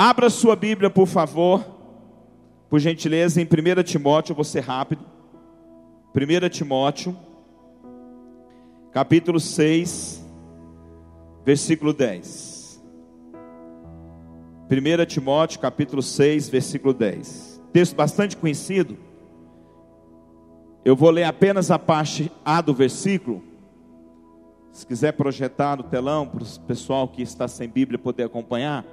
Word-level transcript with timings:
Abra 0.00 0.30
sua 0.30 0.54
Bíblia, 0.54 0.88
por 0.88 1.08
favor, 1.08 1.66
por 2.70 2.78
gentileza, 2.78 3.42
em 3.42 3.44
1 3.44 3.82
Timóteo, 3.82 4.30
eu 4.30 4.36
vou 4.36 4.44
ser 4.44 4.60
rápido. 4.60 5.04
1 6.14 6.48
Timóteo, 6.50 7.16
capítulo 8.92 9.40
6, 9.40 10.24
versículo 11.44 11.92
10. 11.92 12.80
1 14.70 15.04
Timóteo, 15.06 15.58
capítulo 15.58 16.00
6, 16.00 16.48
versículo 16.48 16.94
10. 16.94 17.60
Texto 17.72 17.96
bastante 17.96 18.36
conhecido. 18.36 18.96
Eu 20.84 20.94
vou 20.94 21.10
ler 21.10 21.24
apenas 21.24 21.72
a 21.72 21.78
parte 21.78 22.30
A 22.44 22.60
do 22.60 22.72
versículo. 22.72 23.42
Se 24.70 24.86
quiser 24.86 25.14
projetar 25.14 25.76
no 25.76 25.82
telão 25.82 26.24
para 26.24 26.44
o 26.44 26.60
pessoal 26.68 27.08
que 27.08 27.20
está 27.20 27.48
sem 27.48 27.68
Bíblia 27.68 27.98
poder 27.98 28.22
acompanhar. 28.22 28.84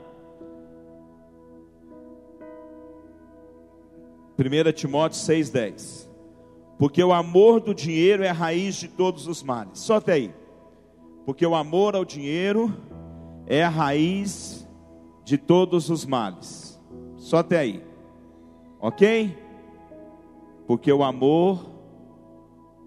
1 4.37 4.71
Timóteo 4.73 5.19
6,10. 5.19 6.09
Porque 6.77 7.01
o 7.01 7.13
amor 7.13 7.61
do 7.61 7.73
dinheiro 7.73 8.23
é 8.23 8.29
a 8.29 8.33
raiz 8.33 8.75
de 8.75 8.87
todos 8.87 9.27
os 9.27 9.41
males. 9.41 9.79
Só 9.79 9.95
até 9.95 10.13
aí. 10.13 10.33
Porque 11.25 11.45
o 11.45 11.55
amor 11.55 11.95
ao 11.95 12.03
dinheiro 12.03 12.75
é 13.47 13.63
a 13.63 13.69
raiz 13.69 14.67
de 15.23 15.37
todos 15.37 15.89
os 15.89 16.05
males. 16.05 16.79
Só 17.15 17.37
até 17.37 17.59
aí. 17.59 17.83
Ok? 18.79 19.35
Porque 20.67 20.91
o 20.91 21.03
amor 21.03 21.65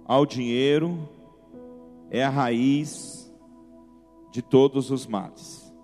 ao 0.04 0.26
dinheiro 0.26 1.08
é 2.10 2.22
a 2.22 2.30
raiz 2.30 3.32
de 4.30 4.42
todos 4.42 4.90
os 4.90 5.06
males. 5.06 5.74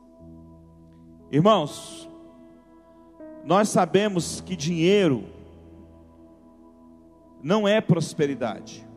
Irmãos, 1.32 2.08
nós 3.44 3.68
sabemos 3.68 4.40
que 4.40 4.54
dinheiro 4.54 5.24
não 7.44 7.68
é 7.68 7.78
prosperidade. 7.78 8.88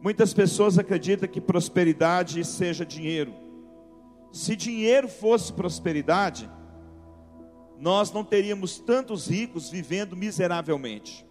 Muitas 0.00 0.32
pessoas 0.32 0.78
acreditam 0.78 1.28
que 1.28 1.38
prosperidade 1.38 2.42
seja 2.42 2.86
dinheiro. 2.86 3.34
Se 4.32 4.56
dinheiro 4.56 5.06
fosse 5.06 5.52
prosperidade, 5.52 6.50
nós 7.78 8.10
não 8.12 8.24
teríamos 8.24 8.78
tantos 8.78 9.28
ricos 9.28 9.68
vivendo 9.68 10.16
miseravelmente. 10.16 11.26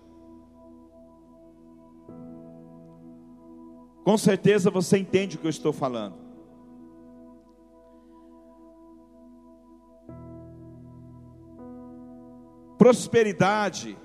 Com 4.04 4.18
certeza 4.20 4.70
você 4.70 5.00
entende 5.00 5.36
o 5.36 5.40
que 5.40 5.48
eu 5.48 5.50
estou 5.50 5.74
falando. 5.74 6.16
Prosperidade 12.78 13.98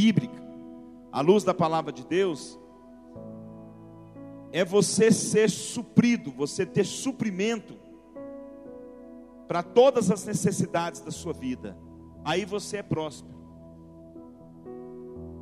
bíblica, 0.00 0.42
à 1.12 1.20
luz 1.20 1.44
da 1.44 1.52
palavra 1.52 1.92
de 1.92 2.06
Deus, 2.06 2.58
é 4.50 4.64
você 4.64 5.12
ser 5.12 5.50
suprido, 5.50 6.32
você 6.32 6.64
ter 6.64 6.84
suprimento 6.84 7.78
para 9.46 9.62
todas 9.62 10.10
as 10.10 10.24
necessidades 10.24 11.02
da 11.02 11.10
sua 11.10 11.34
vida. 11.34 11.76
Aí 12.24 12.46
você 12.46 12.78
é 12.78 12.82
próspero. 12.82 13.38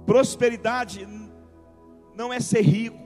Prosperidade 0.05 1.07
não 2.17 2.33
é 2.33 2.41
ser 2.41 2.63
rico. 2.63 2.99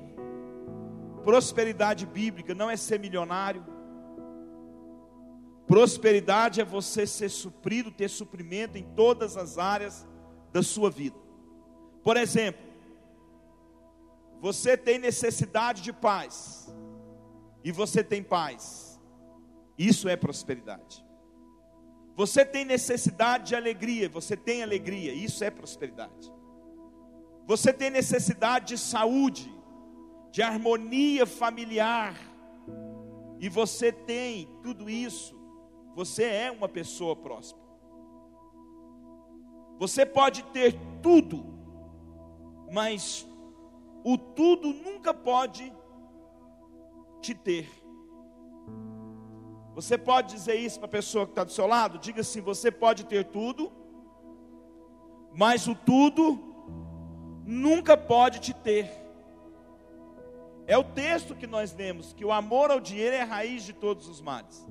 Prosperidade 1.22 2.06
bíblica 2.06 2.54
não 2.54 2.70
é 2.70 2.76
ser 2.76 2.98
milionário. 2.98 3.62
Prosperidade 5.66 6.62
é 6.62 6.64
você 6.64 7.06
ser 7.06 7.28
suprido, 7.28 7.90
ter 7.90 8.08
suprimento 8.08 8.78
em 8.78 8.84
todas 8.94 9.36
as 9.36 9.58
áreas 9.58 10.06
da 10.50 10.62
sua 10.62 10.90
vida. 10.90 11.21
Por 12.02 12.16
exemplo, 12.16 12.62
você 14.40 14.76
tem 14.76 14.98
necessidade 14.98 15.82
de 15.82 15.92
paz, 15.92 16.72
e 17.64 17.70
você 17.70 18.02
tem 18.02 18.22
paz, 18.22 19.00
isso 19.78 20.08
é 20.08 20.16
prosperidade. 20.16 21.04
Você 22.14 22.44
tem 22.44 22.64
necessidade 22.64 23.48
de 23.48 23.56
alegria, 23.56 24.08
você 24.08 24.36
tem 24.36 24.62
alegria, 24.62 25.14
isso 25.14 25.42
é 25.44 25.50
prosperidade. 25.50 26.32
Você 27.46 27.72
tem 27.72 27.90
necessidade 27.90 28.66
de 28.66 28.78
saúde, 28.78 29.52
de 30.30 30.42
harmonia 30.42 31.24
familiar, 31.24 32.14
e 33.40 33.48
você 33.48 33.90
tem 33.90 34.48
tudo 34.62 34.88
isso, 34.88 35.36
você 35.94 36.24
é 36.24 36.50
uma 36.50 36.68
pessoa 36.68 37.16
próspera. 37.16 37.66
Você 39.78 40.06
pode 40.06 40.44
ter 40.44 40.78
tudo, 41.02 41.44
mas 42.72 43.28
o 44.02 44.16
tudo 44.16 44.72
nunca 44.72 45.12
pode 45.12 45.70
te 47.20 47.34
ter. 47.34 47.70
Você 49.74 49.98
pode 49.98 50.34
dizer 50.34 50.54
isso 50.54 50.78
para 50.78 50.86
a 50.86 50.90
pessoa 50.90 51.26
que 51.26 51.32
está 51.32 51.44
do 51.44 51.52
seu 51.52 51.66
lado? 51.66 51.98
Diga 51.98 52.22
assim: 52.22 52.40
você 52.40 52.70
pode 52.70 53.04
ter 53.04 53.26
tudo, 53.26 53.70
mas 55.34 55.68
o 55.68 55.74
tudo 55.74 56.38
nunca 57.44 57.94
pode 57.94 58.40
te 58.40 58.54
ter. 58.54 58.90
É 60.66 60.78
o 60.78 60.84
texto 60.84 61.34
que 61.34 61.46
nós 61.46 61.74
lemos: 61.74 62.14
que 62.14 62.24
o 62.24 62.32
amor 62.32 62.70
ao 62.70 62.80
dinheiro 62.80 63.16
é 63.16 63.20
a 63.20 63.26
raiz 63.26 63.64
de 63.64 63.74
todos 63.74 64.08
os 64.08 64.22
males. 64.22 64.66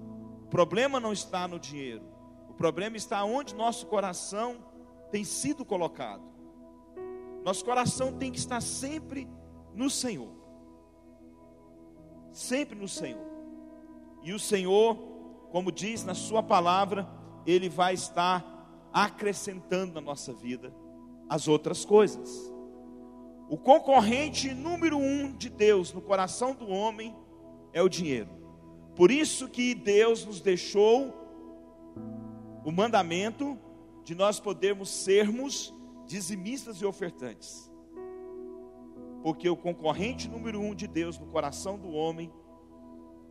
O 0.46 0.48
problema 0.50 1.00
não 1.00 1.14
está 1.14 1.48
no 1.48 1.60
dinheiro, 1.60 2.04
o 2.50 2.54
problema 2.54 2.98
está 2.98 3.24
onde 3.24 3.54
nosso 3.54 3.86
coração 3.86 4.58
tem 5.12 5.24
sido 5.24 5.64
colocado. 5.64 6.31
Nosso 7.44 7.66
coração 7.66 8.14
tem 8.14 8.32
que 8.32 8.38
estar 8.38 8.62
sempre 8.62 9.28
no 9.74 9.90
Senhor. 9.90 10.32
Sempre 12.32 12.78
no 12.78 12.88
Senhor. 12.88 13.26
E 14.24 14.34
o 14.34 14.40
Senhor, 14.40 14.96
como 15.52 15.72
diz 15.72 16.04
na 16.04 16.14
Sua 16.14 16.44
palavra, 16.44 17.08
Ele 17.46 17.68
vai 17.68 17.94
estar 17.94 18.90
acrescentando 18.94 19.94
na 19.94 20.02
nossa 20.02 20.32
vida 20.34 20.74
as 21.28 21.48
outras 21.48 21.84
coisas. 21.84 22.52
O 23.50 23.58
concorrente 23.58 24.54
número 24.54 24.98
um 24.98 25.34
de 25.34 25.50
Deus 25.50 25.92
no 25.92 26.02
coração 26.02 26.54
do 26.54 26.70
homem 26.70 27.16
é 27.74 27.82
o 27.82 27.90
dinheiro. 27.90 28.30
Por 28.96 29.10
isso 29.10 29.48
que 29.48 29.74
Deus 29.74 30.26
nos 30.26 30.40
deixou 30.40 31.14
o 32.64 32.72
mandamento 32.72 33.58
de 34.04 34.14
nós 34.14 34.40
podermos 34.40 34.90
sermos 34.90 35.74
dizimistas 36.12 36.82
e 36.82 36.86
ofertantes. 36.86 37.72
Porque 39.24 39.50
o 39.50 39.56
concorrente 39.56 40.30
número 40.30 40.60
um 40.60 40.76
de 40.76 40.86
Deus 40.86 41.18
no 41.18 41.28
coração 41.28 41.80
do 41.80 41.90
homem 41.92 42.30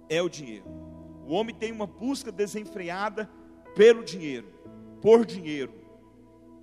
é 0.09 0.23
o 0.23 0.29
dinheiro. 0.29 0.65
O 1.27 1.35
homem 1.35 1.55
tem 1.55 1.71
uma 1.71 1.87
busca 1.87 2.33
desenfreada 2.33 3.31
pelo 3.75 4.03
dinheiro, 4.03 4.49
por 5.03 5.27
dinheiro. 5.27 5.75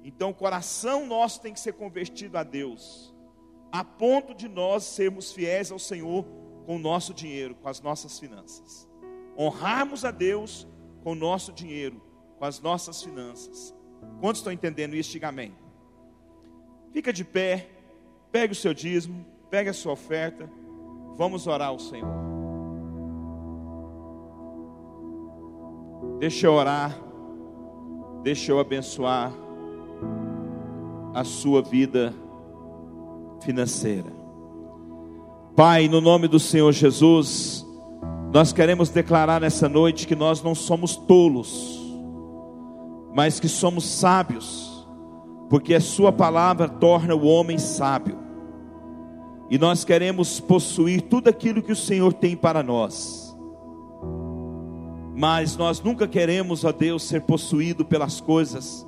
Então 0.03 0.31
o 0.31 0.33
coração 0.33 1.05
nosso 1.05 1.39
tem 1.39 1.53
que 1.53 1.59
ser 1.59 1.73
convertido 1.73 2.37
a 2.37 2.43
Deus, 2.43 3.13
a 3.71 3.83
ponto 3.83 4.33
de 4.33 4.47
nós 4.47 4.83
sermos 4.85 5.31
fiéis 5.31 5.71
ao 5.71 5.77
Senhor 5.77 6.25
com 6.65 6.77
o 6.77 6.79
nosso 6.79 7.13
dinheiro, 7.13 7.53
com 7.55 7.69
as 7.69 7.79
nossas 7.79 8.17
finanças. 8.17 8.87
Honrarmos 9.37 10.03
a 10.03 10.09
Deus 10.09 10.67
com 11.03 11.11
o 11.11 11.15
nosso 11.15 11.53
dinheiro, 11.53 12.01
com 12.39 12.45
as 12.45 12.59
nossas 12.59 13.03
finanças. 13.03 13.75
Quantos 14.19 14.39
estão 14.39 14.51
entendendo 14.51 14.95
isso? 14.95 15.11
Diga 15.11 15.27
amém. 15.27 15.66
Fica 16.91 17.11
de 17.13 17.23
pé, 17.23 17.67
pegue 18.31 18.53
o 18.53 18.55
seu 18.55 18.73
dízimo, 18.73 19.25
pegue 19.49 19.69
a 19.69 19.73
sua 19.73 19.93
oferta, 19.93 20.49
vamos 21.17 21.47
orar 21.47 21.69
ao 21.69 21.79
Senhor. 21.79 22.09
Deixa 26.19 26.47
eu 26.47 26.53
orar, 26.53 26.97
deixa 28.23 28.51
eu 28.51 28.59
abençoar 28.59 29.31
a 31.13 31.23
sua 31.23 31.61
vida 31.61 32.13
financeira. 33.41 34.11
Pai, 35.55 35.87
no 35.87 35.99
nome 35.99 36.27
do 36.27 36.39
Senhor 36.39 36.71
Jesus, 36.71 37.65
nós 38.31 38.53
queremos 38.53 38.89
declarar 38.89 39.41
nessa 39.41 39.67
noite 39.67 40.05
que 40.05 40.15
nós 40.15 40.41
não 40.43 40.53
somos 40.53 40.95
tolos, 40.95 41.79
mas 43.13 43.39
que 43.39 43.47
somos 43.47 43.85
sábios 43.85 44.76
porque 45.49 45.73
a 45.73 45.81
Sua 45.81 46.11
palavra 46.11 46.67
torna 46.67 47.15
o 47.15 47.25
homem 47.25 47.57
sábio. 47.57 48.17
E 49.49 49.57
nós 49.57 49.85
queremos 49.85 50.39
possuir 50.39 51.03
tudo 51.03 51.29
aquilo 51.29 51.61
que 51.61 51.71
o 51.71 51.75
Senhor 51.75 52.13
tem 52.13 52.35
para 52.35 52.61
nós. 52.61 53.35
Mas 55.15 55.55
nós 55.55 55.81
nunca 55.81 56.07
queremos, 56.07 56.63
ó 56.63 56.71
Deus, 56.71 57.03
ser 57.03 57.21
possuído 57.21 57.85
pelas 57.85 58.19
coisas 58.19 58.85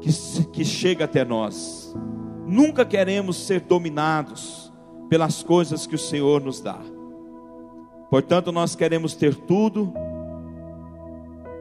que, 0.00 0.44
que 0.52 0.64
chega 0.64 1.06
até 1.06 1.24
nós. 1.24 1.94
Nunca 2.46 2.84
queremos 2.84 3.36
ser 3.36 3.60
dominados 3.60 4.72
pelas 5.08 5.42
coisas 5.42 5.86
que 5.86 5.94
o 5.94 5.98
Senhor 5.98 6.40
nos 6.40 6.60
dá. 6.60 6.78
Portanto, 8.10 8.52
nós 8.52 8.74
queremos 8.74 9.14
ter 9.14 9.34
tudo, 9.34 9.92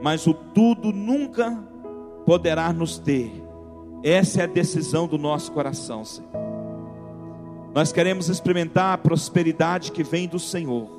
mas 0.02 0.28
o 0.28 0.34
tudo 0.34 0.92
nunca 0.92 1.64
poderá 2.26 2.74
nos 2.74 3.00
ter. 3.00 3.49
Essa 4.04 4.42
é 4.42 4.44
a 4.44 4.48
decisão 4.48 5.08
do 5.08 5.18
nosso 5.18 5.52
coração, 5.52 6.06
Senhor. 6.06 6.30
Nós 7.74 7.92
queremos 7.92 8.30
experimentar 8.30 8.94
a 8.94 8.98
prosperidade 8.98 9.92
que 9.92 10.04
vem 10.04 10.28
do 10.28 10.40
Senhor. 10.40 10.90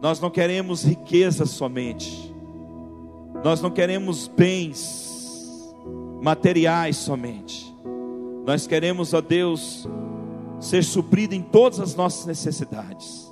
Nós 0.00 0.20
não 0.20 0.30
queremos 0.30 0.84
riqueza 0.84 1.44
somente. 1.44 2.34
Nós 3.44 3.60
não 3.60 3.70
queremos 3.70 4.28
bens 4.28 5.74
materiais 6.22 6.96
somente. 6.96 7.74
Nós 8.46 8.66
queremos, 8.66 9.12
ó 9.12 9.20
Deus, 9.20 9.86
ser 10.58 10.84
suprido 10.84 11.34
em 11.34 11.42
todas 11.42 11.80
as 11.80 11.94
nossas 11.94 12.26
necessidades. 12.26 13.30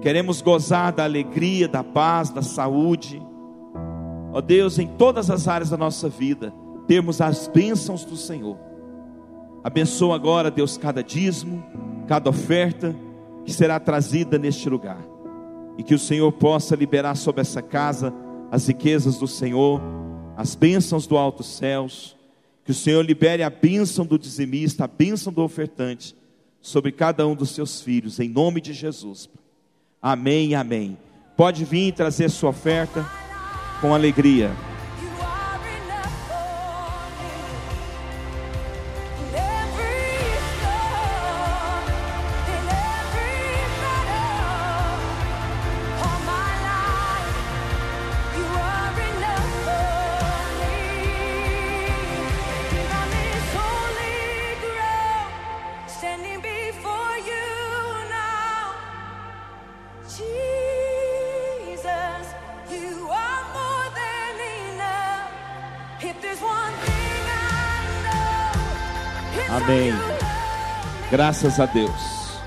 Queremos 0.00 0.40
gozar 0.40 0.92
da 0.92 1.04
alegria, 1.04 1.68
da 1.68 1.84
paz, 1.84 2.30
da 2.30 2.42
saúde. 2.42 3.20
Ó 4.32 4.40
Deus, 4.40 4.78
em 4.78 4.86
todas 4.86 5.30
as 5.30 5.48
áreas 5.48 5.70
da 5.70 5.76
nossa 5.76 6.08
vida, 6.08 6.52
termos 6.90 7.20
as 7.20 7.46
bênçãos 7.46 8.04
do 8.04 8.16
Senhor. 8.16 8.58
Abençoa 9.62 10.16
agora, 10.16 10.50
Deus, 10.50 10.76
cada 10.76 11.04
dízimo, 11.04 11.64
cada 12.08 12.28
oferta 12.28 12.96
que 13.44 13.52
será 13.52 13.78
trazida 13.78 14.36
neste 14.36 14.68
lugar. 14.68 14.98
E 15.78 15.84
que 15.84 15.94
o 15.94 15.98
Senhor 16.00 16.32
possa 16.32 16.74
liberar 16.74 17.14
sobre 17.14 17.42
essa 17.42 17.62
casa 17.62 18.12
as 18.50 18.66
riquezas 18.66 19.18
do 19.18 19.28
Senhor, 19.28 19.80
as 20.36 20.56
bênçãos 20.56 21.06
do 21.06 21.16
alto 21.16 21.44
céus. 21.44 22.16
Que 22.64 22.72
o 22.72 22.74
Senhor 22.74 23.04
libere 23.04 23.44
a 23.44 23.50
bênção 23.50 24.04
do 24.04 24.18
dizimista, 24.18 24.82
a 24.82 24.88
bênção 24.88 25.32
do 25.32 25.42
ofertante 25.42 26.16
sobre 26.60 26.90
cada 26.90 27.24
um 27.24 27.36
dos 27.36 27.50
seus 27.50 27.80
filhos, 27.80 28.18
em 28.18 28.28
nome 28.28 28.60
de 28.60 28.72
Jesus. 28.72 29.30
Amém, 30.02 30.56
amém. 30.56 30.98
Pode 31.36 31.64
vir 31.64 31.92
trazer 31.92 32.28
sua 32.30 32.50
oferta 32.50 33.06
com 33.80 33.94
alegria. 33.94 34.50
Amém. 69.62 69.92
Graças 71.10 71.60
a 71.60 71.66
Deus. 71.66 72.40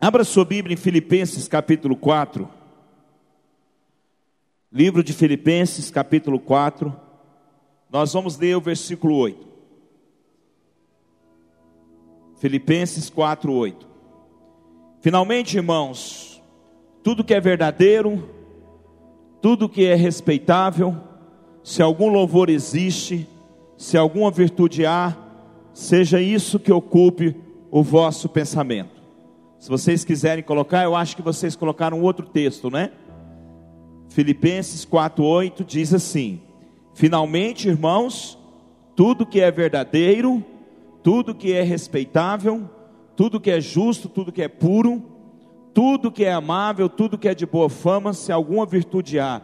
Abra 0.00 0.24
sua 0.24 0.44
Bíblia 0.44 0.74
em 0.74 0.76
Filipenses 0.76 1.46
capítulo 1.46 1.94
4. 1.96 2.48
Livro 4.72 5.04
de 5.04 5.12
Filipenses 5.12 5.90
capítulo 5.90 6.40
4. 6.40 6.94
Nós 7.90 8.12
vamos 8.14 8.38
ler 8.38 8.56
o 8.56 8.60
versículo 8.60 9.16
8. 9.16 9.46
Filipenses 12.38 13.10
4, 13.10 13.52
8. 13.52 13.86
Finalmente, 15.00 15.56
irmãos, 15.56 16.42
tudo 17.02 17.22
que 17.22 17.34
é 17.34 17.40
verdadeiro, 17.40 18.30
tudo 19.42 19.68
que 19.68 19.84
é 19.84 19.94
respeitável, 19.94 20.96
se 21.62 21.82
algum 21.82 22.08
louvor 22.08 22.48
existe, 22.48 23.28
se 23.76 23.96
alguma 23.96 24.30
virtude 24.30 24.86
há, 24.86 25.16
seja 25.72 26.20
isso 26.20 26.58
que 26.58 26.72
ocupe 26.72 27.36
o 27.70 27.82
vosso 27.82 28.28
pensamento. 28.28 29.02
Se 29.58 29.68
vocês 29.68 30.04
quiserem 30.04 30.44
colocar, 30.44 30.84
eu 30.84 30.94
acho 30.94 31.16
que 31.16 31.22
vocês 31.22 31.56
colocaram 31.56 32.00
outro 32.02 32.26
texto, 32.26 32.70
né? 32.70 32.92
Filipenses 34.08 34.84
4:8 34.84 35.64
diz 35.64 35.92
assim: 35.92 36.40
Finalmente, 36.94 37.68
irmãos, 37.68 38.38
tudo 38.94 39.26
que 39.26 39.40
é 39.40 39.50
verdadeiro, 39.50 40.44
tudo 41.02 41.34
que 41.34 41.52
é 41.52 41.62
respeitável, 41.62 42.68
tudo 43.16 43.40
que 43.40 43.50
é 43.50 43.60
justo, 43.60 44.08
tudo 44.08 44.30
que 44.30 44.42
é 44.42 44.48
puro, 44.48 45.02
tudo 45.72 46.12
que 46.12 46.24
é 46.24 46.32
amável, 46.32 46.88
tudo 46.88 47.18
que 47.18 47.28
é 47.28 47.34
de 47.34 47.44
boa 47.44 47.68
fama, 47.68 48.12
se 48.12 48.30
alguma 48.30 48.64
virtude 48.64 49.18
há 49.18 49.42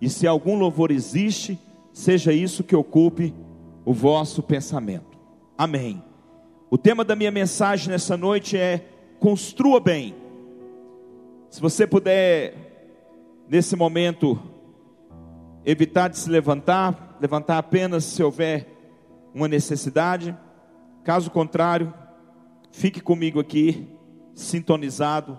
e 0.00 0.08
se 0.08 0.26
algum 0.26 0.58
louvor 0.58 0.90
existe, 0.90 1.58
seja 1.92 2.32
isso 2.32 2.64
que 2.64 2.74
ocupe 2.74 3.34
o 3.86 3.94
vosso 3.94 4.42
pensamento. 4.42 5.16
Amém. 5.56 6.02
O 6.68 6.76
tema 6.76 7.04
da 7.04 7.14
minha 7.14 7.30
mensagem 7.30 7.88
nessa 7.88 8.16
noite 8.16 8.58
é: 8.58 8.84
construa 9.20 9.78
bem. 9.78 10.14
Se 11.48 11.60
você 11.60 11.86
puder, 11.86 13.44
nesse 13.48 13.76
momento, 13.76 14.42
evitar 15.64 16.08
de 16.08 16.18
se 16.18 16.28
levantar, 16.28 17.16
levantar 17.20 17.58
apenas 17.58 18.04
se 18.04 18.22
houver 18.22 18.66
uma 19.32 19.46
necessidade. 19.46 20.36
Caso 21.04 21.30
contrário, 21.30 21.94
fique 22.72 23.00
comigo 23.00 23.38
aqui, 23.38 23.88
sintonizado, 24.34 25.38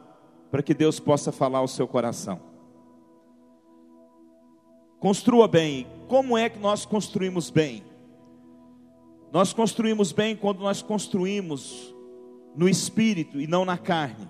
para 0.50 0.64
que 0.64 0.74
Deus 0.74 1.02
possa 1.02 1.34
falar 1.34 1.60
ao 1.60 1.68
seu 1.68 1.86
coração. 1.86 2.40
Construa 5.02 5.50
bem. 5.50 5.86
Como 6.08 6.38
é 6.38 6.48
que 6.48 6.58
nós 6.58 6.86
construímos 6.86 7.50
bem? 7.50 7.84
Nós 9.32 9.52
construímos 9.54 10.12
bem 10.12 10.36
quando 10.36 10.60
nós 10.60 10.82
construímos 10.82 11.94
no 12.56 12.68
espírito 12.68 13.40
e 13.40 13.48
não 13.48 13.66
na 13.66 13.78
carne. 13.78 14.28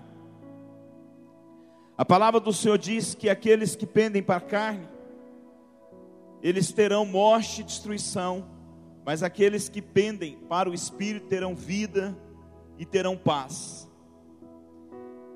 A 1.96 2.04
palavra 2.04 2.40
do 2.40 2.52
Senhor 2.52 2.78
diz 2.78 3.14
que 3.14 3.28
aqueles 3.28 3.74
que 3.74 3.86
pendem 3.86 4.22
para 4.22 4.36
a 4.36 4.40
carne, 4.40 4.88
eles 6.42 6.70
terão 6.70 7.04
morte 7.04 7.60
e 7.60 7.64
destruição, 7.64 8.46
mas 9.04 9.22
aqueles 9.22 9.68
que 9.68 9.82
pendem 9.82 10.36
para 10.48 10.68
o 10.68 10.74
espírito 10.74 11.26
terão 11.26 11.54
vida 11.54 12.16
e 12.76 12.84
terão 12.84 13.16
paz. 13.16 13.90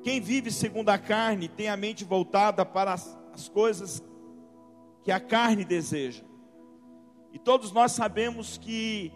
Quem 0.02 0.20
vive 0.20 0.50
segundo 0.50 0.90
a 0.90 0.98
carne 0.98 1.48
tem 1.48 1.68
a 1.68 1.76
mente 1.76 2.04
voltada 2.04 2.64
para 2.64 2.92
as, 2.92 3.18
as 3.32 3.48
coisas 3.48 4.02
que 5.02 5.10
a 5.10 5.20
carne 5.20 5.64
deseja. 5.64 6.22
E 7.32 7.38
todos 7.38 7.72
nós 7.72 7.92
sabemos 7.92 8.58
que 8.58 9.12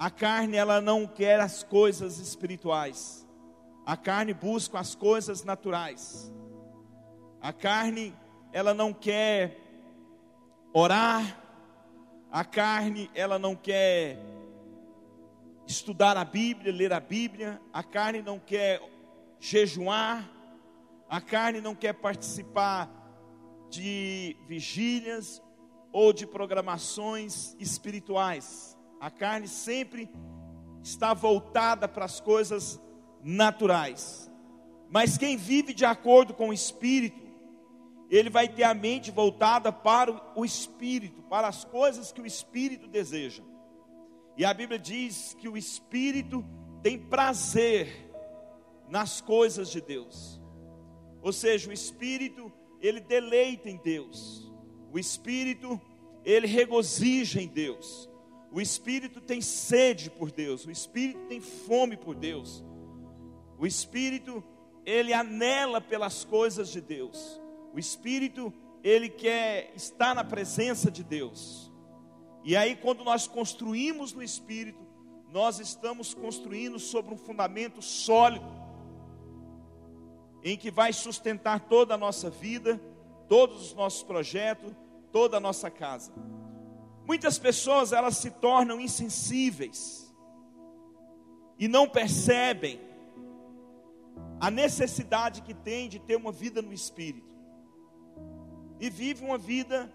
a 0.00 0.08
carne 0.08 0.56
ela 0.56 0.80
não 0.80 1.06
quer 1.06 1.38
as 1.40 1.62
coisas 1.62 2.16
espirituais. 2.16 3.28
A 3.84 3.98
carne 3.98 4.32
busca 4.32 4.78
as 4.78 4.94
coisas 4.94 5.44
naturais. 5.44 6.32
A 7.38 7.52
carne 7.52 8.16
ela 8.50 8.72
não 8.72 8.94
quer 8.94 9.60
orar. 10.72 11.38
A 12.32 12.42
carne 12.46 13.10
ela 13.14 13.38
não 13.38 13.54
quer 13.54 14.18
estudar 15.66 16.16
a 16.16 16.24
Bíblia, 16.24 16.72
ler 16.72 16.94
a 16.94 17.00
Bíblia. 17.00 17.60
A 17.70 17.82
carne 17.82 18.22
não 18.22 18.38
quer 18.38 18.80
jejuar. 19.38 20.26
A 21.10 21.20
carne 21.20 21.60
não 21.60 21.74
quer 21.74 21.92
participar 21.92 22.88
de 23.68 24.34
vigílias 24.48 25.42
ou 25.92 26.10
de 26.10 26.26
programações 26.26 27.54
espirituais. 27.60 28.69
A 29.00 29.10
carne 29.10 29.48
sempre 29.48 30.10
está 30.82 31.14
voltada 31.14 31.88
para 31.88 32.04
as 32.04 32.20
coisas 32.20 32.78
naturais. 33.24 34.30
Mas 34.90 35.16
quem 35.16 35.36
vive 35.36 35.72
de 35.72 35.84
acordo 35.84 36.34
com 36.34 36.50
o 36.50 36.52
espírito, 36.52 37.18
ele 38.10 38.28
vai 38.28 38.48
ter 38.48 38.64
a 38.64 38.74
mente 38.74 39.10
voltada 39.10 39.72
para 39.72 40.20
o 40.36 40.44
espírito, 40.44 41.22
para 41.22 41.48
as 41.48 41.64
coisas 41.64 42.12
que 42.12 42.20
o 42.20 42.26
espírito 42.26 42.88
deseja. 42.88 43.42
E 44.36 44.44
a 44.44 44.52
Bíblia 44.52 44.78
diz 44.78 45.34
que 45.38 45.48
o 45.48 45.56
espírito 45.56 46.44
tem 46.82 46.98
prazer 46.98 48.10
nas 48.88 49.20
coisas 49.20 49.70
de 49.70 49.80
Deus. 49.80 50.40
Ou 51.22 51.32
seja, 51.32 51.70
o 51.70 51.72
espírito, 51.72 52.52
ele 52.80 53.00
deleita 53.00 53.70
em 53.70 53.76
Deus. 53.76 54.50
O 54.92 54.98
espírito, 54.98 55.80
ele 56.24 56.46
regozija 56.46 57.40
em 57.40 57.46
Deus. 57.46 58.09
O 58.52 58.60
espírito 58.60 59.20
tem 59.20 59.40
sede 59.40 60.10
por 60.10 60.30
Deus, 60.30 60.66
o 60.66 60.70
espírito 60.70 61.20
tem 61.28 61.40
fome 61.40 61.96
por 61.96 62.14
Deus. 62.14 62.64
O 63.58 63.66
espírito, 63.66 64.42
ele 64.84 65.12
anela 65.12 65.80
pelas 65.80 66.24
coisas 66.24 66.68
de 66.70 66.80
Deus. 66.80 67.40
O 67.72 67.78
espírito, 67.78 68.52
ele 68.82 69.08
quer 69.08 69.72
estar 69.76 70.14
na 70.14 70.24
presença 70.24 70.90
de 70.90 71.04
Deus. 71.04 71.70
E 72.42 72.56
aí 72.56 72.74
quando 72.74 73.04
nós 73.04 73.26
construímos 73.26 74.12
no 74.12 74.22
espírito, 74.22 74.80
nós 75.30 75.60
estamos 75.60 76.12
construindo 76.12 76.78
sobre 76.78 77.14
um 77.14 77.18
fundamento 77.18 77.80
sólido 77.80 78.60
em 80.42 80.56
que 80.56 80.70
vai 80.70 80.92
sustentar 80.92 81.60
toda 81.60 81.94
a 81.94 81.98
nossa 81.98 82.30
vida, 82.30 82.80
todos 83.28 83.66
os 83.66 83.74
nossos 83.74 84.02
projetos, 84.02 84.72
toda 85.12 85.36
a 85.36 85.40
nossa 85.40 85.70
casa. 85.70 86.12
Muitas 87.06 87.38
pessoas 87.38 87.92
elas 87.92 88.16
se 88.16 88.30
tornam 88.30 88.80
insensíveis 88.80 90.14
e 91.58 91.68
não 91.68 91.88
percebem 91.88 92.80
a 94.40 94.50
necessidade 94.50 95.42
que 95.42 95.52
tem 95.52 95.88
de 95.88 95.98
ter 95.98 96.16
uma 96.16 96.32
vida 96.32 96.62
no 96.62 96.72
espírito. 96.72 97.28
E 98.78 98.88
vive 98.88 99.24
uma 99.24 99.36
vida 99.36 99.92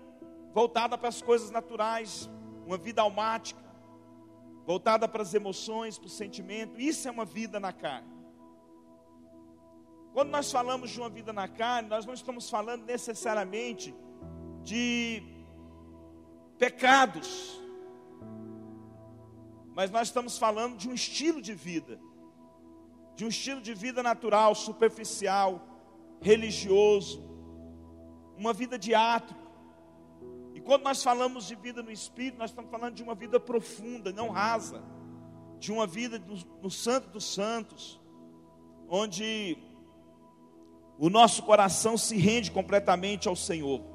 voltada 0.53 0.97
para 0.97 1.09
as 1.09 1.21
coisas 1.21 1.49
naturais, 1.49 2.29
uma 2.65 2.77
vida 2.77 3.01
almática, 3.01 3.59
voltada 4.65 5.07
para 5.07 5.23
as 5.23 5.33
emoções, 5.33 5.97
para 5.97 6.07
o 6.07 6.09
sentimento. 6.09 6.79
Isso 6.79 7.07
é 7.07 7.11
uma 7.11 7.25
vida 7.25 7.59
na 7.59 7.73
carne. 7.73 8.13
Quando 10.13 10.29
nós 10.29 10.51
falamos 10.51 10.91
de 10.91 10.99
uma 10.99 11.09
vida 11.09 11.33
na 11.33 11.47
carne, 11.47 11.89
nós 11.89 12.05
não 12.05 12.13
estamos 12.13 12.49
falando 12.49 12.85
necessariamente 12.85 13.93
de 14.63 15.34
pecados, 16.57 17.59
mas 19.73 19.91
nós 19.91 20.07
estamos 20.07 20.37
falando 20.37 20.77
de 20.77 20.89
um 20.89 20.93
estilo 20.93 21.41
de 21.41 21.53
vida, 21.53 21.99
de 23.15 23.25
um 23.25 23.27
estilo 23.27 23.61
de 23.61 23.73
vida 23.73 24.01
natural, 24.01 24.55
superficial, 24.55 25.61
religioso, 26.21 27.23
uma 28.37 28.53
vida 28.53 28.79
de 28.79 28.95
ato. 28.95 29.35
E 30.53 30.61
quando 30.61 30.83
nós 30.83 31.03
falamos 31.03 31.45
de 31.45 31.55
vida 31.55 31.83
no 31.83 31.91
Espírito, 31.91 32.37
nós 32.37 32.51
estamos 32.51 32.71
falando 32.71 32.95
de 32.95 33.03
uma 33.03 33.15
vida 33.15 33.39
profunda, 33.39 34.11
não 34.11 34.29
rasa, 34.29 34.81
de 35.59 35.71
uma 35.71 35.85
vida 35.85 36.19
no, 36.19 36.35
no 36.61 36.71
Santo 36.71 37.09
dos 37.09 37.25
Santos, 37.25 37.99
onde 38.87 39.57
o 40.97 41.09
nosso 41.09 41.43
coração 41.43 41.97
se 41.97 42.15
rende 42.17 42.51
completamente 42.51 43.27
ao 43.27 43.35
Senhor. 43.35 43.94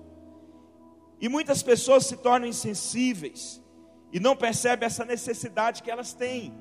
E 1.21 1.29
muitas 1.29 1.63
pessoas 1.63 2.07
se 2.07 2.17
tornam 2.17 2.49
insensíveis 2.49 3.63
e 4.11 4.19
não 4.19 4.35
percebem 4.35 4.87
essa 4.87 5.05
necessidade 5.05 5.83
que 5.83 5.91
elas 5.91 6.15
têm 6.15 6.59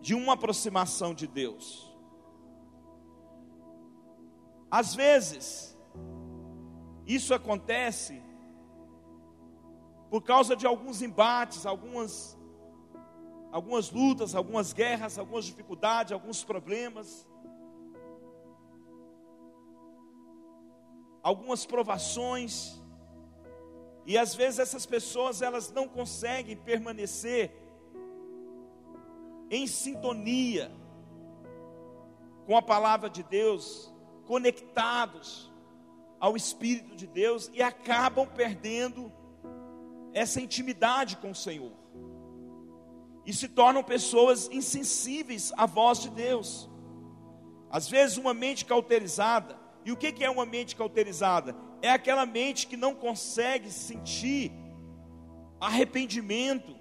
de 0.00 0.14
uma 0.14 0.32
aproximação 0.32 1.12
de 1.12 1.26
Deus. 1.26 1.94
Às 4.70 4.94
vezes, 4.94 5.76
isso 7.06 7.34
acontece 7.34 8.22
por 10.08 10.22
causa 10.22 10.56
de 10.56 10.66
alguns 10.66 11.02
embates, 11.02 11.66
algumas 11.66 12.38
algumas 13.52 13.90
lutas, 13.90 14.34
algumas 14.34 14.72
guerras, 14.72 15.18
algumas 15.18 15.44
dificuldades, 15.44 16.12
alguns 16.12 16.42
problemas. 16.42 17.27
Algumas 21.22 21.66
provações, 21.66 22.78
e 24.06 24.16
às 24.16 24.34
vezes 24.34 24.58
essas 24.58 24.86
pessoas 24.86 25.42
elas 25.42 25.70
não 25.70 25.86
conseguem 25.86 26.56
permanecer 26.56 27.52
em 29.50 29.66
sintonia 29.66 30.70
com 32.46 32.56
a 32.56 32.62
palavra 32.62 33.10
de 33.10 33.22
Deus, 33.22 33.92
conectados 34.26 35.52
ao 36.18 36.36
Espírito 36.36 36.96
de 36.96 37.06
Deus 37.06 37.50
e 37.52 37.62
acabam 37.62 38.26
perdendo 38.26 39.12
essa 40.12 40.40
intimidade 40.40 41.16
com 41.18 41.30
o 41.30 41.34
Senhor. 41.34 41.72
E 43.24 43.32
se 43.32 43.48
tornam 43.48 43.84
pessoas 43.84 44.48
insensíveis 44.50 45.52
à 45.56 45.66
voz 45.66 46.00
de 46.00 46.08
Deus. 46.08 46.68
Às 47.70 47.86
vezes, 47.88 48.16
uma 48.16 48.32
mente 48.32 48.64
cauterizada, 48.64 49.58
e 49.88 49.92
o 49.92 49.96
que 49.96 50.22
é 50.22 50.28
uma 50.28 50.44
mente 50.44 50.76
cauterizada? 50.76 51.56
É 51.80 51.88
aquela 51.88 52.26
mente 52.26 52.66
que 52.66 52.76
não 52.76 52.94
consegue 52.94 53.70
sentir 53.70 54.52
arrependimento, 55.58 56.76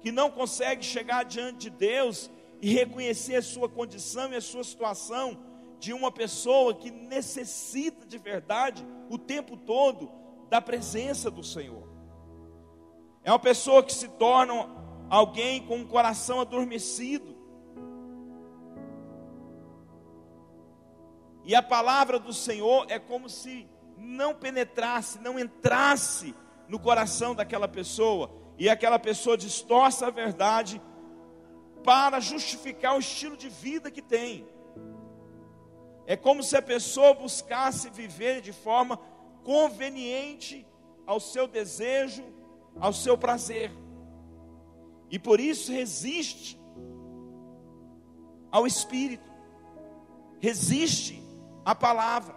que 0.00 0.12
não 0.12 0.30
consegue 0.30 0.84
chegar 0.84 1.24
diante 1.24 1.58
de 1.58 1.70
Deus 1.70 2.30
e 2.62 2.72
reconhecer 2.72 3.34
a 3.34 3.42
sua 3.42 3.68
condição 3.68 4.32
e 4.32 4.36
a 4.36 4.40
sua 4.40 4.62
situação 4.62 5.36
de 5.80 5.92
uma 5.92 6.12
pessoa 6.12 6.72
que 6.72 6.88
necessita 6.88 8.06
de 8.06 8.16
verdade 8.16 8.86
o 9.08 9.18
tempo 9.18 9.56
todo 9.56 10.08
da 10.48 10.60
presença 10.60 11.28
do 11.32 11.42
Senhor. 11.42 11.88
É 13.24 13.32
uma 13.32 13.40
pessoa 13.40 13.82
que 13.82 13.92
se 13.92 14.06
torna 14.06 14.68
alguém 15.08 15.66
com 15.66 15.78
um 15.78 15.84
coração 15.84 16.40
adormecido, 16.40 17.39
E 21.44 21.54
a 21.54 21.62
palavra 21.62 22.18
do 22.18 22.32
Senhor 22.32 22.86
é 22.88 22.98
como 22.98 23.28
se 23.28 23.68
não 23.96 24.34
penetrasse, 24.34 25.18
não 25.20 25.38
entrasse 25.38 26.34
no 26.68 26.78
coração 26.78 27.34
daquela 27.34 27.68
pessoa, 27.68 28.30
e 28.58 28.68
aquela 28.68 28.98
pessoa 28.98 29.36
distorce 29.36 30.04
a 30.04 30.10
verdade 30.10 30.80
para 31.82 32.20
justificar 32.20 32.94
o 32.94 33.00
estilo 33.00 33.36
de 33.36 33.48
vida 33.48 33.90
que 33.90 34.02
tem. 34.02 34.46
É 36.06 36.16
como 36.16 36.42
se 36.42 36.56
a 36.56 36.62
pessoa 36.62 37.14
buscasse 37.14 37.88
viver 37.90 38.40
de 38.40 38.52
forma 38.52 38.98
conveniente 39.44 40.66
ao 41.06 41.18
seu 41.20 41.46
desejo, 41.46 42.24
ao 42.78 42.92
seu 42.92 43.16
prazer. 43.16 43.70
E 45.10 45.18
por 45.18 45.40
isso 45.40 45.72
resiste 45.72 46.60
ao 48.50 48.66
espírito. 48.66 49.30
Resiste 50.40 51.22
a 51.64 51.74
palavra. 51.74 52.34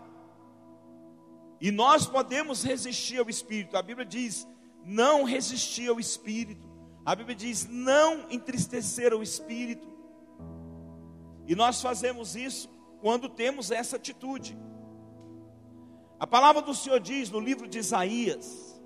E 1.59 1.71
nós 1.71 2.05
podemos 2.05 2.63
resistir 2.63 3.19
ao 3.19 3.29
Espírito. 3.29 3.77
A 3.77 3.81
Bíblia 3.81 4.05
diz: 4.05 4.47
não 4.83 5.23
resistir 5.23 5.89
ao 5.89 5.99
Espírito. 5.99 6.69
A 7.05 7.15
Bíblia 7.15 7.35
diz: 7.35 7.67
não 7.69 8.29
entristecer 8.29 9.13
o 9.13 9.23
Espírito. 9.23 9.87
E 11.47 11.55
nós 11.55 11.81
fazemos 11.81 12.35
isso 12.35 12.69
quando 13.01 13.29
temos 13.29 13.71
essa 13.71 13.95
atitude. 13.95 14.57
A 16.19 16.27
palavra 16.27 16.61
do 16.61 16.73
Senhor 16.73 16.99
diz 16.99 17.29
no 17.29 17.39
livro 17.39 17.67
de 17.67 17.79
Isaías, 17.79 18.81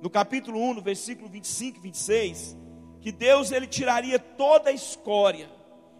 no 0.00 0.08
capítulo 0.08 0.58
1, 0.58 0.74
no 0.74 0.80
versículo 0.80 1.28
25 1.28 1.78
e 1.78 1.80
26, 1.82 2.56
que 3.00 3.12
Deus 3.12 3.52
ele 3.52 3.66
tiraria 3.66 4.18
toda 4.18 4.70
a 4.70 4.72
escória 4.72 5.50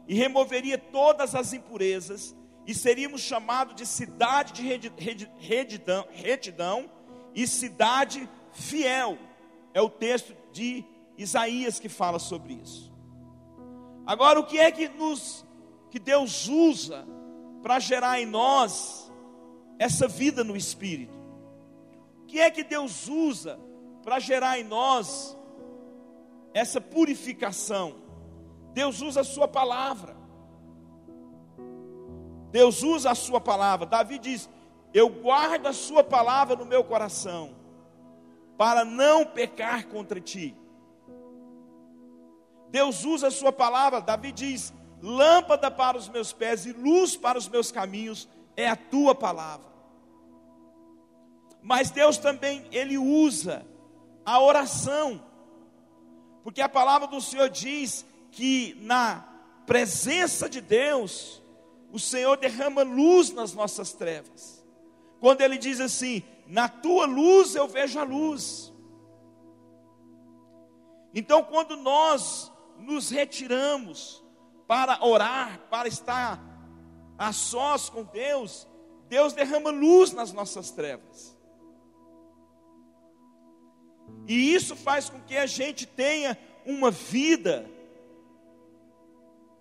e 0.08 0.14
removeria 0.14 0.78
todas 0.78 1.34
as 1.34 1.52
impurezas 1.52 2.34
e 2.66 2.74
seríamos 2.74 3.20
chamados 3.20 3.74
de 3.74 3.84
cidade 3.86 4.52
de 4.52 4.62
retidão, 5.38 6.06
retidão 6.10 6.90
e 7.34 7.46
cidade 7.46 8.28
fiel. 8.52 9.18
É 9.74 9.80
o 9.80 9.88
texto 9.90 10.34
de 10.52 10.84
Isaías 11.16 11.80
que 11.80 11.88
fala 11.88 12.18
sobre 12.18 12.54
isso. 12.54 12.92
Agora, 14.06 14.38
o 14.38 14.46
que 14.46 14.58
é 14.58 14.70
que 14.70 14.88
nos 14.88 15.44
que 15.90 15.98
Deus 15.98 16.48
usa 16.48 17.06
para 17.62 17.78
gerar 17.78 18.20
em 18.20 18.26
nós 18.26 19.12
essa 19.78 20.06
vida 20.06 20.44
no 20.44 20.56
espírito? 20.56 21.18
O 22.22 22.26
que 22.26 22.40
é 22.40 22.50
que 22.50 22.64
Deus 22.64 23.08
usa 23.08 23.58
para 24.02 24.18
gerar 24.18 24.58
em 24.58 24.64
nós 24.64 25.36
essa 26.54 26.80
purificação? 26.80 27.96
Deus 28.72 29.00
usa 29.00 29.20
a 29.20 29.24
sua 29.24 29.46
palavra. 29.46 30.21
Deus 32.52 32.82
usa 32.82 33.10
a 33.10 33.14
sua 33.14 33.40
palavra. 33.40 33.86
Davi 33.86 34.18
diz: 34.18 34.48
Eu 34.92 35.08
guardo 35.08 35.66
a 35.66 35.72
sua 35.72 36.04
palavra 36.04 36.54
no 36.54 36.66
meu 36.66 36.84
coração, 36.84 37.56
para 38.58 38.84
não 38.84 39.24
pecar 39.24 39.86
contra 39.86 40.20
ti. 40.20 40.54
Deus 42.68 43.04
usa 43.04 43.28
a 43.28 43.30
sua 43.30 43.52
palavra. 43.52 44.02
Davi 44.02 44.30
diz: 44.30 44.72
Lâmpada 45.00 45.70
para 45.70 45.96
os 45.96 46.08
meus 46.10 46.32
pés 46.32 46.66
e 46.66 46.72
luz 46.72 47.16
para 47.16 47.38
os 47.38 47.48
meus 47.48 47.72
caminhos 47.72 48.28
é 48.54 48.68
a 48.68 48.76
tua 48.76 49.14
palavra. 49.14 49.66
Mas 51.62 51.90
Deus 51.90 52.18
também, 52.18 52.66
Ele 52.70 52.98
usa 52.98 53.64
a 54.26 54.40
oração, 54.40 55.22
porque 56.44 56.60
a 56.60 56.68
palavra 56.68 57.08
do 57.08 57.20
Senhor 57.20 57.48
diz 57.48 58.04
que 58.30 58.76
na 58.80 59.24
presença 59.64 60.48
de 60.48 60.60
Deus, 60.60 61.41
o 61.92 61.98
Senhor 61.98 62.38
derrama 62.38 62.82
luz 62.82 63.30
nas 63.30 63.52
nossas 63.52 63.92
trevas. 63.92 64.64
Quando 65.20 65.42
Ele 65.42 65.58
diz 65.58 65.78
assim: 65.78 66.22
Na 66.46 66.68
tua 66.68 67.04
luz 67.04 67.54
eu 67.54 67.68
vejo 67.68 67.98
a 68.00 68.02
luz. 68.02 68.72
Então, 71.14 71.44
quando 71.44 71.76
nós 71.76 72.50
nos 72.78 73.10
retiramos 73.10 74.24
para 74.66 75.04
orar, 75.04 75.60
para 75.68 75.86
estar 75.86 76.42
a 77.18 77.30
sós 77.30 77.90
com 77.90 78.02
Deus, 78.04 78.66
Deus 79.10 79.34
derrama 79.34 79.70
luz 79.70 80.12
nas 80.12 80.32
nossas 80.32 80.70
trevas. 80.70 81.36
E 84.26 84.54
isso 84.54 84.74
faz 84.74 85.10
com 85.10 85.20
que 85.20 85.36
a 85.36 85.44
gente 85.44 85.86
tenha 85.86 86.38
uma 86.64 86.90
vida 86.90 87.68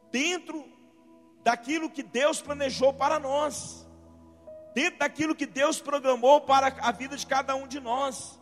dentro 0.09 0.70
daquilo 1.43 1.89
que 1.89 2.03
Deus 2.03 2.41
planejou 2.41 2.93
para 2.93 3.19
nós, 3.19 3.87
dentro 4.73 4.99
daquilo 4.99 5.35
que 5.35 5.45
Deus 5.45 5.79
programou 5.79 6.41
para 6.41 6.67
a 6.81 6.91
vida 6.91 7.17
de 7.17 7.25
cada 7.25 7.55
um 7.55 7.67
de 7.67 7.79
nós. 7.79 8.39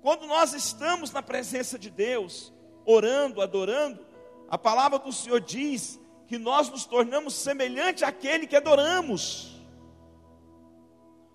Quando 0.00 0.26
nós 0.26 0.54
estamos 0.54 1.10
na 1.10 1.22
presença 1.22 1.78
de 1.78 1.90
Deus, 1.90 2.52
orando, 2.84 3.42
adorando, 3.42 4.06
a 4.48 4.56
palavra 4.56 4.98
do 4.98 5.12
Senhor 5.12 5.40
diz 5.40 6.00
que 6.26 6.38
nós 6.38 6.68
nos 6.68 6.84
tornamos 6.84 7.34
semelhante 7.34 8.04
àquele 8.04 8.46
que 8.46 8.56
adoramos. 8.56 9.58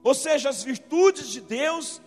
Ou 0.03 0.13
seja, 0.13 0.49
as 0.49 0.63
virtudes 0.63 1.29
de 1.29 1.41
Deus, 1.41 2.01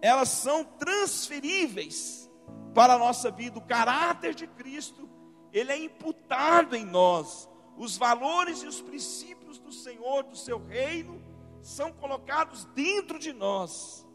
elas 0.00 0.28
são 0.28 0.64
transferíveis 0.64 2.30
para 2.74 2.94
a 2.94 2.98
nossa 2.98 3.30
vida. 3.30 3.58
O 3.58 3.62
caráter 3.62 4.34
de 4.34 4.46
Cristo, 4.46 5.08
ele 5.52 5.72
é 5.72 5.84
imputado 5.84 6.74
em 6.74 6.84
nós. 6.84 7.48
Os 7.76 7.96
valores 7.96 8.62
e 8.62 8.66
os 8.66 8.80
princípios 8.80 9.58
do 9.58 9.72
Senhor, 9.72 10.24
do 10.24 10.36
seu 10.36 10.58
reino, 10.58 11.22
são 11.60 11.92
colocados 11.92 12.64
dentro 12.66 13.18
de 13.18 13.32
nós. 13.32 14.06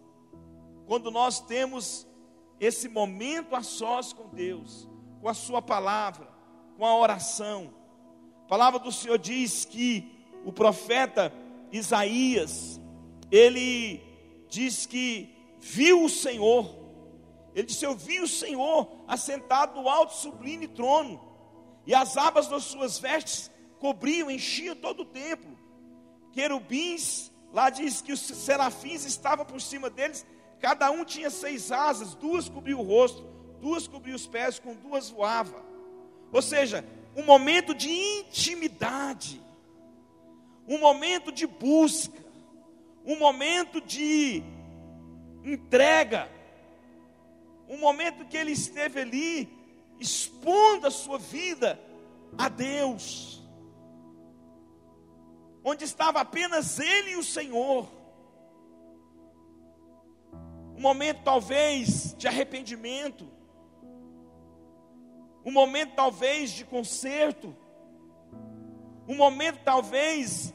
Quando 0.85 1.11
nós 1.11 1.39
temos 1.39 2.07
esse 2.59 2.87
momento 2.89 3.55
a 3.55 3.61
sós 3.61 4.13
com 4.13 4.27
Deus, 4.29 4.87
com 5.21 5.29
a 5.29 5.33
Sua 5.33 5.61
palavra, 5.61 6.27
com 6.77 6.85
a 6.85 6.95
oração. 6.95 7.73
A 8.45 8.47
palavra 8.47 8.79
do 8.79 8.91
Senhor 8.91 9.17
diz 9.17 9.65
que 9.65 10.11
o 10.45 10.51
profeta 10.51 11.33
Isaías, 11.71 12.79
ele 13.31 14.01
diz 14.47 14.85
que 14.85 15.35
viu 15.59 16.03
o 16.03 16.09
Senhor, 16.09 16.73
ele 17.53 17.67
disse: 17.67 17.85
Eu 17.85 17.95
vi 17.95 18.19
o 18.21 18.27
Senhor 18.27 18.87
assentado 19.07 19.81
no 19.81 19.89
alto 19.89 20.13
sublime 20.13 20.67
trono, 20.67 21.19
e 21.87 21.95
as 21.95 22.17
abas 22.17 22.47
das 22.47 22.65
suas 22.65 22.99
vestes 22.99 23.49
cobriam, 23.79 24.29
enchiam 24.29 24.75
todo 24.75 24.99
o 25.03 25.05
templo. 25.05 25.57
Querubins, 26.33 27.31
lá 27.53 27.69
diz 27.69 28.01
que 28.01 28.11
os 28.11 28.19
serafins 28.19 29.05
estavam 29.05 29.45
por 29.45 29.61
cima 29.61 29.89
deles, 29.89 30.25
cada 30.59 30.91
um 30.91 31.05
tinha 31.05 31.29
seis 31.29 31.71
asas, 31.71 32.13
duas 32.13 32.49
cobriam 32.49 32.81
o 32.81 32.83
rosto, 32.83 33.23
duas 33.61 33.87
cobriam 33.87 34.17
os 34.17 34.27
pés, 34.27 34.59
com 34.59 34.75
duas 34.75 35.09
voava. 35.09 35.63
Ou 36.33 36.41
seja, 36.41 36.83
um 37.15 37.23
momento 37.23 37.73
de 37.73 37.89
intimidade, 37.89 39.41
um 40.67 40.77
momento 40.77 41.31
de 41.31 41.47
busca, 41.47 42.21
um 43.05 43.17
momento 43.17 43.79
de 43.79 44.43
entrega, 45.41 46.29
um 47.69 47.77
momento 47.77 48.25
que 48.25 48.35
ele 48.35 48.51
esteve 48.51 48.99
ali 48.99 49.56
expondo 49.99 50.87
a 50.87 50.91
sua 50.91 51.17
vida 51.17 51.79
a 52.37 52.49
Deus, 52.49 53.43
onde 55.63 55.83
estava 55.83 56.21
apenas 56.21 56.79
ele 56.79 57.11
e 57.11 57.15
o 57.17 57.23
Senhor. 57.23 57.87
Um 60.75 60.81
momento 60.81 61.23
talvez 61.23 62.13
de 62.17 62.27
arrependimento, 62.27 63.27
um 65.43 65.51
momento 65.51 65.95
talvez 65.95 66.51
de 66.51 66.63
conserto, 66.63 67.55
um 69.07 69.15
momento 69.15 69.59
talvez 69.63 70.53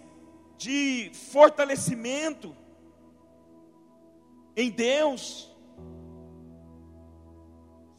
de 0.56 1.10
fortalecimento 1.32 2.54
em 4.56 4.70
Deus. 4.70 5.51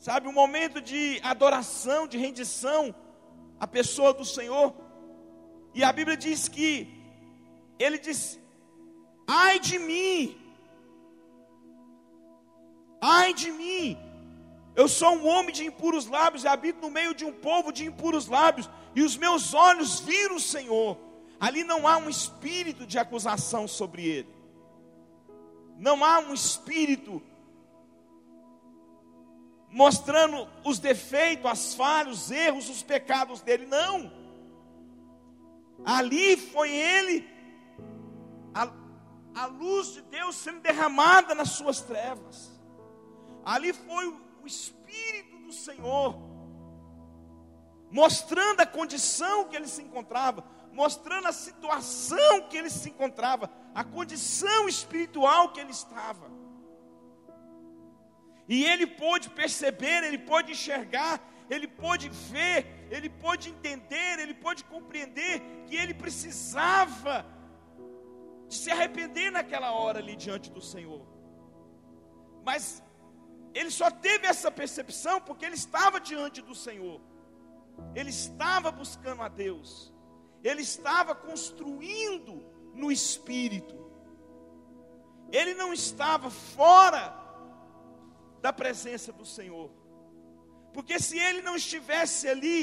Sabe, 0.06 0.28
um 0.28 0.34
momento 0.34 0.82
de 0.82 1.22
adoração, 1.24 2.06
de 2.06 2.18
rendição 2.18 2.94
à 3.58 3.66
pessoa 3.66 4.14
do 4.14 4.26
Senhor. 4.26 4.76
E 5.74 5.82
a 5.82 5.94
Bíblia 5.94 6.18
diz 6.18 6.50
que 6.50 6.70
ele 7.80 7.98
diz: 7.98 8.38
"Ai 9.26 9.62
de 9.62 9.80
mim! 9.80 10.38
Ai 13.00 13.34
de 13.34 13.50
mim! 13.50 13.98
Eu 14.76 14.90
sou 14.90 15.12
um 15.16 15.26
homem 15.26 15.56
de 15.56 15.64
impuros 15.64 16.06
lábios 16.06 16.44
e 16.44 16.50
habito 16.50 16.82
no 16.82 16.92
meio 16.92 17.16
de 17.16 17.24
um 17.24 17.32
povo 17.32 17.72
de 17.72 17.86
impuros 17.86 18.28
lábios, 18.28 18.70
e 18.94 19.02
os 19.02 19.16
meus 19.16 19.54
olhos 19.54 20.02
viram 20.02 20.36
o 20.36 20.48
Senhor." 20.54 20.98
Ali 21.40 21.64
não 21.64 21.88
há 21.88 21.96
um 21.96 22.10
espírito 22.10 22.86
de 22.86 23.00
acusação 23.00 23.70
sobre 23.70 24.06
ele. 24.06 24.36
Não 25.78 26.04
há 26.04 26.20
um 26.20 26.34
espírito 26.34 27.22
mostrando 29.74 30.48
os 30.64 30.78
defeitos, 30.78 31.50
as 31.50 31.74
falhas, 31.74 32.26
os 32.26 32.32
erros, 32.32 32.70
os 32.70 32.84
pecados 32.84 33.42
dele. 33.42 33.66
Não. 33.66 34.12
Ali 35.84 36.38
foi 36.38 36.70
ele, 36.72 37.28
a, 38.54 38.72
a 39.36 39.46
luz 39.48 39.94
de 39.94 40.02
Deus 40.04 40.36
sendo 40.36 40.62
derramada 40.62 41.34
nas 41.34 41.50
suas 41.50 41.82
trevas. 41.82 42.52
Ali 43.44 43.74
foi 43.74 44.08
o, 44.08 44.22
o 44.44 44.48
Espírito 44.48 45.40
do 45.40 45.52
Senhor, 45.52 46.16
mostrando 47.90 48.62
a 48.62 48.66
condição 48.66 49.46
que 49.46 49.56
ele 49.56 49.68
se 49.68 49.82
encontrava, 49.82 50.46
mostrando 50.72 51.28
a 51.28 51.34
situação 51.34 52.48
que 52.48 52.58
ele 52.58 52.70
se 52.70 52.90
encontrava, 52.90 53.50
a 53.74 53.84
condição 53.84 54.70
espiritual 54.70 55.52
que 55.52 55.60
ele 55.60 55.72
estava. 55.72 56.43
E 58.54 58.58
ele 58.72 58.86
pôde 59.02 59.28
perceber, 59.42 60.00
ele 60.08 60.20
pôde 60.32 60.52
enxergar, 60.56 61.14
ele 61.54 61.68
pôde 61.84 62.08
ver, 62.34 62.60
ele 62.96 63.10
pôde 63.24 63.46
entender, 63.54 64.12
ele 64.24 64.36
pôde 64.46 64.62
compreender 64.74 65.34
que 65.68 65.76
ele 65.82 65.94
precisava 66.04 67.16
de 68.50 68.56
se 68.62 68.70
arrepender 68.76 69.30
naquela 69.38 69.72
hora 69.80 70.00
ali 70.04 70.16
diante 70.26 70.50
do 70.58 70.64
Senhor. 70.74 71.04
Mas 72.48 72.64
ele 73.60 73.72
só 73.80 73.90
teve 74.08 74.26
essa 74.34 74.50
percepção 74.62 75.16
porque 75.28 75.46
ele 75.48 75.60
estava 75.66 75.98
diante 76.12 76.42
do 76.50 76.56
Senhor. 76.66 77.00
Ele 78.00 78.12
estava 78.20 78.70
buscando 78.82 79.22
a 79.24 79.30
Deus 79.46 79.94
ele 80.44 80.62
estava 80.62 81.16
construindo 81.16 82.46
no 82.74 82.92
espírito. 82.92 83.76
Ele 85.32 85.54
não 85.54 85.72
estava 85.74 86.30
fora 86.30 87.18
da 88.44 88.52
presença 88.52 89.10
do 89.20 89.26
Senhor. 89.26 89.70
Porque 90.76 90.96
se 91.00 91.18
ele 91.28 91.42
não 91.48 91.56
estivesse 91.56 92.28
ali 92.34 92.58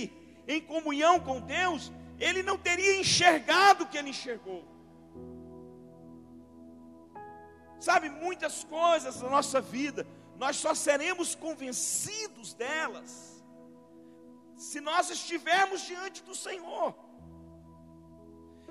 em 0.47 0.61
comunhão 0.73 1.15
com 1.29 1.41
Deus, 1.41 1.91
ele 2.27 2.43
não 2.49 2.57
teria 2.69 3.01
enxergado 3.03 3.85
o 3.85 3.89
que 3.91 3.97
ele 4.01 4.11
enxergou. 4.11 4.63
Sabe, 7.89 8.11
muitas 8.11 8.63
coisas 8.63 9.23
na 9.23 9.31
nossa 9.37 9.59
vida, 9.77 10.07
nós 10.43 10.57
só 10.65 10.75
seremos 10.75 11.35
convencidos 11.35 12.53
delas 12.53 13.43
se 14.69 14.79
nós 14.83 15.09
estivermos 15.09 15.81
diante 15.91 16.23
do 16.29 16.35
Senhor. 16.35 16.95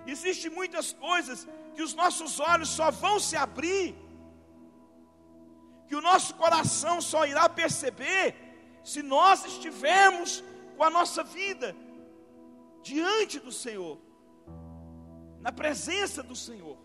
Existem 0.06 0.52
muitas 0.60 0.94
coisas 1.08 1.48
que 1.76 1.82
os 1.88 1.96
nossos 2.02 2.40
olhos 2.52 2.70
só 2.70 2.92
vão 2.92 3.20
se 3.20 3.36
abrir, 3.36 3.96
que 5.90 5.96
o 5.96 6.02
nosso 6.02 6.36
coração 6.36 7.02
só 7.02 7.26
irá 7.26 7.50
perceber 7.50 8.36
se 8.84 9.02
nós 9.02 9.44
estivermos 9.44 10.44
com 10.78 10.84
a 10.84 10.90
nossa 10.90 11.24
vida 11.24 11.76
diante 12.84 13.40
do 13.40 13.52
Senhor, 13.52 14.00
na 15.42 15.52
presença 15.52 16.22
do 16.22 16.36
Senhor. 16.36 16.78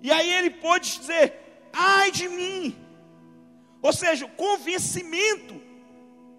E 0.00 0.12
aí 0.12 0.32
ele 0.32 0.50
pode 0.50 0.98
dizer: 0.98 1.68
ai 1.72 2.12
de 2.12 2.28
mim. 2.28 2.76
Ou 3.82 3.92
seja, 3.92 4.24
o 4.24 4.30
convencimento, 4.30 5.60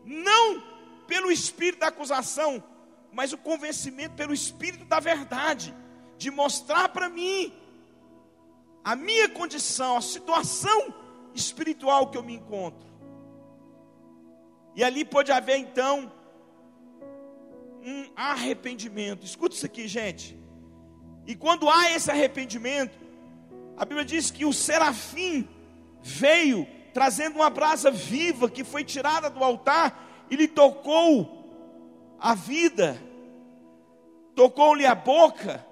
não 0.06 0.64
pelo 1.06 1.30
espírito 1.30 1.82
da 1.82 1.88
acusação, 1.88 2.64
mas 3.12 3.34
o 3.34 3.38
convencimento 3.38 4.16
pelo 4.16 4.34
Espírito 4.34 4.86
da 4.86 5.02
verdade, 5.02 5.76
de 6.18 6.32
mostrar 6.32 6.88
para 6.90 7.10
mim 7.10 7.54
a 8.84 8.96
minha 8.96 9.30
condição, 9.30 9.98
a 9.98 10.02
situação 10.02 10.94
espiritual 11.34 12.08
que 12.08 12.18
eu 12.18 12.24
me 12.24 12.36
encontro. 12.36 12.88
E 14.76 14.84
ali 14.84 15.06
pode 15.06 15.32
haver 15.32 15.58
então 15.58 16.12
um 17.86 18.08
arrependimento. 18.16 19.26
Escuta 19.26 19.56
isso 19.56 19.66
aqui, 19.66 19.88
gente. 19.88 20.38
E 21.26 21.36
quando 21.36 21.70
há 21.70 21.92
esse 21.92 22.12
arrependimento, 22.12 22.98
a 23.78 23.86
Bíblia 23.86 24.06
diz 24.06 24.30
que 24.30 24.46
o 24.46 24.54
serafim 24.54 25.48
veio 26.02 26.68
trazendo 26.94 27.36
uma 27.36 27.50
brasa 27.50 27.90
viva 27.90 28.50
que 28.50 28.64
foi 28.64 28.84
tirada 28.84 29.30
do 29.30 29.44
altar 29.44 30.26
e 30.30 30.36
lhe 30.36 30.48
tocou 30.48 32.16
a 32.20 32.36
vida, 32.36 33.02
tocou-lhe 34.36 34.86
a 34.86 34.96
boca, 34.96 35.66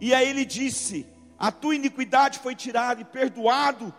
e 0.00 0.14
aí 0.14 0.28
ele 0.28 0.44
disse: 0.44 1.06
A 1.40 1.50
tua 1.50 1.74
iniquidade 1.74 2.38
foi 2.38 2.54
tirada 2.54 3.00
e 3.00 3.04
perdoado 3.04 3.94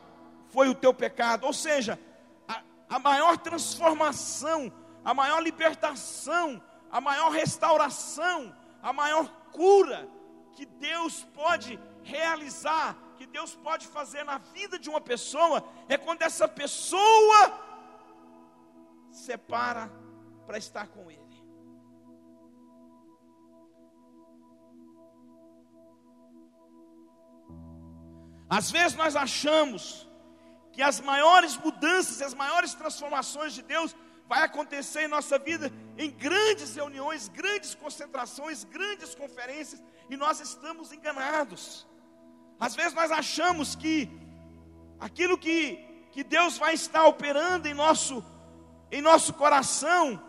foi 0.50 0.70
o 0.70 0.76
teu 0.76 0.94
pecado. 0.94 1.46
Ou 1.46 1.54
seja, 1.54 2.00
a, 2.48 2.62
a 2.88 3.00
maior 3.00 3.36
transformação, 3.38 4.72
a 5.04 5.12
maior 5.12 5.42
libertação, 5.42 6.62
a 6.92 7.02
maior 7.02 7.32
restauração, 7.32 8.56
a 8.84 8.94
maior 8.94 9.28
cura 9.52 10.08
que 10.54 10.68
Deus 10.68 11.24
pode 11.34 11.80
realizar, 12.04 12.96
que 13.18 13.26
Deus 13.26 13.56
pode 13.56 13.88
fazer 13.88 14.24
na 14.24 14.38
vida 14.38 14.78
de 14.78 14.88
uma 14.90 15.02
pessoa, 15.02 15.64
é 15.90 15.98
quando 15.98 16.22
essa 16.22 16.48
pessoa 16.48 17.60
separa 19.10 19.92
para 20.46 20.60
estar 20.60 20.88
com 20.88 21.10
Ele. 21.10 21.31
Às 28.58 28.70
vezes 28.70 28.98
nós 28.98 29.16
achamos 29.16 30.06
que 30.74 30.82
as 30.82 31.00
maiores 31.00 31.56
mudanças, 31.56 32.22
as 32.22 32.34
maiores 32.34 32.74
transformações 32.74 33.54
de 33.54 33.62
Deus 33.62 33.96
vai 34.28 34.44
acontecer 34.44 35.04
em 35.04 35.08
nossa 35.08 35.40
vida 35.40 35.72
em 35.98 36.12
grandes 36.12 36.76
reuniões, 36.76 37.30
grandes 37.30 37.74
concentrações, 37.74 38.66
grandes 38.66 39.16
conferências, 39.16 39.82
e 40.10 40.18
nós 40.18 40.42
estamos 40.42 40.92
enganados. 40.92 41.88
Às 42.60 42.76
vezes 42.76 42.94
nós 42.94 43.10
achamos 43.10 43.74
que 43.74 44.10
aquilo 45.00 45.38
que, 45.38 45.78
que 46.12 46.22
Deus 46.22 46.58
vai 46.58 46.74
estar 46.74 47.06
operando 47.06 47.70
em 47.70 47.74
nosso, 47.74 48.22
em 48.92 49.02
nosso 49.02 49.34
coração 49.34 50.22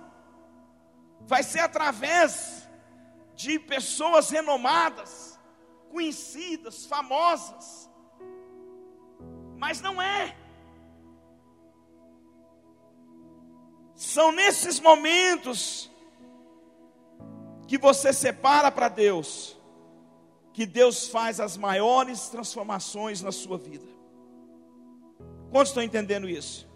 vai 1.22 1.42
ser 1.42 1.61
através 1.61 2.68
de 3.35 3.58
pessoas 3.58 4.30
renomadas, 4.30 5.40
conhecidas, 5.90 6.87
famosas. 6.87 7.90
Mas 9.62 9.81
não 9.81 10.03
é. 10.03 10.35
São 13.94 14.33
nesses 14.33 14.81
momentos 14.81 15.88
que 17.68 17.79
você 17.79 18.12
separa 18.12 18.72
para 18.72 18.88
Deus, 18.88 19.57
que 20.53 20.66
Deus 20.66 21.07
faz 21.07 21.38
as 21.38 21.57
maiores 21.57 22.29
transformações 22.29 23.22
na 23.22 23.31
sua 23.31 23.57
vida. 23.57 23.87
Quantos 25.53 25.70
estão 25.70 25.85
entendendo 25.85 26.29
isso? 26.29 26.68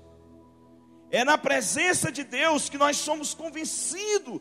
É 1.11 1.25
na 1.25 1.37
presença 1.37 2.13
de 2.13 2.23
Deus 2.23 2.69
que 2.69 2.79
nós 2.79 2.99
somos 2.99 3.35
convencidos 3.35 4.41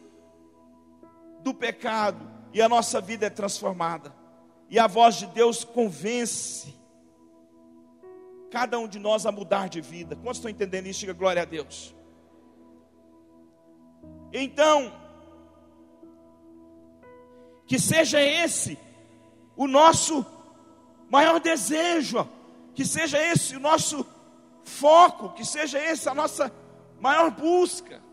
do 1.42 1.52
pecado 1.52 2.32
e 2.54 2.62
a 2.62 2.70
nossa 2.70 3.02
vida 3.02 3.26
é 3.26 3.30
transformada. 3.32 4.16
E 4.70 4.78
a 4.78 4.86
voz 4.86 5.16
de 5.16 5.26
Deus 5.26 5.64
convence 5.64 6.75
cada 8.52 8.80
um 8.80 8.88
de 8.88 9.00
nós 9.00 9.26
a 9.26 9.32
mudar 9.32 9.70
de 9.70 9.82
vida. 9.82 10.16
Quantos 10.16 10.38
estão 10.38 10.52
entendendo 10.52 10.88
isso? 10.88 11.02
Diga 11.02 11.14
glória 11.14 11.42
a 11.42 11.46
Deus. 11.46 11.96
Então, 14.32 14.92
que 17.66 17.80
seja 17.80 18.22
esse 18.22 18.78
o 19.56 19.68
nosso 19.68 20.26
maior 21.10 21.40
desejo, 21.40 22.28
que 22.74 22.86
seja 22.86 23.18
esse 23.22 23.56
o 23.56 23.60
nosso 23.60 24.06
foco, 24.64 25.30
que 25.30 25.46
seja 25.46 25.80
esse 25.80 26.10
a 26.10 26.14
nossa 26.14 26.52
maior 27.00 27.32
busca. 27.32 28.04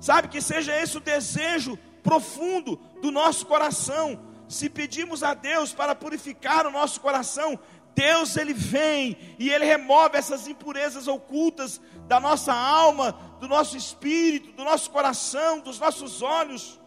Sabe 0.00 0.28
que 0.28 0.40
seja 0.40 0.80
esse 0.80 0.96
o 0.96 1.00
desejo 1.00 1.78
profundo 2.02 2.76
do 3.00 3.10
nosso 3.10 3.46
coração. 3.46 4.20
Se 4.48 4.70
pedimos 4.70 5.22
a 5.22 5.34
Deus 5.34 5.72
para 5.72 5.94
purificar 5.94 6.66
o 6.66 6.70
nosso 6.70 7.00
coração, 7.00 7.58
Deus 7.94 8.36
ele 8.36 8.54
vem 8.54 9.16
e 9.38 9.50
ele 9.50 9.64
remove 9.64 10.16
essas 10.16 10.46
impurezas 10.46 11.08
ocultas 11.08 11.80
da 12.06 12.20
nossa 12.20 12.54
alma, 12.54 13.12
do 13.40 13.48
nosso 13.48 13.76
espírito, 13.76 14.52
do 14.52 14.64
nosso 14.64 14.90
coração, 14.90 15.60
dos 15.60 15.78
nossos 15.78 16.22
olhos. 16.22 16.80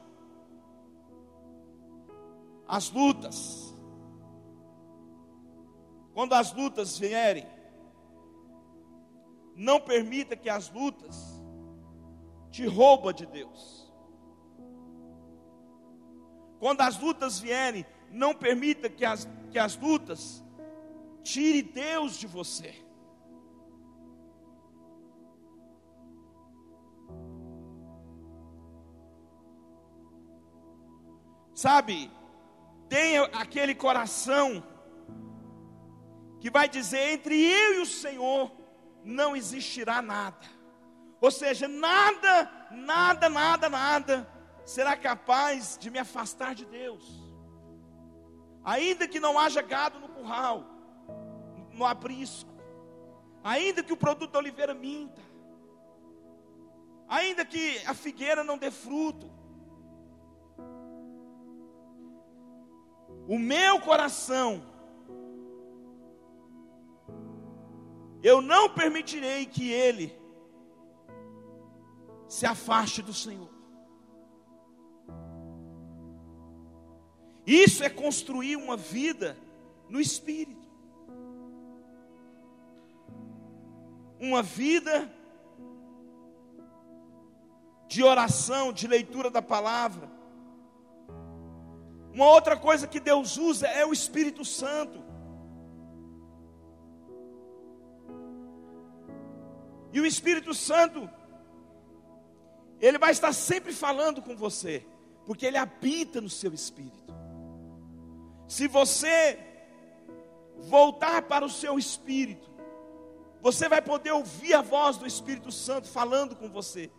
As 2.68 2.90
lutas. 2.90 3.74
Quando 6.14 6.34
as 6.34 6.54
lutas 6.54 6.98
vierem, 6.98 7.48
não 9.56 9.80
permita 9.80 10.36
que 10.36 10.50
as 10.50 10.70
lutas 10.70 11.42
te 12.50 12.66
roubem 12.66 13.14
de 13.14 13.26
Deus. 13.26 13.92
Quando 16.60 16.82
as 16.82 17.00
lutas 17.00 17.40
vierem, 17.40 17.86
não 18.12 18.36
permita 18.36 18.90
que 18.90 19.06
as, 19.06 19.28
que 19.50 19.58
as 19.58 19.76
lutas 19.78 20.44
Tire 21.24 21.62
Deus 21.62 22.18
de 22.18 22.28
você. 22.28 22.74
Sabe, 31.54 32.10
tenha 32.90 33.24
aquele 33.26 33.76
coração 33.76 34.64
que 36.40 36.50
vai 36.50 36.68
dizer: 36.68 37.14
entre 37.14 37.36
eu 37.40 37.76
e 37.76 37.82
o 37.82 37.86
Senhor 37.86 38.52
não 39.04 39.36
existirá 39.36 40.02
nada. 40.02 40.48
Ou 41.22 41.30
seja, 41.30 41.68
nada, 41.68 42.52
nada, 42.72 43.30
nada, 43.30 43.70
nada 43.70 44.28
será 44.66 44.98
capaz 44.98 45.78
de 45.78 45.92
me 45.92 46.00
afastar 46.00 46.56
de 46.56 46.66
Deus. 46.66 47.06
Ainda 48.64 49.08
que 49.08 49.20
não 49.20 49.38
haja 49.38 49.62
gado 49.62 50.00
no 50.00 50.10
curral, 50.10 50.66
no 51.82 51.88
aprisco, 51.88 52.52
ainda 53.44 53.84
que 53.84 53.92
o 53.92 53.98
produto 53.98 54.32
da 54.32 54.40
oliveira 54.40 54.74
minta, 54.74 55.20
ainda 57.08 57.44
que 57.44 57.80
a 57.88 57.94
figueira 57.96 58.44
não 58.44 58.56
dê 58.56 58.70
fruto, 58.70 59.28
o 63.28 63.40
meu 63.40 63.80
coração, 63.82 64.64
eu 68.22 68.42
não 68.42 68.70
permitirei 68.70 69.48
que 69.48 69.72
ele 69.72 70.16
se 72.28 72.46
afaste 72.46 73.02
do 73.02 73.14
Senhor. 73.14 73.50
Isso 77.48 77.84
é 77.84 77.90
construir 77.90 78.56
uma 78.56 78.78
vida 78.78 79.36
no 79.90 80.00
Espírito. 80.00 80.61
Uma 84.22 84.44
vida 84.44 85.12
de 87.88 88.04
oração, 88.04 88.72
de 88.72 88.88
leitura 88.88 89.32
da 89.32 89.42
palavra. 89.42 90.08
Uma 92.14 92.28
outra 92.28 92.56
coisa 92.56 92.88
que 92.88 93.00
Deus 93.00 93.36
usa 93.36 93.68
é 93.68 93.84
o 93.84 93.92
Espírito 93.92 94.46
Santo. 94.46 95.04
E 99.92 100.00
o 100.00 100.06
Espírito 100.06 100.54
Santo, 100.54 101.10
ele 102.80 103.00
vai 103.00 103.12
estar 103.12 103.34
sempre 103.34 103.74
falando 103.74 104.22
com 104.22 104.36
você, 104.36 104.86
porque 105.26 105.48
ele 105.48 105.58
habita 105.58 106.22
no 106.22 106.30
seu 106.30 106.54
espírito. 106.54 107.14
Se 108.48 108.68
você 108.68 109.40
voltar 110.60 111.24
para 111.24 111.44
o 111.44 111.50
seu 111.50 111.80
espírito, 111.80 112.51
você 113.42 113.68
vai 113.68 113.82
poder 113.82 114.12
ouvir 114.12 114.54
a 114.54 114.62
voz 114.62 114.98
do 114.98 115.08
Espírito 115.08 115.52
Santo 115.52 115.88
falando 115.88 116.36
com 116.36 116.50
você, 116.50 116.92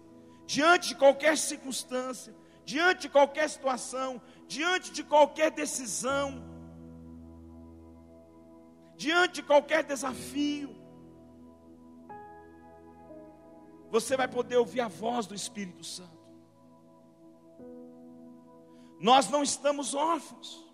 diante 0.45 0.89
de 0.89 0.97
qualquer 0.97 1.39
circunstância, 1.39 2.35
diante 2.65 3.03
de 3.03 3.09
qualquer 3.09 3.49
situação, 3.49 4.21
diante 4.47 4.91
de 4.91 5.05
qualquer 5.05 5.53
decisão, 5.53 6.43
diante 8.97 9.35
de 9.35 9.43
qualquer 9.45 9.85
desafio. 9.85 10.75
Você 13.91 14.17
vai 14.17 14.27
poder 14.27 14.57
ouvir 14.57 14.81
a 14.81 14.89
voz 14.89 15.27
do 15.27 15.35
Espírito 15.35 15.85
Santo. 15.85 16.23
Nós 18.99 19.29
não 19.29 19.43
estamos 19.43 19.95
órfãos. 19.95 20.67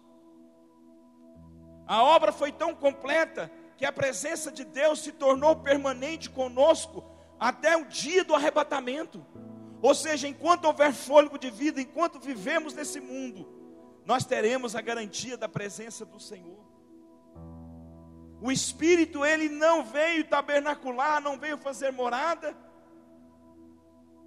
A 1.86 2.02
obra 2.04 2.30
foi 2.30 2.52
tão 2.52 2.74
completa 2.74 3.50
que 3.78 3.86
a 3.86 3.92
presença 3.92 4.50
de 4.50 4.64
Deus 4.64 4.98
se 4.98 5.12
tornou 5.12 5.54
permanente 5.54 6.28
conosco 6.28 7.04
até 7.38 7.76
o 7.76 7.84
dia 7.84 8.24
do 8.24 8.34
arrebatamento. 8.34 9.24
Ou 9.80 9.94
seja, 9.94 10.26
enquanto 10.26 10.64
houver 10.64 10.92
fôlego 10.92 11.38
de 11.38 11.48
vida, 11.48 11.80
enquanto 11.80 12.18
vivemos 12.18 12.74
nesse 12.74 13.00
mundo, 13.00 13.48
nós 14.04 14.24
teremos 14.24 14.74
a 14.74 14.80
garantia 14.80 15.36
da 15.36 15.48
presença 15.48 16.04
do 16.04 16.18
Senhor. 16.18 16.58
O 18.40 18.50
Espírito, 18.50 19.24
ele 19.24 19.48
não 19.48 19.84
veio 19.84 20.26
tabernacular, 20.26 21.20
não 21.20 21.38
veio 21.38 21.56
fazer 21.56 21.92
morada. 21.92 22.56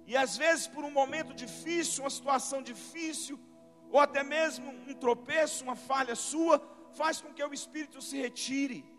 E 0.06 0.16
às 0.16 0.34
vezes, 0.38 0.66
por 0.66 0.82
um 0.82 0.90
momento 0.90 1.34
difícil, 1.34 2.04
uma 2.04 2.10
situação 2.10 2.62
difícil, 2.62 3.38
ou 3.90 4.00
até 4.00 4.24
mesmo 4.24 4.70
um 4.88 4.94
tropeço, 4.94 5.62
uma 5.62 5.76
falha 5.76 6.14
sua, 6.14 6.62
faz 6.94 7.20
com 7.20 7.34
que 7.34 7.44
o 7.44 7.52
Espírito 7.52 8.00
se 8.00 8.16
retire. 8.16 8.91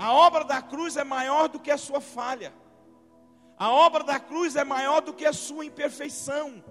A 0.00 0.14
obra 0.14 0.44
da 0.44 0.62
cruz 0.62 0.96
é 0.96 1.04
maior 1.04 1.46
do 1.46 1.60
que 1.60 1.70
a 1.70 1.76
sua 1.76 2.00
falha. 2.00 2.54
A 3.58 3.70
obra 3.70 4.02
da 4.02 4.18
cruz 4.18 4.56
é 4.56 4.64
maior 4.64 5.02
do 5.02 5.12
que 5.12 5.26
a 5.26 5.32
sua 5.34 5.62
imperfeição. 5.62 6.64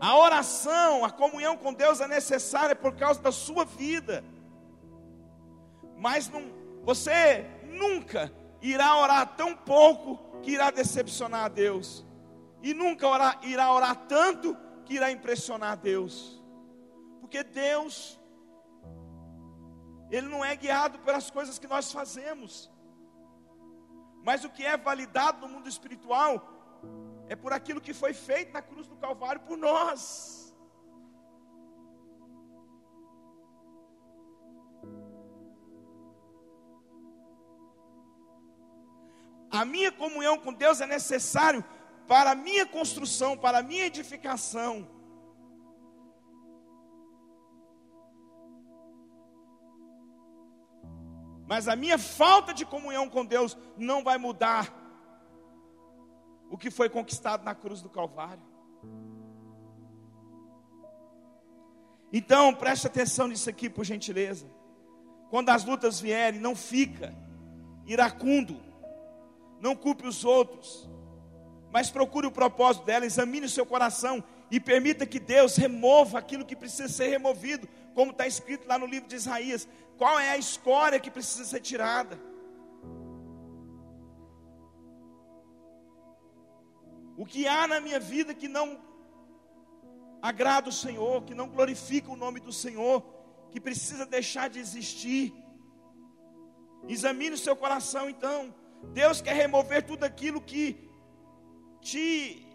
A 0.00 0.16
oração, 0.16 1.04
a 1.04 1.10
comunhão 1.10 1.58
com 1.58 1.74
Deus 1.74 2.00
é 2.00 2.08
necessária 2.08 2.74
por 2.74 2.96
causa 2.96 3.20
da 3.20 3.30
sua 3.30 3.66
vida. 3.66 4.24
Mas 5.98 6.26
não, 6.30 6.42
você 6.84 7.44
nunca 7.64 8.32
irá 8.62 8.96
orar 8.96 9.36
tão 9.36 9.54
pouco 9.54 10.40
que 10.40 10.52
irá 10.52 10.70
decepcionar 10.70 11.44
a 11.44 11.48
Deus. 11.48 12.02
E 12.62 12.72
nunca 12.72 13.06
orar, 13.06 13.40
irá 13.42 13.70
orar 13.70 14.06
tanto 14.08 14.56
que 14.86 14.94
irá 14.94 15.10
impressionar 15.10 15.72
a 15.72 15.74
Deus. 15.74 16.42
Porque 17.20 17.42
Deus, 17.42 18.18
Ele 20.10 20.28
não 20.28 20.44
é 20.44 20.54
guiado 20.54 20.98
pelas 21.00 21.30
coisas 21.30 21.58
que 21.58 21.66
nós 21.66 21.92
fazemos. 21.92 22.70
Mas 24.22 24.44
o 24.44 24.50
que 24.50 24.64
é 24.64 24.76
validado 24.76 25.40
no 25.40 25.52
mundo 25.52 25.68
espiritual 25.68 26.32
é 27.28 27.36
por 27.36 27.52
aquilo 27.52 27.80
que 27.80 27.94
foi 27.94 28.12
feito 28.12 28.52
na 28.52 28.62
cruz 28.62 28.86
do 28.86 28.96
Calvário 28.96 29.40
por 29.42 29.56
nós. 29.56 30.46
A 39.50 39.64
minha 39.64 39.90
comunhão 39.90 40.38
com 40.38 40.52
Deus 40.52 40.80
é 40.80 40.86
necessário 40.86 41.64
para 42.06 42.32
a 42.32 42.34
minha 42.34 42.66
construção, 42.66 43.36
para 43.36 43.58
a 43.58 43.62
minha 43.62 43.86
edificação. 43.86 44.95
Mas 51.46 51.68
a 51.68 51.76
minha 51.76 51.96
falta 51.96 52.52
de 52.52 52.64
comunhão 52.64 53.08
com 53.08 53.24
Deus 53.24 53.56
não 53.76 54.02
vai 54.02 54.18
mudar 54.18 54.74
o 56.50 56.58
que 56.58 56.70
foi 56.70 56.88
conquistado 56.88 57.44
na 57.44 57.54
cruz 57.54 57.80
do 57.80 57.88
Calvário. 57.88 58.42
Então, 62.12 62.54
preste 62.54 62.86
atenção 62.86 63.28
nisso 63.28 63.50
aqui, 63.50 63.68
por 63.68 63.84
gentileza. 63.84 64.50
Quando 65.28 65.50
as 65.50 65.64
lutas 65.64 66.00
vierem, 66.00 66.40
não 66.40 66.54
fica 66.54 67.14
iracundo, 67.84 68.60
não 69.60 69.76
culpe 69.76 70.06
os 70.06 70.24
outros, 70.24 70.88
mas 71.70 71.90
procure 71.90 72.26
o 72.26 72.32
propósito 72.32 72.84
dela, 72.84 73.04
examine 73.04 73.46
o 73.46 73.50
seu 73.50 73.66
coração 73.66 74.22
e 74.50 74.60
permita 74.60 75.06
que 75.06 75.18
Deus 75.18 75.56
remova 75.56 76.18
aquilo 76.18 76.44
que 76.44 76.56
precisa 76.56 76.88
ser 76.88 77.08
removido, 77.08 77.68
como 77.96 78.10
está 78.10 78.26
escrito 78.26 78.68
lá 78.68 78.76
no 78.78 78.84
livro 78.84 79.08
de 79.08 79.16
Isaías. 79.16 79.66
Qual 79.96 80.18
é 80.20 80.28
a 80.32 80.36
escória 80.36 81.00
que 81.00 81.10
precisa 81.10 81.46
ser 81.46 81.60
tirada? 81.60 82.18
O 87.16 87.24
que 87.24 87.48
há 87.48 87.66
na 87.66 87.80
minha 87.80 87.98
vida 87.98 88.34
que 88.34 88.48
não 88.56 88.78
agrada 90.20 90.68
o 90.68 90.78
Senhor, 90.84 91.24
que 91.24 91.34
não 91.34 91.48
glorifica 91.48 92.10
o 92.10 92.20
nome 92.24 92.38
do 92.38 92.52
Senhor, 92.52 93.02
que 93.50 93.58
precisa 93.58 94.04
deixar 94.04 94.50
de 94.50 94.58
existir. 94.58 95.32
Examine 96.86 97.36
o 97.36 97.44
seu 97.46 97.56
coração 97.56 98.10
então. 98.10 98.54
Deus 98.92 99.22
quer 99.22 99.36
remover 99.44 99.86
tudo 99.86 100.04
aquilo 100.04 100.42
que 100.42 100.66
te 101.80 102.46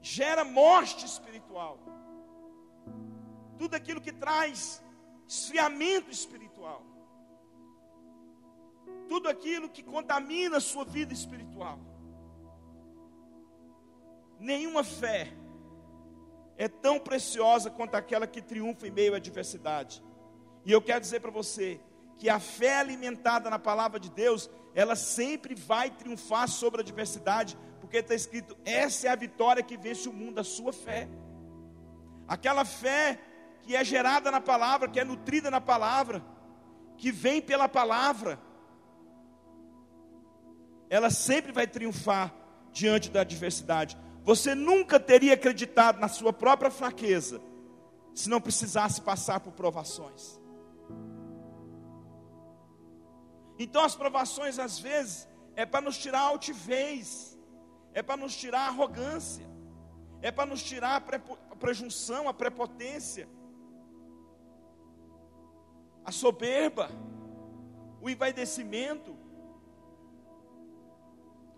gera 0.00 0.42
morte 0.42 1.04
espiritual. 1.04 1.78
Tudo 3.60 3.74
aquilo 3.74 4.00
que 4.00 4.12
traz 4.24 4.82
esfriamento 5.28 6.10
espiritual. 6.10 6.80
Tudo 9.06 9.28
aquilo 9.28 9.68
que 9.68 9.82
contamina 9.82 10.56
a 10.56 10.66
sua 10.72 10.84
vida 10.96 11.12
espiritual. 11.12 11.78
Nenhuma 14.38 14.82
fé 14.82 15.30
é 16.56 16.68
tão 16.68 16.98
preciosa 16.98 17.68
quanto 17.70 17.96
aquela 17.96 18.26
que 18.26 18.40
triunfa 18.40 18.86
em 18.88 18.90
meio 18.90 19.12
à 19.12 19.18
adversidade. 19.18 20.02
E 20.64 20.72
eu 20.72 20.80
quero 20.80 21.02
dizer 21.02 21.20
para 21.20 21.30
você 21.30 21.78
que 22.16 22.30
a 22.30 22.40
fé 22.40 22.78
alimentada 22.78 23.50
na 23.50 23.58
palavra 23.58 24.00
de 24.00 24.10
Deus, 24.10 24.48
ela 24.74 24.96
sempre 24.96 25.54
vai 25.54 25.90
triunfar 25.90 26.48
sobre 26.48 26.80
a 26.80 26.82
adversidade, 26.82 27.58
porque 27.78 27.98
está 27.98 28.14
escrito: 28.14 28.56
essa 28.64 29.08
é 29.08 29.10
a 29.10 29.16
vitória 29.26 29.62
que 29.62 29.76
vence 29.76 30.08
o 30.08 30.12
mundo, 30.14 30.38
a 30.38 30.44
sua 30.44 30.72
fé. 30.72 31.06
Aquela 32.26 32.64
fé 32.64 33.18
que 33.70 33.76
é 33.76 33.84
gerada 33.84 34.32
na 34.32 34.40
palavra, 34.40 34.88
que 34.88 34.98
é 34.98 35.04
nutrida 35.04 35.48
na 35.48 35.60
palavra, 35.60 36.20
que 36.96 37.12
vem 37.12 37.40
pela 37.40 37.68
palavra, 37.68 38.36
ela 40.88 41.08
sempre 41.08 41.52
vai 41.52 41.68
triunfar 41.68 42.34
diante 42.72 43.08
da 43.10 43.20
adversidade. 43.20 43.96
Você 44.24 44.56
nunca 44.56 44.98
teria 44.98 45.34
acreditado 45.34 46.00
na 46.00 46.08
sua 46.08 46.32
própria 46.32 46.68
fraqueza 46.68 47.40
se 48.12 48.28
não 48.28 48.40
precisasse 48.40 49.02
passar 49.02 49.38
por 49.38 49.52
provações. 49.52 50.40
Então 53.56 53.84
as 53.84 53.94
provações 53.94 54.58
às 54.58 54.80
vezes 54.80 55.28
é 55.54 55.64
para 55.64 55.80
nos 55.80 55.96
tirar 55.96 56.22
altivez, 56.22 57.38
é 57.94 58.02
para 58.02 58.16
nos 58.16 58.34
tirar 58.34 58.66
arrogância, 58.66 59.48
é 60.20 60.32
para 60.32 60.50
nos 60.50 60.60
tirar 60.60 60.96
a 61.52 61.54
prejunção, 61.54 62.28
a 62.28 62.34
prepotência, 62.34 63.28
a 66.04 66.12
soberba, 66.12 66.90
o 68.00 68.08
envaidecimento, 68.08 69.16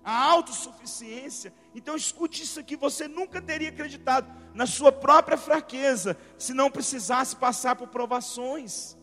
a 0.05 0.25
autossuficiência. 0.31 1.53
Então 1.75 1.97
escute 1.97 2.43
isso 2.43 2.59
aqui: 2.61 2.77
você 2.77 3.07
nunca 3.07 3.41
teria 3.41 3.69
acreditado 3.69 4.31
na 4.55 4.67
sua 4.67 4.93
própria 4.93 5.37
fraqueza 5.37 6.17
se 6.39 6.53
não 6.53 6.71
precisasse 6.71 7.37
passar 7.37 7.77
por 7.77 7.89
provações. 7.89 8.97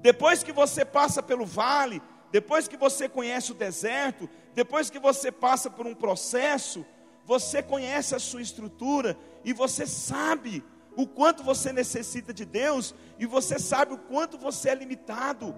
Depois 0.00 0.42
que 0.42 0.52
você 0.52 0.84
passa 0.84 1.22
pelo 1.22 1.46
vale, 1.46 2.02
depois 2.30 2.66
que 2.66 2.76
você 2.76 3.08
conhece 3.08 3.52
o 3.52 3.54
deserto, 3.54 4.28
depois 4.52 4.90
que 4.90 4.98
você 4.98 5.30
passa 5.30 5.70
por 5.70 5.86
um 5.86 5.94
processo, 5.94 6.84
você 7.24 7.62
conhece 7.62 8.14
a 8.14 8.18
sua 8.18 8.42
estrutura 8.42 9.16
e 9.44 9.52
você 9.52 9.86
sabe 9.86 10.64
o 10.96 11.06
quanto 11.06 11.42
você 11.42 11.72
necessita 11.72 12.32
de 12.32 12.44
Deus 12.44 12.94
e 13.18 13.26
você 13.26 13.58
sabe 13.58 13.94
o 13.94 13.98
quanto 13.98 14.36
você 14.36 14.70
é 14.70 14.74
limitado. 14.74 15.54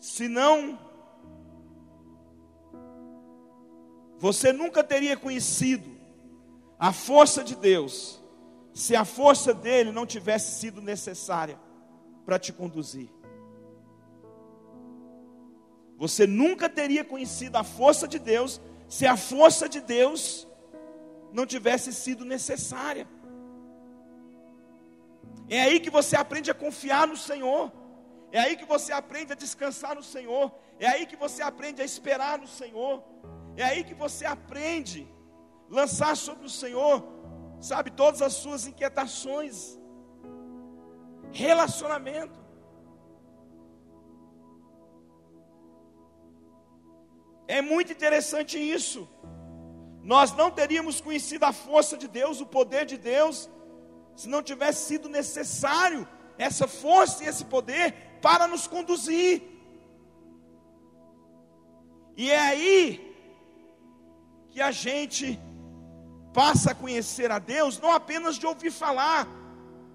Senão, 0.00 0.78
você 4.18 4.52
nunca 4.52 4.84
teria 4.84 5.16
conhecido 5.16 5.90
a 6.78 6.92
força 6.92 7.42
de 7.42 7.54
Deus, 7.54 8.22
se 8.74 8.94
a 8.96 9.04
força 9.04 9.54
dele 9.54 9.92
não 9.92 10.04
tivesse 10.04 10.60
sido 10.60 10.82
necessária 10.82 11.58
para 12.26 12.38
te 12.38 12.52
conduzir. 12.52 13.13
Você 15.96 16.26
nunca 16.26 16.68
teria 16.68 17.04
conhecido 17.04 17.56
a 17.56 17.64
força 17.64 18.06
de 18.08 18.18
Deus 18.18 18.60
se 18.88 19.06
a 19.06 19.16
força 19.16 19.68
de 19.68 19.80
Deus 19.80 20.46
não 21.32 21.46
tivesse 21.46 21.92
sido 21.92 22.24
necessária. 22.24 23.08
É 25.48 25.60
aí 25.62 25.80
que 25.80 25.90
você 25.90 26.16
aprende 26.16 26.50
a 26.50 26.54
confiar 26.54 27.06
no 27.06 27.16
Senhor. 27.16 27.72
É 28.30 28.40
aí 28.40 28.56
que 28.56 28.64
você 28.64 28.92
aprende 28.92 29.32
a 29.32 29.36
descansar 29.36 29.94
no 29.94 30.02
Senhor. 30.02 30.52
É 30.78 30.86
aí 30.86 31.06
que 31.06 31.16
você 31.16 31.42
aprende 31.42 31.82
a 31.82 31.84
esperar 31.84 32.38
no 32.38 32.46
Senhor. 32.46 33.02
É 33.56 33.62
aí 33.62 33.84
que 33.84 33.94
você 33.94 34.24
aprende 34.26 35.08
a 35.70 35.74
lançar 35.74 36.16
sobre 36.16 36.46
o 36.46 36.50
Senhor, 36.50 37.04
sabe, 37.60 37.90
todas 37.90 38.20
as 38.22 38.34
suas 38.34 38.66
inquietações. 38.66 39.78
Relacionamento. 41.32 42.43
É 47.46 47.60
muito 47.60 47.92
interessante 47.92 48.58
isso. 48.58 49.08
Nós 50.02 50.32
não 50.32 50.50
teríamos 50.50 51.00
conhecido 51.00 51.44
a 51.44 51.52
força 51.52 51.96
de 51.96 52.08
Deus, 52.08 52.40
o 52.40 52.46
poder 52.46 52.84
de 52.84 52.96
Deus, 52.96 53.48
se 54.16 54.28
não 54.28 54.42
tivesse 54.42 54.86
sido 54.86 55.08
necessário 55.08 56.06
essa 56.36 56.66
força 56.66 57.24
e 57.24 57.26
esse 57.26 57.44
poder 57.44 57.94
para 58.20 58.46
nos 58.46 58.66
conduzir. 58.66 59.42
E 62.16 62.30
é 62.30 62.38
aí 62.38 63.14
que 64.50 64.60
a 64.60 64.70
gente 64.70 65.40
passa 66.32 66.72
a 66.72 66.74
conhecer 66.74 67.30
a 67.30 67.38
Deus, 67.38 67.80
não 67.80 67.92
apenas 67.92 68.36
de 68.36 68.46
ouvir 68.46 68.70
falar, 68.70 69.26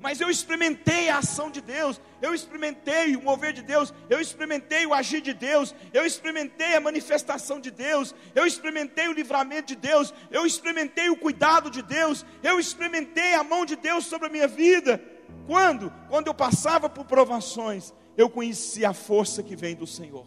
mas 0.01 0.21
eu 0.21 0.29
experimentei 0.29 1.09
a 1.09 1.17
ação 1.17 1.51
de 1.51 1.59
Deus, 1.59 1.99
eu 2.21 2.33
experimentei 2.33 3.15
o 3.17 3.21
mover 3.21 3.51
de 3.51 3.61
Deus, 3.61 3.93
eu 4.09 4.21
experimentei 4.21 4.85
o 4.85 4.93
agir 4.93 5.19
de 5.19 5.33
Deus, 5.33 5.75
eu 5.93 6.05
experimentei 6.05 6.75
a 6.75 6.79
manifestação 6.79 7.59
de 7.59 7.69
Deus, 7.69 8.15
eu 8.33 8.45
experimentei 8.45 9.09
o 9.09 9.13
livramento 9.13 9.67
de 9.67 9.75
Deus, 9.75 10.13
eu 10.31 10.45
experimentei 10.45 11.09
o 11.09 11.17
cuidado 11.17 11.69
de 11.69 11.81
Deus, 11.81 12.25
eu 12.41 12.59
experimentei 12.59 13.33
a 13.33 13.43
mão 13.43 13.65
de 13.65 13.75
Deus 13.75 14.05
sobre 14.05 14.27
a 14.27 14.31
minha 14.31 14.47
vida. 14.47 15.03
Quando? 15.45 15.91
Quando 16.07 16.27
eu 16.27 16.33
passava 16.33 16.89
por 16.89 17.03
provações, 17.05 17.93
eu 18.15 18.29
conhecia 18.29 18.89
a 18.89 18.93
força 18.93 19.43
que 19.43 19.55
vem 19.55 19.75
do 19.75 19.87
Senhor. 19.87 20.25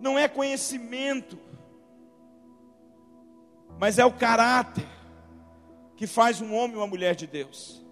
Não 0.00 0.18
é 0.18 0.26
conhecimento, 0.26 1.38
mas 3.78 3.98
é 3.98 4.04
o 4.06 4.12
caráter 4.12 4.99
que 6.00 6.06
faz 6.06 6.40
um 6.40 6.54
homem 6.54 6.78
uma 6.78 6.86
mulher 6.86 7.14
de 7.14 7.26
Deus. 7.26 7.84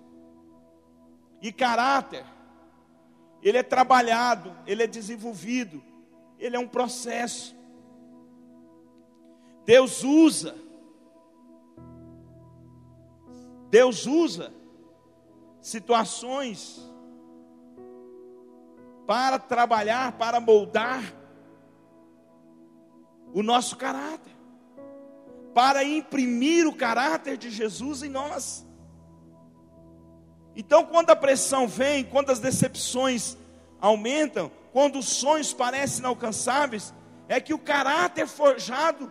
E 1.42 1.52
caráter, 1.52 2.24
ele 3.42 3.58
é 3.58 3.62
trabalhado, 3.62 4.56
ele 4.66 4.82
é 4.82 4.86
desenvolvido, 4.86 5.84
ele 6.38 6.56
é 6.56 6.58
um 6.58 6.66
processo. 6.66 7.54
Deus 9.66 10.02
usa, 10.02 10.56
Deus 13.68 14.06
usa 14.06 14.54
situações 15.60 16.80
para 19.06 19.38
trabalhar, 19.38 20.12
para 20.12 20.40
moldar 20.40 21.14
o 23.34 23.42
nosso 23.42 23.76
caráter 23.76 24.37
para 25.58 25.82
imprimir 25.82 26.68
o 26.68 26.72
caráter 26.72 27.36
de 27.36 27.50
Jesus 27.50 28.04
em 28.04 28.08
nós. 28.08 28.64
Então, 30.54 30.86
quando 30.86 31.10
a 31.10 31.16
pressão 31.16 31.66
vem, 31.66 32.04
quando 32.04 32.30
as 32.30 32.38
decepções 32.38 33.36
aumentam, 33.80 34.52
quando 34.72 35.00
os 35.00 35.06
sonhos 35.06 35.52
parecem 35.52 35.98
inalcançáveis, 35.98 36.94
é 37.26 37.40
que 37.40 37.52
o 37.52 37.58
caráter 37.58 38.28
forjado 38.28 39.10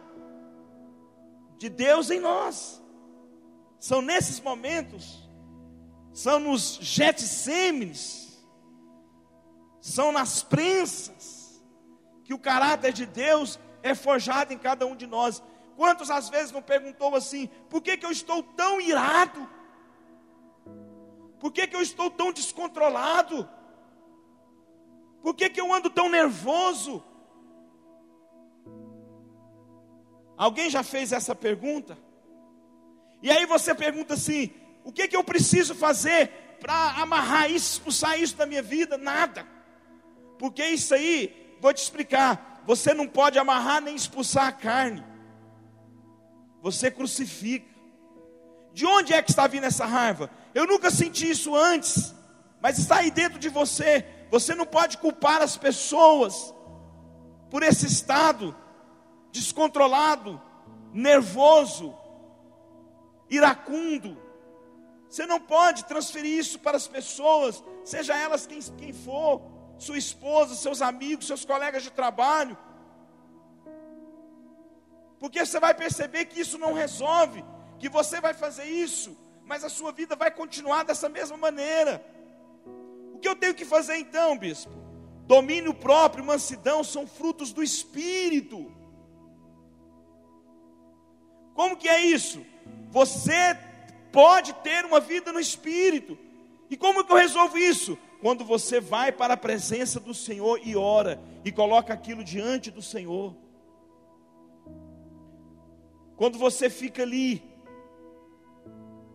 de 1.58 1.68
Deus 1.68 2.10
em 2.10 2.22
nós. 2.22 2.82
São 3.78 4.02
nesses 4.02 4.40
momentos, 4.40 5.30
são 6.14 6.40
nos 6.40 6.80
Getsêmenes, 6.80 8.42
são 9.82 10.14
nas 10.14 10.44
prensas, 10.44 11.62
que 12.24 12.34
o 12.34 12.40
caráter 12.40 12.94
de 12.94 13.06
Deus 13.06 13.60
é 13.84 13.94
forjado 13.94 14.54
em 14.54 14.58
cada 14.58 14.86
um 14.86 14.96
de 14.96 15.06
nós. 15.06 15.44
Quantos 15.78 16.10
às 16.10 16.28
vezes 16.28 16.52
não 16.52 16.62
perguntou 16.62 17.16
assim: 17.16 17.46
por 17.70 17.84
que, 17.84 17.96
que 17.96 18.06
eu 18.06 18.10
estou 18.10 18.42
tão 18.42 18.82
irado? 18.82 19.48
Por 21.40 21.52
que, 21.52 21.68
que 21.68 21.76
eu 21.76 21.84
estou 21.84 22.10
tão 22.10 22.34
descontrolado? 22.34 23.48
Por 25.22 25.36
que, 25.36 25.52
que 25.52 25.62
eu 25.62 25.72
ando 25.72 25.88
tão 25.88 26.10
nervoso? 26.10 27.04
Alguém 30.36 30.68
já 30.68 30.82
fez 30.82 31.12
essa 31.12 31.36
pergunta? 31.36 31.96
E 33.22 33.30
aí 33.30 33.46
você 33.46 33.76
pergunta 33.76 34.16
assim: 34.16 34.50
o 34.84 34.92
que, 34.92 35.08
que 35.08 35.16
eu 35.16 35.24
preciso 35.24 35.76
fazer 35.76 36.58
para 36.60 37.04
amarrar 37.04 37.52
isso, 37.52 37.74
expulsar 37.74 38.20
isso 38.20 38.36
da 38.36 38.48
minha 38.48 38.64
vida? 38.64 38.98
Nada. 38.98 39.48
Porque 40.40 40.66
isso 40.66 40.96
aí, 40.96 41.56
vou 41.62 41.72
te 41.72 41.84
explicar: 41.84 42.64
você 42.66 42.96
não 42.96 43.08
pode 43.08 43.38
amarrar 43.38 43.80
nem 43.80 43.96
expulsar 43.96 44.48
a 44.48 44.52
carne 44.52 45.17
você 46.72 46.92
crucifica. 46.92 47.66
De 48.74 48.86
onde 48.86 49.14
é 49.14 49.22
que 49.22 49.32
está 49.32 49.48
vindo 49.48 49.66
essa 49.66 49.86
raiva? 49.86 50.30
Eu 50.54 50.68
nunca 50.68 50.92
senti 50.92 51.30
isso 51.30 51.56
antes, 51.56 52.14
mas 52.62 52.78
está 52.78 52.98
aí 52.98 53.10
dentro 53.10 53.40
de 53.40 53.50
você. 53.50 54.06
Você 54.30 54.54
não 54.54 54.66
pode 54.66 54.98
culpar 54.98 55.42
as 55.42 55.58
pessoas 55.58 56.54
por 57.50 57.64
esse 57.64 57.86
estado 57.88 58.56
descontrolado, 59.32 60.42
nervoso, 60.94 61.96
iracundo. 63.30 64.18
Você 65.10 65.26
não 65.26 65.40
pode 65.40 65.86
transferir 65.86 66.38
isso 66.38 66.60
para 66.60 66.76
as 66.76 66.88
pessoas, 66.88 67.64
seja 67.86 68.16
elas 68.16 68.46
quem, 68.46 68.60
quem 68.78 68.92
for, 68.92 69.42
sua 69.78 69.98
esposa, 69.98 70.54
seus 70.56 70.82
amigos, 70.82 71.28
seus 71.28 71.46
colegas 71.46 71.84
de 71.84 71.92
trabalho. 71.92 72.58
Porque 75.20 75.46
você 75.46 75.60
vai 75.60 75.74
perceber 75.74 76.26
que 76.26 76.40
isso 76.40 76.58
não 76.58 76.74
resolve, 76.74 77.44
que 77.80 77.90
você 77.90 78.22
vai 78.22 78.34
fazer 78.34 78.66
isso, 78.66 79.18
mas 79.46 79.64
a 79.64 79.70
sua 79.70 79.92
vida 79.92 80.16
vai 80.16 80.30
continuar 80.30 80.84
dessa 80.84 81.10
mesma 81.10 81.38
maneira. 81.38 82.04
O 83.14 83.20
que 83.20 83.28
eu 83.28 83.36
tenho 83.36 83.56
que 83.56 83.66
fazer 83.66 83.98
então, 83.98 84.38
bispo? 84.38 84.72
Domínio 85.26 85.74
próprio, 85.74 86.24
mansidão 86.24 86.84
são 86.84 87.08
frutos 87.08 87.52
do 87.52 87.64
espírito. 87.64 88.72
Como 91.54 91.76
que 91.76 91.90
é 91.90 92.00
isso? 92.06 92.46
Você 92.90 93.58
pode 94.12 94.54
ter 94.54 94.86
uma 94.86 95.00
vida 95.00 95.34
no 95.34 95.40
espírito. 95.40 96.18
E 96.70 96.78
como 96.78 97.04
que 97.04 97.12
eu 97.12 97.18
resolvo 97.18 97.58
isso? 97.58 97.98
Quando 98.22 98.46
você 98.46 98.80
vai 98.80 99.12
para 99.12 99.34
a 99.34 99.38
presença 99.38 100.00
do 100.00 100.14
Senhor 100.14 100.60
e 100.64 100.76
ora 100.76 101.20
e 101.44 101.52
coloca 101.52 101.94
aquilo 101.94 102.24
diante 102.24 102.70
do 102.70 102.82
Senhor. 102.82 103.36
Quando 106.18 106.38
você 106.38 106.70
fica 106.70 107.04
ali, 107.04 107.44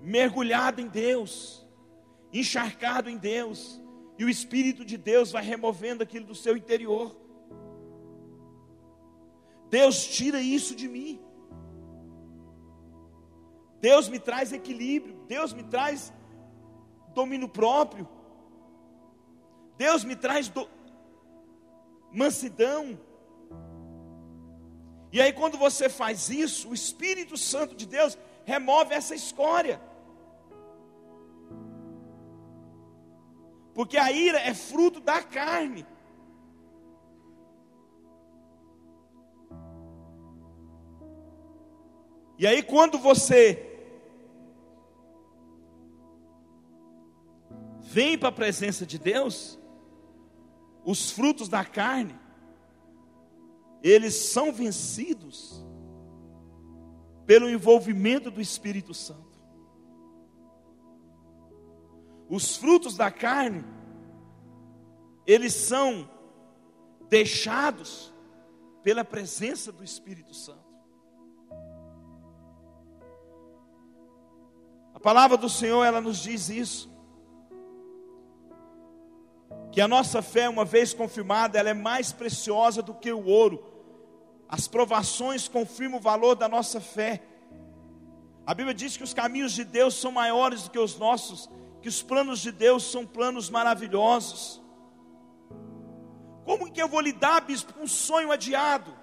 mergulhado 0.00 0.80
em 0.80 0.86
Deus, 0.86 1.66
encharcado 2.32 3.10
em 3.10 3.18
Deus, 3.18 3.80
e 4.16 4.24
o 4.24 4.28
Espírito 4.28 4.84
de 4.84 4.96
Deus 4.96 5.32
vai 5.32 5.42
removendo 5.42 6.02
aquilo 6.04 6.26
do 6.26 6.34
seu 6.34 6.56
interior. 6.56 7.14
Deus 9.68 10.06
tira 10.06 10.40
isso 10.40 10.76
de 10.76 10.86
mim. 10.86 11.20
Deus 13.80 14.08
me 14.08 14.20
traz 14.20 14.52
equilíbrio, 14.52 15.16
Deus 15.26 15.52
me 15.52 15.64
traz 15.64 16.12
domínio 17.12 17.48
próprio. 17.48 18.08
Deus 19.76 20.04
me 20.04 20.14
traz 20.14 20.48
do... 20.48 20.68
mansidão. 22.12 22.96
E 25.12 25.20
aí, 25.20 25.30
quando 25.30 25.58
você 25.58 25.90
faz 25.90 26.30
isso, 26.30 26.70
o 26.70 26.74
Espírito 26.74 27.36
Santo 27.36 27.74
de 27.74 27.84
Deus 27.84 28.16
remove 28.46 28.94
essa 28.94 29.14
escória. 29.14 29.78
Porque 33.74 33.98
a 33.98 34.10
ira 34.10 34.40
é 34.40 34.54
fruto 34.54 35.00
da 35.00 35.22
carne. 35.22 35.86
E 42.38 42.46
aí, 42.46 42.62
quando 42.62 42.98
você 42.98 43.68
vem 47.80 48.16
para 48.16 48.30
a 48.30 48.32
presença 48.32 48.86
de 48.86 48.98
Deus, 48.98 49.58
os 50.82 51.10
frutos 51.10 51.50
da 51.50 51.66
carne 51.66 52.21
eles 53.82 54.14
são 54.14 54.52
vencidos 54.52 55.64
pelo 57.26 57.48
envolvimento 57.48 58.30
do 58.30 58.40
Espírito 58.40 58.94
Santo. 58.94 59.40
Os 62.28 62.56
frutos 62.56 62.96
da 62.96 63.10
carne, 63.10 63.64
eles 65.26 65.52
são 65.52 66.08
deixados 67.08 68.12
pela 68.82 69.04
presença 69.04 69.70
do 69.70 69.84
Espírito 69.84 70.34
Santo. 70.34 70.72
A 74.94 75.00
palavra 75.00 75.36
do 75.36 75.48
Senhor, 75.48 75.84
ela 75.84 76.00
nos 76.00 76.18
diz 76.18 76.48
isso 76.48 76.92
que 79.72 79.80
a 79.80 79.88
nossa 79.88 80.20
fé, 80.20 80.48
uma 80.50 80.66
vez 80.66 80.92
confirmada, 80.92 81.58
ela 81.58 81.70
é 81.70 81.74
mais 81.74 82.12
preciosa 82.12 82.82
do 82.82 82.92
que 82.92 83.10
o 83.10 83.24
ouro. 83.24 83.71
As 84.52 84.68
provações 84.68 85.48
confirmam 85.48 85.98
o 85.98 86.02
valor 86.02 86.34
da 86.34 86.46
nossa 86.46 86.78
fé. 86.78 87.22
A 88.46 88.52
Bíblia 88.52 88.74
diz 88.74 88.98
que 88.98 89.02
os 89.02 89.14
caminhos 89.14 89.52
de 89.52 89.64
Deus 89.64 89.94
são 89.94 90.12
maiores 90.12 90.64
do 90.64 90.70
que 90.70 90.78
os 90.78 90.98
nossos, 90.98 91.48
que 91.80 91.88
os 91.88 92.02
planos 92.02 92.38
de 92.38 92.52
Deus 92.52 92.84
são 92.84 93.06
planos 93.06 93.48
maravilhosos. 93.48 94.60
Como 96.44 96.70
que 96.70 96.82
eu 96.82 96.86
vou 96.86 97.00
lidar, 97.00 97.40
bispo, 97.40 97.72
com 97.72 97.84
um 97.84 97.86
sonho 97.86 98.30
adiado? 98.30 98.94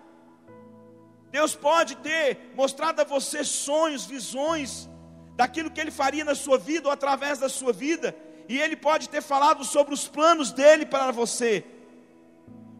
Deus 1.31 1.55
pode 1.55 1.95
ter 1.95 2.51
mostrado 2.53 3.01
a 3.01 3.03
você 3.03 3.43
sonhos, 3.43 4.05
visões 4.05 4.87
daquilo 5.35 5.71
que 5.71 5.81
Ele 5.81 5.89
faria 5.89 6.23
na 6.23 6.35
sua 6.35 6.59
vida 6.59 6.89
ou 6.89 6.93
através 6.93 7.39
da 7.39 7.49
sua 7.49 7.73
vida, 7.73 8.15
e 8.47 8.59
Ele 8.59 8.75
pode 8.75 9.09
ter 9.09 9.21
falado 9.21 9.63
sobre 9.63 9.95
os 9.95 10.07
planos 10.07 10.51
dele 10.51 10.85
para 10.85 11.11
você. 11.11 11.65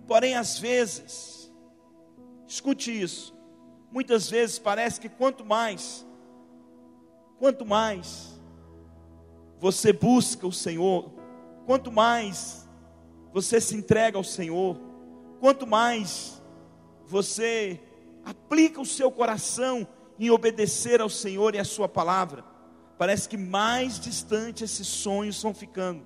Porém, 0.08 0.36
às 0.36 0.60
vezes, 0.60 1.39
Escute 2.50 2.90
isso. 3.00 3.32
Muitas 3.92 4.28
vezes 4.28 4.58
parece 4.58 5.00
que 5.00 5.08
quanto 5.08 5.46
mais, 5.46 6.04
quanto 7.38 7.64
mais 7.64 8.42
você 9.60 9.94
busca 9.94 10.48
o 10.48 10.52
Senhor, 10.52 11.12
quanto 11.68 11.92
mais 11.92 12.68
você 13.32 13.62
se 13.62 13.76
entrega 13.76 14.18
ao 14.18 14.24
Senhor, 14.24 14.80
quanto 15.40 15.68
mais 15.68 16.42
você 17.06 17.80
aplica 18.26 18.82
o 18.82 18.86
seu 18.86 19.12
coração 19.12 19.88
em 20.18 20.32
obedecer 20.32 21.02
ao 21.02 21.10
Senhor 21.10 21.54
e 21.54 21.60
à 21.60 21.64
Sua 21.64 21.88
palavra, 21.88 22.44
parece 22.98 23.30
que 23.30 23.38
mais 23.38 24.00
distante 24.00 24.64
esses 24.64 24.88
sonhos 24.88 25.40
vão 25.40 25.54
ficando, 25.54 26.04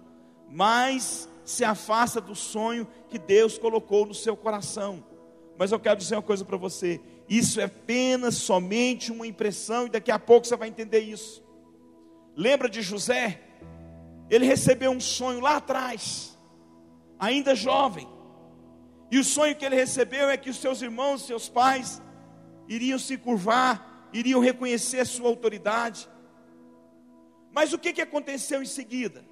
mais 0.49 1.29
se 1.45 1.63
afasta 1.63 2.19
do 2.19 2.35
sonho 2.35 2.85
que 3.07 3.17
Deus 3.17 3.57
colocou 3.57 4.05
no 4.05 4.13
seu 4.13 4.35
coração. 4.35 5.12
Mas 5.57 5.71
eu 5.71 5.79
quero 5.79 5.97
dizer 5.97 6.15
uma 6.15 6.21
coisa 6.21 6.43
para 6.43 6.57
você: 6.57 6.99
isso 7.29 7.59
é 7.59 7.65
apenas 7.65 8.35
somente 8.35 9.11
uma 9.11 9.27
impressão, 9.27 9.85
e 9.85 9.89
daqui 9.89 10.11
a 10.11 10.19
pouco 10.19 10.47
você 10.47 10.55
vai 10.55 10.67
entender 10.67 10.99
isso. 10.99 11.43
Lembra 12.35 12.69
de 12.69 12.81
José? 12.81 13.41
Ele 14.29 14.45
recebeu 14.45 14.91
um 14.91 14.99
sonho 14.99 15.39
lá 15.39 15.57
atrás, 15.57 16.37
ainda 17.19 17.53
jovem, 17.53 18.07
e 19.11 19.19
o 19.19 19.23
sonho 19.23 19.55
que 19.55 19.63
ele 19.63 19.75
recebeu 19.75 20.29
é 20.29 20.37
que 20.37 20.49
os 20.49 20.57
seus 20.57 20.81
irmãos, 20.81 21.27
seus 21.27 21.47
pais, 21.47 22.01
iriam 22.67 22.97
se 22.97 23.17
curvar, 23.17 24.09
iriam 24.11 24.39
reconhecer 24.39 24.99
a 25.01 25.05
sua 25.05 25.27
autoridade. 25.27 26.09
Mas 27.51 27.73
o 27.73 27.77
que, 27.77 27.93
que 27.93 28.01
aconteceu 28.01 28.63
em 28.63 28.65
seguida? 28.65 29.23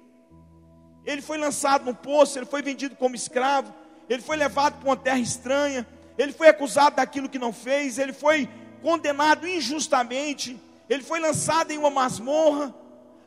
Ele 1.04 1.20
foi 1.20 1.36
lançado 1.36 1.84
no 1.84 1.94
poço, 1.94 2.38
ele 2.38 2.46
foi 2.46 2.62
vendido 2.62 2.94
como 2.94 3.16
escravo, 3.16 3.74
ele 4.08 4.22
foi 4.22 4.36
levado 4.36 4.78
para 4.78 4.88
uma 4.88 4.96
terra 4.96 5.18
estranha, 5.18 5.86
ele 6.18 6.32
foi 6.32 6.48
acusado 6.48 6.96
daquilo 6.96 7.28
que 7.28 7.38
não 7.38 7.52
fez, 7.52 7.98
ele 7.98 8.12
foi 8.12 8.48
condenado 8.82 9.46
injustamente, 9.46 10.60
ele 10.88 11.02
foi 11.02 11.20
lançado 11.20 11.70
em 11.70 11.78
uma 11.78 11.90
masmorra. 11.90 12.74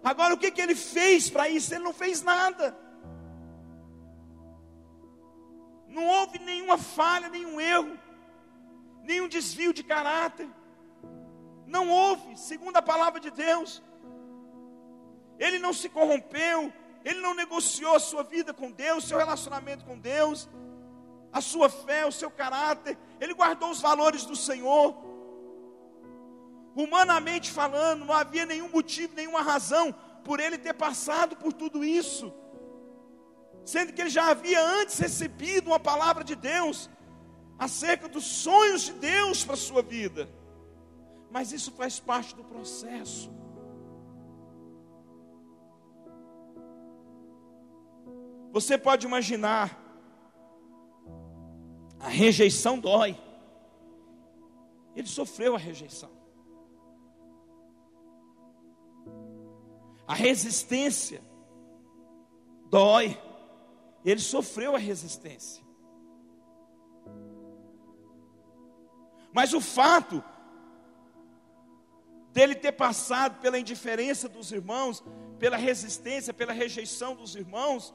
Agora, 0.03 0.33
o 0.33 0.37
que, 0.37 0.51
que 0.51 0.61
ele 0.61 0.75
fez 0.75 1.29
para 1.29 1.49
isso? 1.49 1.73
Ele 1.73 1.83
não 1.83 1.93
fez 1.93 2.21
nada. 2.21 2.77
Não 5.87 6.05
houve 6.05 6.37
nenhuma 6.39 6.77
falha, 6.77 7.29
nenhum 7.29 7.59
erro, 7.59 7.97
nenhum 9.03 9.27
desvio 9.27 9.73
de 9.73 9.83
caráter. 9.83 10.47
Não 11.65 11.89
houve, 11.89 12.37
segundo 12.37 12.77
a 12.77 12.81
palavra 12.81 13.19
de 13.19 13.31
Deus. 13.31 13.81
Ele 15.39 15.57
não 15.57 15.73
se 15.73 15.89
corrompeu, 15.89 16.71
ele 17.03 17.19
não 17.19 17.33
negociou 17.33 17.95
a 17.95 17.99
sua 17.99 18.23
vida 18.23 18.53
com 18.53 18.71
Deus, 18.71 19.05
seu 19.05 19.17
relacionamento 19.17 19.85
com 19.85 19.97
Deus 19.97 20.47
a 21.35 21.41
sua 21.41 21.67
fé, 21.67 22.05
o 22.05 22.13
seu 22.13 22.31
caráter, 22.31 22.97
ele 23.19 23.33
guardou 23.33 23.69
os 23.69 23.81
valores 23.81 24.23
do 24.23 24.37
Senhor. 24.37 24.95
Humanamente 26.73 27.51
falando, 27.51 28.05
não 28.05 28.13
havia 28.13 28.45
nenhum 28.45 28.69
motivo, 28.69 29.13
nenhuma 29.13 29.41
razão 29.41 29.93
por 30.23 30.39
ele 30.39 30.57
ter 30.57 30.73
passado 30.73 31.35
por 31.35 31.51
tudo 31.51 31.83
isso, 31.83 32.33
sendo 33.65 33.91
que 33.91 33.99
ele 33.99 34.09
já 34.09 34.29
havia 34.29 34.65
antes 34.79 34.97
recebido 34.97 35.67
uma 35.67 35.79
palavra 35.79 36.23
de 36.23 36.37
Deus 36.37 36.89
acerca 37.59 38.07
dos 38.07 38.23
sonhos 38.23 38.83
de 38.83 38.93
Deus 38.93 39.43
para 39.43 39.55
a 39.55 39.57
sua 39.57 39.81
vida. 39.81 40.29
Mas 41.29 41.51
isso 41.51 41.69
faz 41.73 41.99
parte 41.99 42.33
do 42.33 42.45
processo. 42.45 43.29
Você 48.53 48.77
pode 48.77 49.05
imaginar 49.05 49.84
a 51.99 52.07
rejeição 52.07 52.79
dói. 52.79 53.17
Ele 54.95 55.07
sofreu 55.07 55.55
a 55.55 55.57
rejeição. 55.57 56.09
A 60.07 60.13
resistência 60.13 61.21
dói. 62.69 63.19
Ele 64.03 64.19
sofreu 64.19 64.75
a 64.75 64.79
resistência. 64.79 65.63
Mas 69.33 69.53
o 69.53 69.59
fato 69.59 70.23
dele 72.31 72.55
ter 72.55 72.71
passado 72.71 73.41
pela 73.41 73.59
indiferença 73.59 74.29
dos 74.29 74.51
irmãos, 74.51 75.03
pela 75.39 75.57
resistência, 75.57 76.33
pela 76.33 76.53
rejeição 76.53 77.15
dos 77.15 77.35
irmãos, 77.35 77.93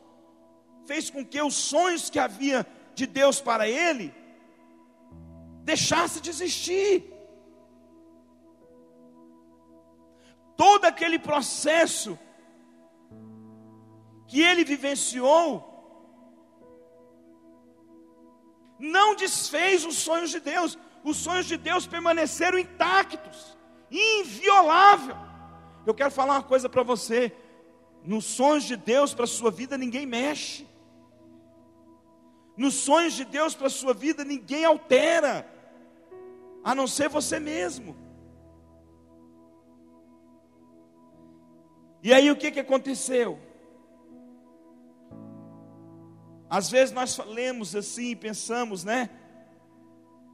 fez 0.87 1.09
com 1.09 1.25
que 1.25 1.41
os 1.41 1.55
sonhos 1.55 2.11
que 2.11 2.19
havia 2.19 2.67
de 3.01 3.07
Deus 3.21 3.37
para 3.49 3.65
ele, 3.83 4.07
deixasse 5.71 6.19
de 6.25 6.29
existir. 6.35 6.95
Todo 10.63 10.85
aquele 10.85 11.19
processo 11.31 12.19
que 14.29 14.41
ele 14.49 14.65
vivenciou, 14.73 15.47
não 18.79 19.09
desfez 19.23 19.85
os 19.91 19.97
sonhos 20.07 20.31
de 20.37 20.41
Deus, 20.53 20.79
os 21.11 21.17
sonhos 21.27 21.47
de 21.53 21.57
Deus 21.69 21.87
permaneceram 21.95 22.59
intactos, 22.67 23.39
inviolável. 23.91 25.17
Eu 25.89 25.95
quero 25.99 26.13
falar 26.19 26.35
uma 26.35 26.49
coisa 26.53 26.69
para 26.69 26.83
você: 26.93 27.21
nos 28.13 28.27
sonhos 28.39 28.65
de 28.65 28.77
Deus 28.93 29.15
para 29.15 29.25
a 29.25 29.35
sua 29.39 29.51
vida 29.61 29.77
ninguém 29.85 30.07
mexe 30.19 30.70
nos 32.61 32.75
sonhos 32.75 33.15
de 33.15 33.25
Deus 33.25 33.55
para 33.55 33.69
a 33.69 33.71
sua 33.71 33.95
vida, 33.95 34.23
ninguém 34.23 34.67
altera, 34.67 35.51
a 36.63 36.75
não 36.75 36.87
ser 36.87 37.09
você 37.09 37.41
mesmo. 37.41 37.97
E 42.03 42.13
aí 42.13 42.31
o 42.31 42.37
que, 42.37 42.51
que 42.51 42.61
aconteceu? 42.61 43.39
Às 46.51 46.69
vezes 46.69 46.93
nós 46.93 47.17
lemos 47.29 47.75
assim 47.75 48.11
e 48.11 48.17
pensamos, 48.17 48.85
né? 48.85 49.09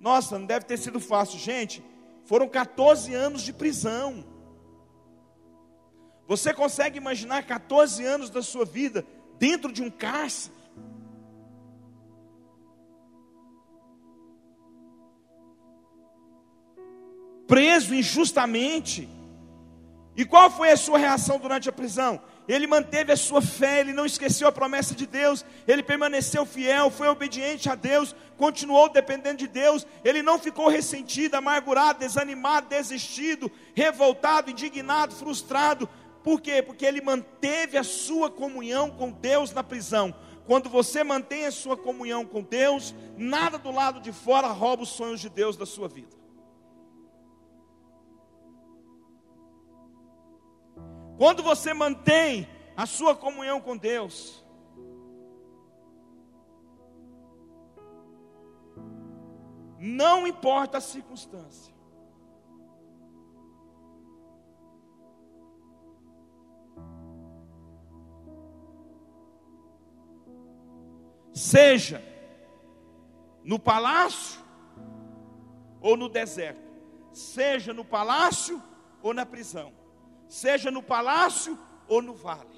Nossa, 0.01 0.37
não 0.37 0.47
deve 0.47 0.65
ter 0.65 0.79
sido 0.79 0.99
fácil. 0.99 1.39
Gente, 1.39 1.81
foram 2.25 2.49
14 2.49 3.15
anos 3.15 3.43
de 3.43 3.53
prisão. 3.53 4.25
Você 6.27 6.53
consegue 6.53 6.99
imaginar 6.99 7.47
14 7.47 8.05
anos 8.05 8.31
da 8.31 8.43
sua 8.43 8.65
vida 8.65 9.07
dentro 9.39 9.71
de 9.71 9.81
um 9.81 9.91
cárcere? 9.91 10.56
Preso 17.47 17.95
injustamente. 17.95 19.09
E 20.17 20.25
qual 20.25 20.51
foi 20.51 20.71
a 20.71 20.77
sua 20.77 20.99
reação 20.99 21.39
durante 21.39 21.69
a 21.69 21.73
prisão? 21.73 22.21
Ele 22.49 22.67
manteve 22.67 23.13
a 23.13 23.17
sua 23.17 23.43
fé, 23.43 23.81
ele 23.81 23.93
não 23.93 24.07
esqueceu 24.07 24.47
a 24.47 24.53
promessa 24.53 24.95
de 24.95 25.05
Deus, 25.05 25.45
ele 25.67 25.83
permaneceu 25.83 26.47
fiel, 26.47 26.91
foi 26.91 27.09
obediente 27.09 27.69
a 27.69 27.75
Deus, 27.75 28.15
continuou 28.37 28.89
dependendo 28.89 29.39
de 29.39 29.49
Deus, 29.49 29.85
ele 30.05 30.23
não 30.23 30.39
ficou 30.39 30.69
ressentido, 30.69 31.35
amargurado, 31.35 31.99
desanimado, 31.99 32.69
desistido, 32.69 33.51
revoltado, 33.75 34.51
indignado, 34.51 35.15
frustrado. 35.15 35.89
Por 36.23 36.41
quê? 36.41 36.63
Porque 36.63 36.87
ele 36.87 37.01
manteve 37.01 37.77
a 37.77 37.85
sua 37.85 38.31
comunhão 38.31 38.91
com 38.91 39.11
Deus 39.11 39.53
na 39.53 39.65
prisão. 39.65 40.15
Quando 40.47 40.71
você 40.71 41.03
mantém 41.03 41.47
a 41.47 41.51
sua 41.51 41.77
comunhão 41.77 42.25
com 42.25 42.43
Deus, 42.43 42.95
nada 43.17 43.59
do 43.59 43.73
lado 43.73 44.01
de 44.01 44.13
fora 44.13 44.47
rouba 44.47 44.85
os 44.85 44.91
sonhos 44.91 45.21
de 45.21 45.29
Deus 45.29 45.57
da 45.57 45.67
sua 45.67 45.89
vida. 45.89 46.26
Quando 51.17 51.43
você 51.43 51.73
mantém 51.73 52.47
a 52.77 52.85
sua 52.85 53.17
comunhão 53.17 53.59
com 53.61 53.75
Deus, 53.75 54.45
não 59.79 60.27
importa 60.27 60.77
a 60.77 60.81
circunstância, 60.81 61.75
seja 71.33 72.03
no 73.43 73.59
palácio 73.59 74.45
ou 75.81 75.97
no 75.97 76.11
deserto, 76.11 76.61
seja 77.11 77.73
no 77.73 77.85
palácio 77.87 78.63
ou 79.03 79.15
na 79.15 79.25
prisão 79.25 79.86
seja 80.29 80.71
no 80.71 80.83
palácio 80.83 81.59
ou 81.89 82.03
no 82.03 82.15
vale. 82.15 82.57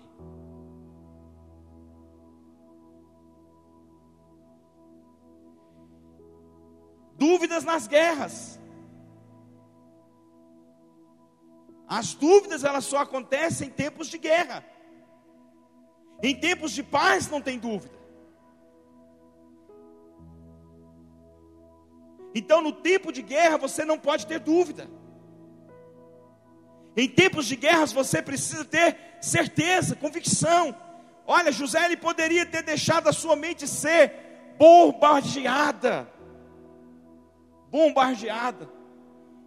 Dúvidas 7.16 7.64
nas 7.64 7.86
guerras. 7.86 8.60
As 11.88 12.14
dúvidas 12.14 12.64
elas 12.64 12.84
só 12.84 12.98
acontecem 12.98 13.68
em 13.68 13.70
tempos 13.70 14.08
de 14.08 14.18
guerra. 14.18 14.64
Em 16.22 16.38
tempos 16.38 16.72
de 16.72 16.82
paz 16.82 17.28
não 17.28 17.40
tem 17.40 17.58
dúvida. 17.58 17.98
Então, 22.34 22.60
no 22.60 22.72
tempo 22.72 23.10
de 23.10 23.22
guerra, 23.22 23.56
você 23.56 23.84
não 23.84 23.98
pode 23.98 24.26
ter 24.26 24.38
dúvida. 24.38 24.88
Em 26.98 27.08
tempos 27.08 27.46
de 27.46 27.54
guerras 27.54 27.92
você 27.92 28.20
precisa 28.20 28.64
ter 28.64 28.96
certeza, 29.20 29.94
convicção. 29.94 30.74
Olha, 31.24 31.52
José 31.52 31.84
ele 31.84 31.96
poderia 31.96 32.44
ter 32.44 32.64
deixado 32.64 33.08
a 33.08 33.12
sua 33.12 33.36
mente 33.36 33.68
ser 33.68 34.12
bombardeada. 34.58 36.10
Bombardeada. 37.70 38.68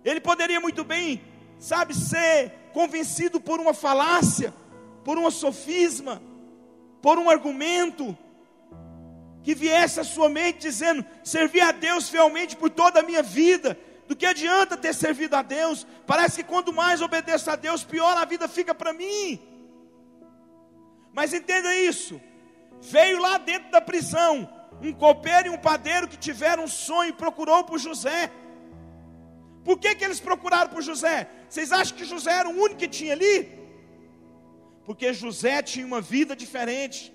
Ele 0.06 0.22
poderia 0.22 0.62
muito 0.62 0.86
bem, 0.86 1.22
sabe, 1.60 1.93
ser 1.93 2.54
convencido 2.72 3.41
por 3.41 3.60
uma 3.60 3.74
falácia, 3.74 4.54
por 5.04 5.18
uma 5.18 5.30
sofisma, 5.30 6.22
por 7.02 7.20
um 7.20 7.30
argumento 7.30 8.18
que 9.43 9.54
viesse 9.54 9.99
à 9.99 10.06
sua 10.06 10.30
mente 10.30 10.60
dizendo: 10.60 11.06
servir 11.22 11.60
a 11.60 11.74
Deus 11.74 12.08
fielmente 12.08 12.56
por 12.56 12.70
toda 12.70 13.02
a 13.02 13.04
minha 13.04 13.22
vida. 13.22 13.78
Do 14.12 14.16
que 14.22 14.26
adianta 14.26 14.76
ter 14.76 14.93
servido 14.93 15.38
a 15.38 15.41
Deus? 15.41 15.88
Parece 16.05 16.36
que 16.38 16.49
quanto 16.51 16.74
mais 16.74 17.01
obedeço 17.01 17.49
a 17.49 17.55
Deus, 17.55 17.82
pior 17.82 18.18
a 18.18 18.26
vida 18.26 18.45
fica 18.45 18.74
para 18.76 18.91
mim. 18.91 19.39
Mas 21.14 21.34
entenda 21.34 21.74
isso: 21.74 22.20
veio 22.82 23.22
lá 23.22 23.38
dentro 23.38 23.72
da 23.72 23.80
prisão 23.80 24.34
um 24.82 24.91
copeiro 24.91 25.47
e 25.47 25.49
um 25.49 25.57
padeiro 25.57 26.09
que 26.09 26.18
tiveram 26.18 26.66
um 26.66 26.68
sonho 26.68 27.12
e 27.12 27.20
procurou 27.22 27.64
por 27.64 27.80
José. 27.80 28.30
Por 29.64 29.80
que, 29.80 29.95
que 29.95 30.03
eles 30.03 30.20
procuraram 30.20 30.70
por 30.70 30.82
José? 30.82 31.30
Vocês 31.47 31.72
acham 31.72 31.95
que 31.95 32.03
José 32.03 32.34
era 32.34 32.49
o 32.49 32.57
único 32.64 32.82
que 32.82 32.89
tinha 32.89 33.14
ali? 33.14 33.38
Porque 34.86 35.14
José 35.14 35.62
tinha 35.62 35.86
uma 35.86 36.01
vida 36.01 36.36
diferente. 36.36 37.14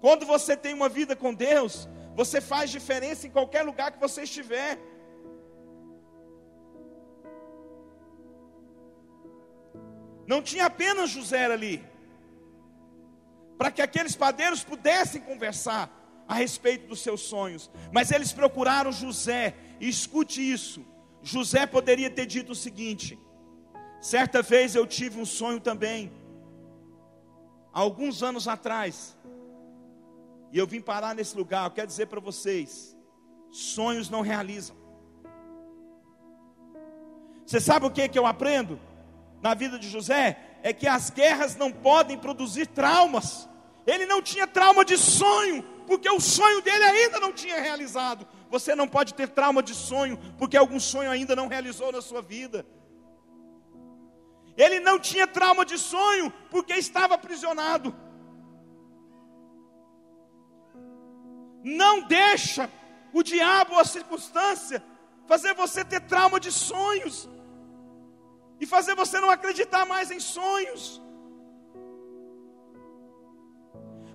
Quando 0.00 0.26
você 0.26 0.56
tem 0.56 0.74
uma 0.74 0.88
vida 0.88 1.14
com 1.14 1.32
Deus, 1.32 1.88
você 2.16 2.40
faz 2.40 2.68
diferença 2.68 3.28
em 3.28 3.30
qualquer 3.30 3.62
lugar 3.62 3.92
que 3.92 4.00
você 4.00 4.24
estiver. 4.24 4.76
Não 10.26 10.42
tinha 10.42 10.66
apenas 10.66 11.10
José 11.10 11.44
ali, 11.44 11.84
para 13.58 13.70
que 13.70 13.82
aqueles 13.82 14.16
padeiros 14.16 14.64
pudessem 14.64 15.20
conversar 15.20 15.90
a 16.26 16.34
respeito 16.34 16.86
dos 16.86 17.00
seus 17.00 17.20
sonhos, 17.20 17.70
mas 17.92 18.10
eles 18.10 18.32
procuraram 18.32 18.90
José, 18.90 19.54
e 19.80 19.88
escute 19.88 20.40
isso: 20.40 20.84
José 21.22 21.66
poderia 21.66 22.10
ter 22.10 22.26
dito 22.26 22.52
o 22.52 22.54
seguinte: 22.54 23.18
certa 24.00 24.42
vez 24.42 24.74
eu 24.74 24.86
tive 24.86 25.20
um 25.20 25.26
sonho 25.26 25.60
também, 25.60 26.12
alguns 27.72 28.22
anos 28.22 28.48
atrás, 28.48 29.16
e 30.52 30.58
eu 30.58 30.66
vim 30.66 30.80
parar 30.80 31.14
nesse 31.14 31.36
lugar. 31.36 31.66
Eu 31.66 31.72
quero 31.72 31.86
dizer 31.86 32.06
para 32.06 32.20
vocês: 32.20 32.96
sonhos 33.50 34.08
não 34.08 34.22
realizam. 34.22 34.76
Você 37.44 37.60
sabe 37.60 37.84
o 37.84 37.90
que, 37.90 38.08
que 38.08 38.18
eu 38.18 38.24
aprendo 38.24 38.80
na 39.44 39.52
vida 39.52 39.78
de 39.78 39.90
José? 39.90 40.38
É 40.62 40.72
que 40.72 40.88
as 40.88 41.10
guerras 41.10 41.54
não 41.54 41.70
podem 41.70 42.16
produzir 42.16 42.66
traumas. 42.66 43.46
Ele 43.86 44.06
não 44.06 44.22
tinha 44.22 44.46
trauma 44.46 44.82
de 44.86 44.96
sonho, 44.96 45.62
porque 45.86 46.08
o 46.08 46.18
sonho 46.18 46.62
dele 46.62 46.82
ainda 46.82 47.20
não 47.20 47.30
tinha 47.30 47.60
realizado. 47.60 48.26
Você 48.48 48.74
não 48.74 48.88
pode 48.88 49.12
ter 49.12 49.28
trauma 49.28 49.62
de 49.62 49.74
sonho, 49.74 50.16
porque 50.38 50.56
algum 50.56 50.80
sonho 50.80 51.10
ainda 51.10 51.36
não 51.36 51.46
realizou 51.46 51.92
na 51.92 52.00
sua 52.00 52.22
vida. 52.22 52.64
Ele 54.56 54.80
não 54.80 54.98
tinha 54.98 55.26
trauma 55.26 55.62
de 55.62 55.76
sonho, 55.76 56.32
porque 56.50 56.72
estava 56.72 57.14
aprisionado. 57.14 57.94
Não 61.62 62.00
deixa 62.00 62.70
o 63.12 63.22
diabo 63.22 63.74
ou 63.74 63.80
a 63.80 63.84
circunstância 63.84 64.82
fazer 65.26 65.52
você 65.52 65.84
ter 65.84 66.00
trauma 66.00 66.40
de 66.40 66.50
sonhos 66.50 67.28
e 68.64 68.72
fazer 68.74 68.94
você 69.02 69.16
não 69.20 69.30
acreditar 69.36 69.84
mais 69.94 70.10
em 70.16 70.20
sonhos. 70.34 70.82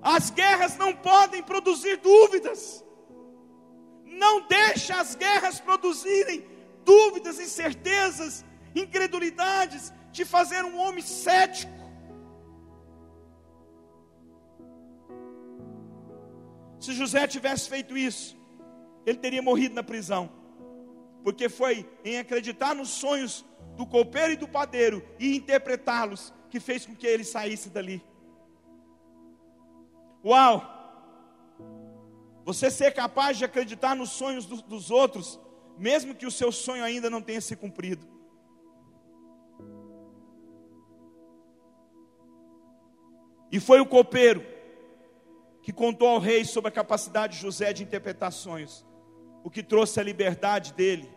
As 0.02 0.30
guerras 0.40 0.76
não 0.84 0.92
podem 1.10 1.42
produzir 1.52 1.98
dúvidas. 1.98 2.62
Não 4.24 4.36
deixa 4.60 4.94
as 5.00 5.12
guerras 5.24 5.60
produzirem 5.60 6.40
dúvidas, 6.84 7.40
incertezas, 7.40 8.44
incredulidades, 8.84 9.94
te 10.12 10.26
fazer 10.26 10.64
um 10.70 10.78
homem 10.84 11.04
cético. 11.04 11.78
Se 16.80 16.94
José 16.94 17.28
tivesse 17.28 17.70
feito 17.70 17.96
isso, 18.10 18.36
ele 19.06 19.20
teria 19.26 19.44
morrido 19.50 19.76
na 19.76 19.84
prisão, 19.84 20.24
porque 21.24 21.48
foi 21.50 21.88
em 22.04 22.18
acreditar 22.18 22.74
nos 22.74 22.90
sonhos 22.90 23.46
do 23.80 23.86
copeiro 23.86 24.34
e 24.34 24.36
do 24.36 24.46
padeiro 24.46 25.02
e 25.18 25.38
interpretá-los 25.38 26.34
que 26.50 26.60
fez 26.60 26.86
com 26.86 26.94
que 26.94 27.08
ele 27.08 27.24
saísse 27.24 27.70
dali. 27.70 28.04
Uau! 30.22 30.62
Você 32.44 32.70
ser 32.70 32.92
capaz 32.92 33.38
de 33.38 33.46
acreditar 33.46 33.96
nos 33.96 34.10
sonhos 34.10 34.46
do, 34.46 34.62
dos 34.64 34.92
outros, 34.92 35.40
mesmo 35.78 36.14
que 36.14 36.26
o 36.26 36.32
seu 36.32 36.52
sonho 36.52 36.84
ainda 36.84 37.10
não 37.10 37.22
tenha 37.22 37.40
se 37.40 37.56
cumprido. 37.56 38.06
E 43.50 43.62
foi 43.62 43.80
o 43.80 43.86
copeiro 43.86 44.46
que 45.62 45.72
contou 45.72 46.10
ao 46.10 46.20
rei 46.20 46.44
sobre 46.44 46.68
a 46.68 46.74
capacidade 46.74 47.38
de 47.38 47.42
José 47.44 47.72
de 47.72 47.84
interpretar 47.84 48.34
sonhos, 48.34 48.86
o 49.42 49.50
que 49.50 49.64
trouxe 49.64 50.02
a 50.02 50.04
liberdade 50.04 50.74
dele 50.74 51.10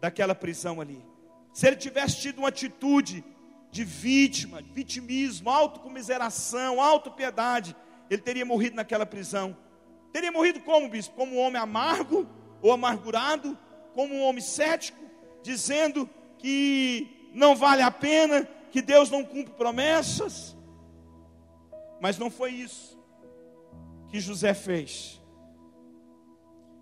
daquela 0.00 0.34
prisão 0.34 0.80
ali. 0.80 1.11
Se 1.52 1.66
ele 1.66 1.76
tivesse 1.76 2.20
tido 2.20 2.38
uma 2.38 2.48
atitude 2.48 3.24
de 3.70 3.84
vítima, 3.84 4.62
vitimismo, 4.72 5.50
autocomiseração, 5.50 6.80
autopiedade, 6.80 7.74
ele 8.10 8.20
teria 8.22 8.44
morrido 8.44 8.76
naquela 8.76 9.06
prisão. 9.06 9.56
Teria 10.12 10.30
morrido 10.30 10.60
como, 10.60 10.88
bispo? 10.88 11.14
Como 11.14 11.36
um 11.36 11.38
homem 11.38 11.60
amargo 11.60 12.28
ou 12.60 12.72
amargurado, 12.72 13.58
como 13.94 14.14
um 14.14 14.22
homem 14.22 14.42
cético, 14.42 15.02
dizendo 15.42 16.08
que 16.38 17.30
não 17.32 17.56
vale 17.56 17.82
a 17.82 17.90
pena, 17.90 18.46
que 18.70 18.82
Deus 18.82 19.10
não 19.10 19.24
cumpre 19.24 19.54
promessas. 19.54 20.56
Mas 22.00 22.18
não 22.18 22.30
foi 22.30 22.52
isso 22.52 23.00
que 24.10 24.20
José 24.20 24.52
fez. 24.52 25.18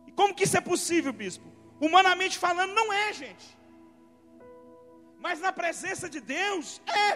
E 0.06 0.12
como 0.12 0.34
que 0.34 0.42
isso 0.42 0.56
é 0.56 0.60
possível, 0.60 1.12
bispo? 1.12 1.48
Humanamente 1.80 2.36
falando, 2.36 2.74
não 2.74 2.92
é, 2.92 3.12
gente. 3.12 3.59
Mas 5.24 5.40
na 5.40 5.52
presença 5.52 6.08
de 6.08 6.20
Deus, 6.20 6.80
é. 6.86 7.08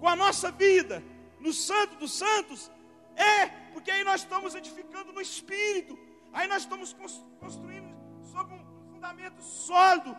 Com 0.00 0.08
a 0.08 0.16
nossa 0.24 0.50
vida, 0.50 1.02
no 1.40 1.52
Santo 1.52 1.96
dos 1.96 2.12
Santos, 2.12 2.70
é. 3.16 3.46
Porque 3.72 3.90
aí 3.90 4.04
nós 4.04 4.20
estamos 4.22 4.54
edificando 4.54 5.12
no 5.12 5.20
Espírito. 5.20 5.98
Aí 6.32 6.46
nós 6.48 6.62
estamos 6.62 6.94
construindo 7.40 7.90
sobre 8.32 8.54
um 8.54 8.64
fundamento 8.92 9.42
sólido. 9.42 10.16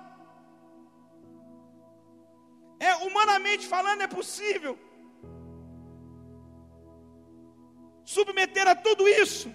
É, 2.80 2.96
humanamente 3.08 3.66
falando, 3.68 4.02
é 4.02 4.08
possível. 4.08 4.78
submeter 8.06 8.68
a 8.68 8.76
tudo 8.76 9.08
isso 9.08 9.54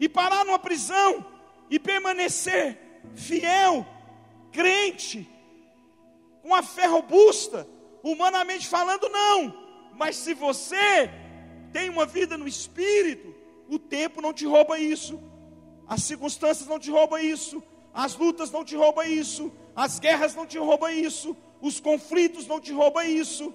e 0.00 0.08
parar 0.08 0.44
numa 0.44 0.58
prisão 0.58 1.24
e 1.70 1.78
permanecer 1.78 2.78
fiel, 3.14 3.86
crente, 4.54 5.28
com 6.40 6.54
a 6.54 6.62
fé 6.62 6.86
robusta, 6.86 7.68
humanamente 8.02 8.68
falando, 8.68 9.08
não. 9.08 9.52
Mas 9.96 10.16
se 10.16 10.32
você 10.32 11.10
tem 11.72 11.90
uma 11.90 12.06
vida 12.06 12.38
no 12.38 12.46
espírito, 12.46 13.34
o 13.68 13.78
tempo 13.78 14.22
não 14.22 14.32
te 14.32 14.46
rouba 14.46 14.78
isso, 14.78 15.20
as 15.88 16.02
circunstâncias 16.04 16.68
não 16.68 16.78
te 16.78 16.90
roubam 16.90 17.18
isso, 17.18 17.62
as 17.92 18.14
lutas 18.16 18.50
não 18.50 18.64
te 18.64 18.76
roubam 18.76 19.04
isso, 19.04 19.52
as 19.74 19.98
guerras 19.98 20.34
não 20.34 20.46
te 20.46 20.58
roubam 20.58 20.90
isso, 20.90 21.36
os 21.60 21.80
conflitos 21.80 22.46
não 22.46 22.60
te 22.60 22.72
roubam 22.72 23.04
isso. 23.04 23.52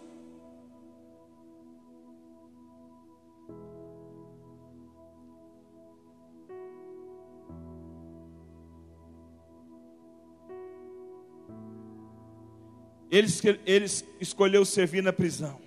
Ele, 13.12 13.28
ele 13.66 13.86
escolheu 14.20 14.64
servir 14.64 15.02
na 15.02 15.12
prisão. 15.12 15.60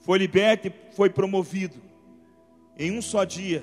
Foi 0.00 0.18
liberto 0.18 0.68
e 0.68 0.72
foi 0.94 1.10
promovido. 1.10 1.76
Em 2.78 2.96
um 2.96 3.02
só 3.02 3.24
dia, 3.24 3.62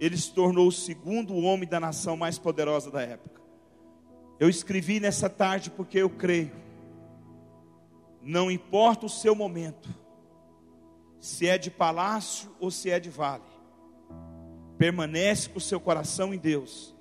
ele 0.00 0.16
se 0.16 0.32
tornou 0.32 0.66
o 0.66 0.72
segundo 0.72 1.36
homem 1.36 1.68
da 1.68 1.78
nação 1.78 2.16
mais 2.16 2.38
poderosa 2.38 2.90
da 2.90 3.02
época. 3.02 3.40
Eu 4.40 4.48
escrevi 4.48 4.98
nessa 4.98 5.28
tarde 5.28 5.70
porque 5.70 5.98
eu 5.98 6.10
creio. 6.10 6.52
Não 8.22 8.50
importa 8.50 9.06
o 9.06 9.10
seu 9.10 9.34
momento, 9.34 9.88
se 11.20 11.46
é 11.46 11.56
de 11.56 11.70
palácio 11.70 12.50
ou 12.58 12.70
se 12.70 12.90
é 12.90 12.98
de 12.98 13.10
vale, 13.10 13.44
permanece 14.76 15.48
com 15.48 15.58
o 15.58 15.60
seu 15.60 15.78
coração 15.78 16.34
em 16.34 16.38
Deus, 16.38 16.94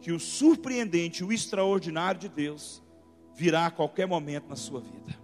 que 0.00 0.10
o 0.10 0.18
surpreendente, 0.18 1.22
o 1.22 1.32
extraordinário 1.32 2.20
de 2.20 2.28
Deus 2.28 2.82
virá 3.40 3.64
a 3.64 3.70
qualquer 3.70 4.06
momento 4.06 4.50
na 4.50 4.54
sua 4.54 4.82
vida. 4.82 5.18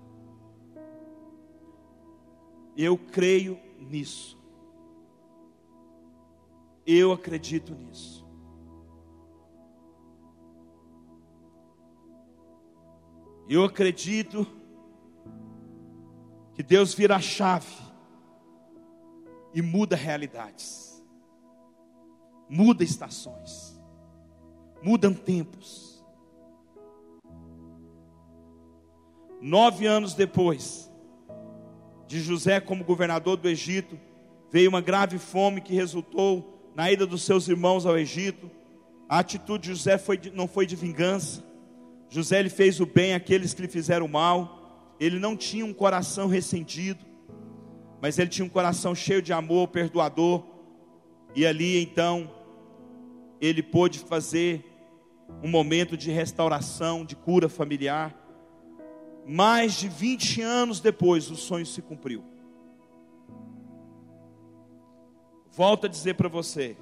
Eu 2.74 2.96
creio 2.96 3.60
nisso. 3.78 4.40
Eu 6.86 7.12
acredito 7.12 7.74
nisso. 7.74 8.26
Eu 13.46 13.62
acredito 13.64 14.46
que 16.54 16.62
Deus 16.62 16.94
vira 16.94 17.16
a 17.16 17.20
chave 17.20 17.76
e 19.52 19.60
muda 19.60 19.94
realidades, 19.94 21.04
muda 22.48 22.82
estações, 22.82 23.78
mudam 24.82 25.12
tempos. 25.12 25.85
Nove 29.46 29.86
anos 29.86 30.12
depois 30.12 30.90
de 32.08 32.20
José 32.20 32.58
como 32.58 32.82
governador 32.82 33.36
do 33.36 33.48
Egito, 33.48 33.96
veio 34.50 34.68
uma 34.68 34.80
grave 34.80 35.18
fome 35.18 35.60
que 35.60 35.72
resultou 35.72 36.72
na 36.74 36.90
ida 36.90 37.06
dos 37.06 37.22
seus 37.22 37.46
irmãos 37.46 37.86
ao 37.86 37.96
Egito, 37.96 38.50
a 39.08 39.20
atitude 39.20 39.62
de 39.62 39.68
José 39.68 39.98
foi 39.98 40.18
de, 40.18 40.32
não 40.32 40.48
foi 40.48 40.66
de 40.66 40.74
vingança. 40.74 41.44
José 42.10 42.42
lhe 42.42 42.50
fez 42.50 42.80
o 42.80 42.86
bem 42.86 43.14
àqueles 43.14 43.54
que 43.54 43.62
lhe 43.62 43.68
fizeram 43.68 44.08
mal. 44.08 44.96
Ele 44.98 45.20
não 45.20 45.36
tinha 45.36 45.64
um 45.64 45.72
coração 45.72 46.26
ressentido, 46.26 47.06
mas 48.02 48.18
ele 48.18 48.28
tinha 48.28 48.44
um 48.44 48.48
coração 48.48 48.96
cheio 48.96 49.22
de 49.22 49.32
amor, 49.32 49.68
perdoador. 49.68 50.42
E 51.36 51.46
ali 51.46 51.80
então 51.80 52.28
ele 53.40 53.62
pôde 53.62 54.00
fazer 54.00 54.64
um 55.40 55.48
momento 55.48 55.96
de 55.96 56.10
restauração, 56.10 57.04
de 57.04 57.14
cura 57.14 57.48
familiar. 57.48 58.25
Mais 59.26 59.74
de 59.74 59.88
20 59.88 60.40
anos 60.40 60.80
depois, 60.80 61.30
o 61.30 61.36
sonho 61.36 61.66
se 61.66 61.82
cumpriu. 61.82 62.24
Volto 65.50 65.86
a 65.86 65.88
dizer 65.88 66.14
para 66.14 66.28
você, 66.28 66.76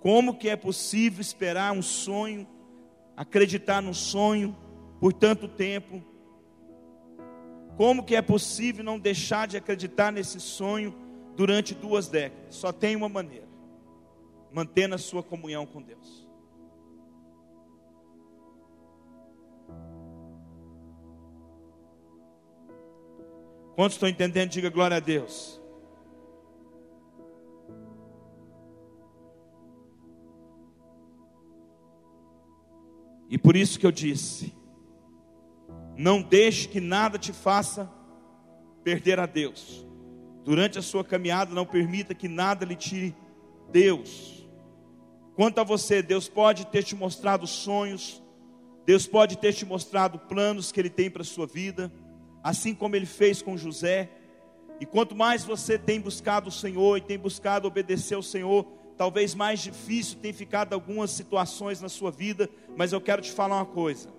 como 0.00 0.36
que 0.36 0.48
é 0.48 0.54
possível 0.54 1.20
esperar 1.20 1.72
um 1.72 1.82
sonho, 1.82 2.46
acreditar 3.16 3.82
num 3.82 3.94
sonho 3.94 4.56
por 5.00 5.12
tanto 5.12 5.48
tempo? 5.48 6.04
Como 7.76 8.04
que 8.04 8.14
é 8.14 8.22
possível 8.22 8.84
não 8.84 8.98
deixar 8.98 9.48
de 9.48 9.56
acreditar 9.56 10.12
nesse 10.12 10.38
sonho 10.38 10.94
durante 11.34 11.74
duas 11.74 12.06
décadas? 12.06 12.54
Só 12.54 12.70
tem 12.70 12.94
uma 12.94 13.08
maneira: 13.08 13.48
mantendo 14.52 14.94
a 14.94 14.98
sua 14.98 15.22
comunhão 15.22 15.66
com 15.66 15.82
Deus. 15.82 16.25
Quantos 23.76 23.96
estão 23.96 24.08
entendendo? 24.08 24.48
Diga 24.48 24.70
glória 24.70 24.96
a 24.96 25.00
Deus. 25.00 25.60
E 33.28 33.36
por 33.36 33.54
isso 33.54 33.78
que 33.78 33.84
eu 33.84 33.92
disse: 33.92 34.54
não 35.94 36.22
deixe 36.22 36.68
que 36.68 36.80
nada 36.80 37.18
te 37.18 37.34
faça 37.34 37.92
perder 38.82 39.20
a 39.20 39.26
Deus. 39.26 39.86
Durante 40.42 40.78
a 40.78 40.82
sua 40.82 41.04
caminhada, 41.04 41.54
não 41.54 41.66
permita 41.66 42.14
que 42.14 42.28
nada 42.28 42.64
lhe 42.64 42.76
tire 42.76 43.14
Deus. 43.70 44.48
Quanto 45.34 45.60
a 45.60 45.64
você, 45.64 46.00
Deus 46.00 46.30
pode 46.30 46.66
ter 46.68 46.82
te 46.82 46.96
mostrado 46.96 47.46
sonhos, 47.46 48.22
Deus 48.86 49.06
pode 49.06 49.36
ter 49.36 49.52
te 49.52 49.66
mostrado 49.66 50.18
planos 50.18 50.72
que 50.72 50.80
Ele 50.80 50.88
tem 50.88 51.10
para 51.10 51.20
a 51.20 51.26
sua 51.26 51.46
vida, 51.46 51.92
assim 52.46 52.72
como 52.72 52.94
Ele 52.94 53.06
fez 53.06 53.42
com 53.42 53.56
José. 53.56 54.08
E 54.78 54.86
quanto 54.86 55.16
mais 55.16 55.42
você 55.42 55.76
tem 55.76 56.00
buscado 56.00 56.48
o 56.48 56.52
Senhor 56.52 56.96
e 56.96 57.00
tem 57.00 57.18
buscado 57.18 57.66
obedecer 57.66 58.14
ao 58.14 58.22
Senhor, 58.22 58.64
talvez 58.96 59.34
mais 59.34 59.58
difícil 59.58 60.18
tem 60.22 60.32
ficado 60.32 60.72
algumas 60.72 61.10
situações 61.10 61.80
na 61.80 61.88
sua 61.88 62.12
vida, 62.12 62.48
mas 62.76 62.92
eu 62.92 63.00
quero 63.00 63.20
te 63.20 63.32
falar 63.32 63.56
uma 63.56 63.66
coisa. 63.66 64.10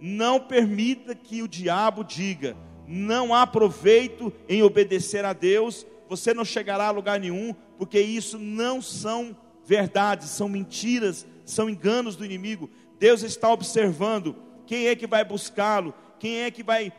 Não 0.00 0.40
permita 0.40 1.14
que 1.14 1.40
o 1.40 1.46
diabo 1.46 2.02
diga: 2.02 2.56
não 2.84 3.32
há 3.32 3.46
proveito 3.46 4.32
em 4.48 4.64
obedecer 4.64 5.24
a 5.24 5.32
Deus, 5.32 5.86
você 6.08 6.34
não 6.34 6.44
chegará 6.44 6.88
a 6.88 6.90
lugar 6.90 7.20
nenhum, 7.20 7.54
porque 7.78 8.00
isso 8.00 8.40
não 8.40 8.82
são 8.82 9.36
verdades, 9.64 10.30
são 10.30 10.48
mentiras, 10.48 11.24
são 11.44 11.70
enganos 11.70 12.16
do 12.16 12.24
inimigo. 12.24 12.68
Deus 12.98 13.22
está 13.22 13.52
observando 13.52 14.34
quem 14.66 14.88
é 14.88 14.96
que 14.96 15.06
vai 15.06 15.24
buscá-lo, 15.24 15.94
quem 16.18 16.40
é 16.40 16.50
que 16.50 16.64
vai 16.64 16.92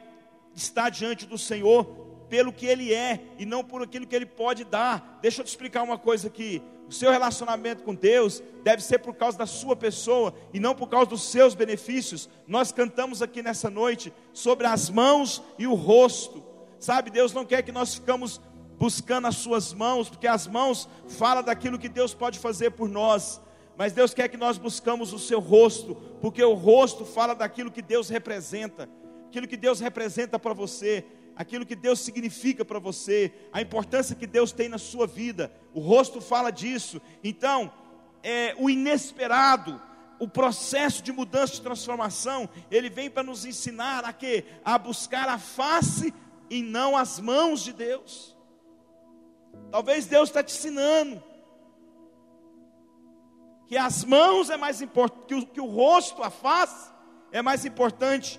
estar 0.56 0.90
diante 0.90 1.26
do 1.26 1.38
Senhor 1.38 1.86
pelo 2.30 2.54
que 2.54 2.66
ele 2.66 2.94
é 2.94 3.20
e 3.38 3.46
não 3.46 3.64
por 3.64 3.82
aquilo 3.82 4.08
que 4.08 4.16
ele 4.16 4.26
pode 4.26 4.64
dar. 4.64 5.20
Deixa 5.22 5.42
eu 5.42 5.46
te 5.46 5.50
explicar 5.50 5.84
uma 5.84 5.98
coisa 5.98 6.28
aqui. 6.28 6.62
O 6.88 6.94
seu 6.94 7.12
relacionamento 7.12 7.84
com 7.84 7.94
Deus 7.94 8.42
deve 8.64 8.82
ser 8.82 9.00
por 9.00 9.16
causa 9.16 9.38
da 9.38 9.46
sua 9.46 9.76
pessoa 9.76 10.34
e 10.54 10.60
não 10.60 10.74
por 10.74 10.88
causa 10.88 11.10
dos 11.10 11.24
seus 11.24 11.54
benefícios. 11.54 12.30
Nós 12.48 12.72
cantamos 12.72 13.22
aqui 13.22 13.42
nessa 13.42 13.70
noite 13.70 14.14
sobre 14.34 14.68
as 14.68 14.90
mãos 14.90 15.42
e 15.58 15.68
o 15.68 15.74
rosto. 15.74 16.44
Sabe, 16.80 17.10
Deus 17.10 17.34
não 17.34 17.46
quer 17.46 17.62
que 17.64 17.72
nós 17.72 17.96
ficamos 17.96 18.42
buscando 18.78 19.28
as 19.28 19.36
suas 19.36 19.74
mãos, 19.74 20.10
porque 20.10 20.28
as 20.28 20.48
mãos 20.48 20.90
falam 21.08 21.44
daquilo 21.44 21.78
que 21.78 21.88
Deus 21.88 22.14
pode 22.14 22.40
fazer 22.40 22.72
por 22.72 22.90
nós. 22.90 23.40
Mas 23.78 23.94
Deus 23.94 24.14
quer 24.14 24.28
que 24.28 24.38
nós 24.38 24.58
buscamos 24.58 25.14
o 25.14 25.20
seu 25.20 25.40
rosto, 25.40 25.96
porque 26.20 26.44
o 26.44 26.54
rosto 26.54 27.06
fala 27.06 27.36
daquilo 27.36 27.72
que 27.72 27.82
Deus 27.82 28.10
representa, 28.10 28.90
aquilo 29.32 29.48
que 29.48 29.56
Deus 29.56 29.80
representa 29.80 30.38
para 30.38 30.54
você 30.54 31.06
aquilo 31.34 31.66
que 31.66 31.76
Deus 31.76 32.02
significa 32.02 32.64
para 32.64 32.78
você, 32.78 33.34
a 33.52 33.62
importância 33.62 34.16
que 34.16 34.28
Deus 34.28 34.52
tem 34.52 34.70
na 34.70 34.78
sua 34.78 35.08
vida. 35.08 35.52
O 35.74 35.80
rosto 35.80 36.22
fala 36.22 36.52
disso. 36.52 37.02
Então, 37.24 37.72
é, 38.22 38.54
o 38.60 38.70
inesperado, 38.70 39.82
o 40.20 40.28
processo 40.28 41.02
de 41.02 41.12
mudança 41.12 41.54
de 41.54 41.62
transformação, 41.62 42.48
ele 42.70 42.90
vem 42.90 43.10
para 43.10 43.24
nos 43.24 43.46
ensinar 43.46 44.06
a 44.06 44.14
quê? 44.14 44.44
A 44.64 44.78
buscar 44.78 45.28
a 45.30 45.40
face 45.40 46.14
e 46.50 46.62
não 46.62 46.96
as 46.96 47.20
mãos 47.20 47.64
de 47.64 47.74
Deus. 47.74 48.38
Talvez 49.72 50.06
Deus 50.06 50.30
está 50.30 50.44
te 50.44 50.54
ensinando 50.54 51.24
que 53.68 53.78
as 53.78 54.04
mãos 54.04 54.50
é 54.50 54.58
mais 54.58 54.82
importante, 54.82 55.46
que 55.46 55.54
que 55.54 55.62
o 55.62 55.66
rosto, 55.66 56.22
a 56.22 56.30
face, 56.30 56.92
é 57.32 57.42
mais 57.42 57.64
importante 57.66 58.38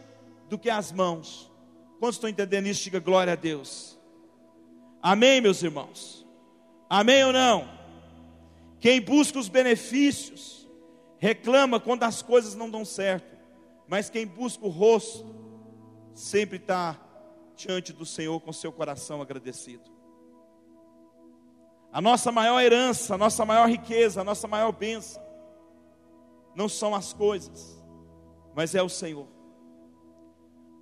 do 0.53 0.59
que 0.59 0.69
as 0.69 0.93
mãos. 0.93 1.51
Quantos 1.99 2.17
estão 2.17 2.29
entendendo 2.29 2.67
isso? 2.67 2.85
Diga 2.85 3.01
glória 3.01 3.33
a 3.33 3.37
Deus. 3.37 3.99
Amém, 5.03 5.41
meus 5.41 5.63
irmãos? 5.63 6.27
Amém 6.91 7.25
ou 7.25 7.33
não? 7.33 7.67
Quem 8.79 9.01
busca 9.01 9.39
os 9.39 9.49
benefícios, 9.49 10.69
reclama 11.19 11.81
quando 11.81 12.03
as 12.03 12.21
coisas 12.21 12.55
não 12.55 12.69
dão 12.69 12.85
certo, 12.85 13.35
mas 13.89 14.11
quem 14.11 14.27
busca 14.27 14.67
o 14.67 14.69
rosto, 14.69 15.25
sempre 16.13 16.59
está 16.59 17.01
diante 17.57 17.91
do 17.91 18.05
Senhor 18.05 18.39
com 18.41 18.53
seu 18.53 18.71
coração 18.71 19.23
agradecido. 19.23 19.91
A 21.91 22.01
nossa 22.03 22.31
maior 22.31 22.61
herança, 22.61 23.15
a 23.15 23.19
nossa 23.19 23.43
maior 23.47 23.71
riqueza, 23.71 24.21
a 24.21 24.25
nossa 24.25 24.47
maior 24.47 24.73
bênção, 24.73 25.23
não 26.55 26.69
são 26.69 26.95
as 26.95 27.15
coisas, 27.15 27.83
mas 28.55 28.75
é 28.75 28.83
o 28.83 28.89
Senhor. 28.91 29.32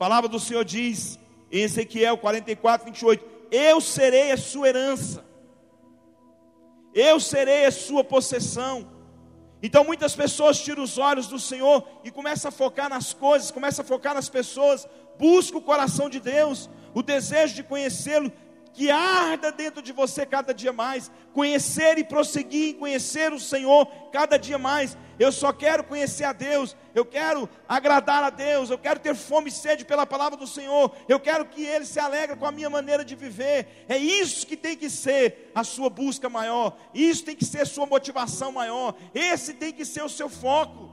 A 0.01 0.09
palavra 0.09 0.30
do 0.30 0.40
Senhor 0.40 0.64
diz 0.64 1.18
em 1.53 1.61
Ezequiel 1.61 2.16
44, 2.16 2.86
28: 2.86 3.22
Eu 3.51 3.82
serei 3.82 4.32
a 4.32 4.38
sua 4.38 4.70
herança, 4.70 5.22
eu 6.94 7.20
serei 7.20 7.66
a 7.66 7.70
sua 7.70 8.03
possessão. 8.03 8.88
Então 9.62 9.84
muitas 9.84 10.16
pessoas 10.16 10.59
tiram 10.59 10.82
os 10.82 10.96
olhos 10.96 11.26
do 11.26 11.38
Senhor 11.38 11.86
e 12.03 12.11
começam 12.11 12.48
a 12.48 12.53
focar 12.53 12.88
nas 12.88 13.12
coisas, 13.12 13.51
começam 13.51 13.84
a 13.84 13.86
focar 13.86 14.14
nas 14.14 14.30
pessoas, 14.30 14.88
busca 15.18 15.59
o 15.59 15.62
coração 15.62 16.09
de 16.09 16.18
Deus, 16.18 16.70
o 16.94 17.03
desejo 17.03 17.57
de 17.57 17.62
conhecê-lo, 17.62 18.32
que 18.73 18.91
arda 18.91 19.51
dentro 19.51 19.83
de 19.83 19.93
você 19.93 20.25
cada 20.25 20.55
dia 20.55 20.73
mais, 20.73 21.11
conhecer 21.33 21.99
e 21.99 22.05
prosseguir 22.05 22.71
em 22.71 22.79
conhecer 22.79 23.33
o 23.33 23.41
Senhor 23.41 23.87
cada 24.12 24.39
dia 24.39 24.59
mais. 24.59 24.97
Eu 25.18 25.31
só 25.31 25.53
quero 25.53 25.85
conhecer 25.85 26.25
a 26.25 26.33
Deus, 26.33 26.75
eu 26.95 27.05
quero 27.05 27.49
agradar 27.68 28.23
a 28.23 28.31
Deus, 28.31 28.71
eu 28.71 28.79
quero 28.79 29.01
ter 29.01 29.14
fome 29.14 29.51
e 29.51 29.53
sede 29.53 29.85
pela 29.85 30.07
palavra 30.07 30.39
do 30.39 30.47
Senhor, 30.47 30.93
eu 31.09 31.21
quero 31.21 31.45
que 31.45 31.64
Ele 31.64 31.85
se 31.85 32.01
alegre 32.01 32.37
com 32.37 32.47
a 32.47 32.53
minha 32.53 32.71
maneira 32.71 33.05
de 33.05 33.14
viver. 33.14 33.85
É 33.89 33.99
isso 33.99 34.47
que 34.47 34.57
tem 34.57 34.77
que 34.77 34.89
ser 34.89 35.51
a 35.55 35.62
sua 35.62 35.91
busca 35.91 36.29
maior, 36.29 36.77
isso 36.95 37.25
tem 37.25 37.37
que 37.37 37.45
ser 37.45 37.62
a 37.62 37.66
sua 37.66 37.87
motivação 37.87 38.53
maior, 38.53 38.95
esse 39.14 39.53
tem 39.55 39.73
que 39.73 39.85
ser 39.85 40.03
o 40.03 40.09
seu 40.09 40.29
foco. 40.29 40.89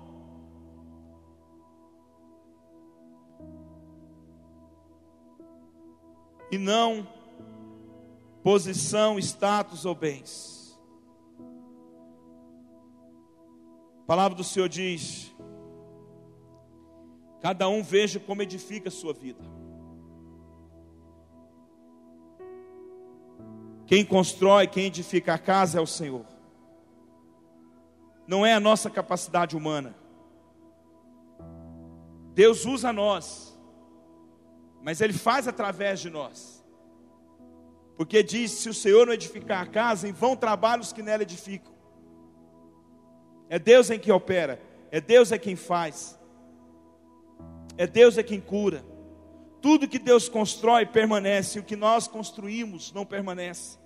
E 6.51 6.57
não 6.57 7.16
posição, 8.47 9.19
status 9.19 9.83
ou 9.83 9.93
bens. 9.93 10.79
A 14.03 14.05
palavra 14.07 14.37
do 14.37 14.43
Senhor 14.43 14.69
diz 14.69 15.35
Cada 17.41 17.67
um 17.67 17.83
veja 17.83 18.21
como 18.21 18.41
edifica 18.41 18.87
a 18.87 18.91
sua 18.91 19.11
vida. 19.11 19.43
Quem 23.85 24.05
constrói, 24.05 24.65
quem 24.65 24.85
edifica 24.85 25.33
a 25.33 25.37
casa 25.37 25.79
é 25.79 25.81
o 25.81 25.85
Senhor. 25.85 26.25
Não 28.25 28.45
é 28.45 28.53
a 28.53 28.61
nossa 28.61 28.89
capacidade 28.89 29.57
humana. 29.57 29.93
Deus 32.33 32.65
usa 32.65 32.93
nós, 32.93 33.59
mas 34.81 35.01
Ele 35.01 35.11
faz 35.11 35.49
através 35.49 35.99
de 35.99 36.09
nós. 36.09 36.56
Porque 37.97 38.21
diz: 38.21 38.51
se 38.51 38.69
o 38.69 38.73
Senhor 38.73 39.05
não 39.05 39.13
edificar 39.13 39.63
a 39.63 39.65
casa, 39.65 40.07
em 40.07 40.13
vão 40.13 40.35
trabalhos 40.35 40.93
que 40.93 41.01
nela 41.01 41.23
edificam. 41.23 41.73
É 43.49 43.57
Deus 43.57 43.89
em 43.89 43.97
quem 43.97 44.13
opera, 44.13 44.61
é 44.91 45.01
Deus 45.01 45.31
é 45.31 45.37
quem 45.37 45.55
faz, 45.55 46.17
é 47.77 47.87
Deus 47.87 48.17
é 48.17 48.23
quem 48.23 48.39
cura. 48.39 48.85
Tudo 49.61 49.87
que 49.87 49.97
Deus 49.97 50.29
constrói 50.29 50.85
permanece, 50.85 51.59
o 51.59 51.63
que 51.63 51.75
nós 51.75 52.07
construímos 52.07 52.93
não 52.93 53.05
permanece. 53.05 53.79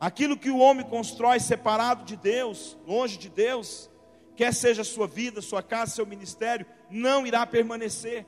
Aquilo 0.00 0.36
que 0.36 0.50
o 0.50 0.58
homem 0.58 0.84
constrói 0.84 1.38
separado 1.38 2.04
de 2.04 2.16
Deus, 2.16 2.76
longe 2.86 3.16
de 3.18 3.28
Deus, 3.28 3.90
quer 4.36 4.54
seja 4.54 4.84
sua 4.84 5.06
vida, 5.06 5.40
sua 5.40 5.62
casa, 5.62 5.94
seu 5.94 6.06
ministério, 6.06 6.66
não 6.90 7.26
irá 7.26 7.46
permanecer. 7.46 8.26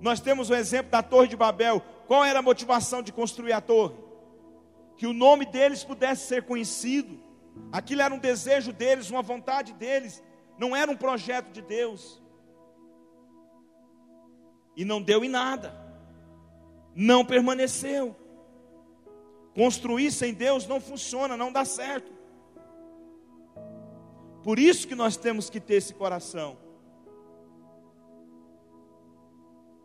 Nós 0.00 0.20
temos 0.20 0.50
o 0.50 0.54
exemplo 0.54 0.90
da 0.90 1.02
Torre 1.02 1.28
de 1.28 1.36
Babel. 1.36 1.82
Qual 2.06 2.24
era 2.24 2.38
a 2.38 2.42
motivação 2.42 3.02
de 3.02 3.12
construir 3.12 3.52
a 3.52 3.60
torre? 3.60 3.94
Que 4.96 5.06
o 5.06 5.12
nome 5.12 5.46
deles 5.46 5.82
pudesse 5.82 6.26
ser 6.26 6.44
conhecido. 6.44 7.18
Aquilo 7.72 8.02
era 8.02 8.12
um 8.12 8.18
desejo 8.18 8.72
deles, 8.72 9.10
uma 9.10 9.22
vontade 9.22 9.72
deles, 9.72 10.22
não 10.58 10.74
era 10.74 10.90
um 10.90 10.96
projeto 10.96 11.50
de 11.50 11.62
Deus. 11.62 12.22
E 14.76 14.84
não 14.84 15.00
deu 15.00 15.24
em 15.24 15.28
nada, 15.28 15.74
não 16.94 17.24
permaneceu. 17.24 18.14
Construir 19.54 20.10
sem 20.10 20.34
Deus 20.34 20.66
não 20.66 20.80
funciona, 20.80 21.36
não 21.36 21.52
dá 21.52 21.64
certo. 21.64 22.12
Por 24.42 24.58
isso 24.58 24.86
que 24.86 24.94
nós 24.94 25.16
temos 25.16 25.48
que 25.48 25.60
ter 25.60 25.76
esse 25.76 25.94
coração. 25.94 26.63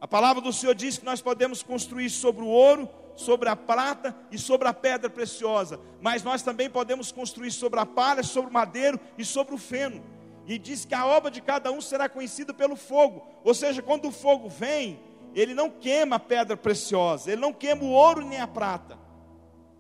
A 0.01 0.07
palavra 0.07 0.41
do 0.41 0.53
Senhor 0.53 0.73
diz 0.73 0.97
que 0.97 1.05
nós 1.05 1.21
podemos 1.21 1.61
construir 1.61 2.09
sobre 2.09 2.41
o 2.41 2.47
ouro, 2.47 2.87
sobre 3.15 3.49
a 3.49 3.55
prata 3.55 4.15
e 4.31 4.37
sobre 4.37 4.67
a 4.67 4.73
pedra 4.73 5.09
preciosa, 5.09 5.79
mas 6.01 6.23
nós 6.23 6.41
também 6.41 6.69
podemos 6.69 7.11
construir 7.11 7.51
sobre 7.51 7.79
a 7.81 7.85
palha, 7.85 8.23
sobre 8.23 8.49
o 8.49 8.53
madeiro 8.53 8.97
e 9.17 9.25
sobre 9.25 9.53
o 9.53 9.57
feno. 9.57 10.01
E 10.47 10.57
diz 10.57 10.85
que 10.85 10.95
a 10.95 11.05
obra 11.05 11.29
de 11.29 11.41
cada 11.41 11.69
um 11.71 11.81
será 11.81 12.07
conhecida 12.07 12.53
pelo 12.53 12.77
fogo. 12.77 13.27
Ou 13.43 13.53
seja, 13.53 13.81
quando 13.81 14.07
o 14.07 14.11
fogo 14.11 14.47
vem, 14.47 14.99
ele 15.35 15.53
não 15.53 15.69
queima 15.69 16.15
a 16.15 16.19
pedra 16.19 16.55
preciosa, 16.55 17.31
ele 17.31 17.41
não 17.41 17.51
queima 17.51 17.83
o 17.83 17.91
ouro 17.91 18.25
nem 18.25 18.39
a 18.39 18.47
prata, 18.47 18.97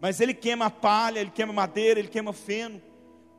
mas 0.01 0.19
ele 0.19 0.33
queima 0.33 0.65
a 0.65 0.69
palha, 0.69 1.19
ele 1.19 1.31
queima 1.31 1.53
a 1.53 1.55
madeira, 1.55 1.99
ele 1.99 2.09
queima 2.09 2.33
feno. 2.33 2.81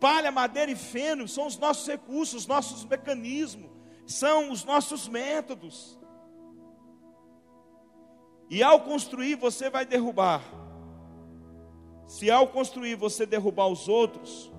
Palha, 0.00 0.32
madeira 0.32 0.70
e 0.70 0.76
feno 0.76 1.28
são 1.28 1.46
os 1.46 1.58
nossos 1.58 1.86
recursos, 1.86 2.42
os 2.42 2.46
nossos 2.46 2.86
mecanismos, 2.86 3.70
são 4.06 4.50
os 4.50 4.64
nossos 4.64 5.06
métodos. 5.08 5.99
E 8.50 8.64
ao 8.64 8.80
construir, 8.80 9.36
você 9.36 9.70
vai 9.70 9.86
derrubar. 9.86 10.42
Se 12.08 12.28
ao 12.28 12.48
construir 12.48 12.96
você 12.96 13.24
derrubar 13.24 13.68
os 13.68 13.88
outros, 13.88 14.52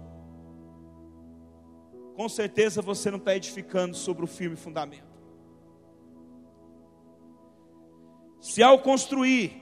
com 2.15 2.29
certeza 2.29 2.81
você 2.81 3.11
não 3.11 3.17
está 3.17 3.35
edificando 3.35 3.97
sobre 3.97 4.23
o 4.23 4.27
firme 4.27 4.55
fundamento. 4.55 5.11
Se 8.39 8.63
ao 8.63 8.79
construir, 8.79 9.61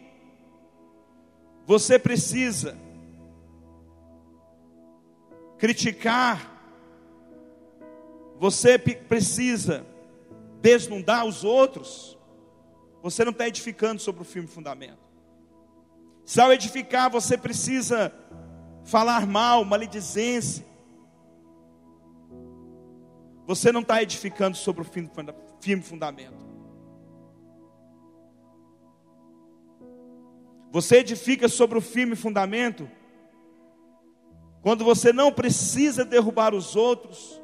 você 1.66 1.98
precisa 1.98 2.78
criticar, 5.58 6.64
você 8.38 8.78
precisa 8.78 9.84
desnudar 10.62 11.26
os 11.26 11.44
outros, 11.44 12.19
você 13.02 13.24
não 13.24 13.32
está 13.32 13.48
edificando 13.48 14.02
sobre 14.02 14.22
o 14.22 14.26
firme 14.26 14.48
fundamento. 14.48 15.00
Se 16.26 16.40
ao 16.40 16.52
edificar 16.54 17.10
você 17.10 17.38
precisa 17.38 18.14
falar 18.84 19.26
mal, 19.26 19.64
maledicência, 19.66 20.66
você 23.46 23.72
não 23.72 23.82
está 23.82 24.02
edificando 24.04 24.56
sobre 24.56 24.84
o 24.84 24.86
firme 25.60 25.82
fundamento. 25.82 26.48
Você 30.72 30.98
edifica 30.98 31.48
sobre 31.48 31.78
o 31.78 31.82
firme 31.82 32.16
fundamento 32.16 32.88
quando 34.62 34.84
você 34.84 35.12
não 35.12 35.32
precisa 35.32 36.06
derrubar 36.06 36.54
os 36.54 36.76
outros 36.76 37.42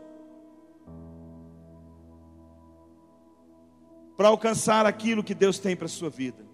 para 4.17 4.29
alcançar 4.29 4.85
aquilo 4.85 5.23
que 5.23 5.33
Deus 5.33 5.59
tem 5.59 5.75
para 5.75 5.85
a 5.85 5.89
sua 5.89 6.09
vida. 6.09 6.45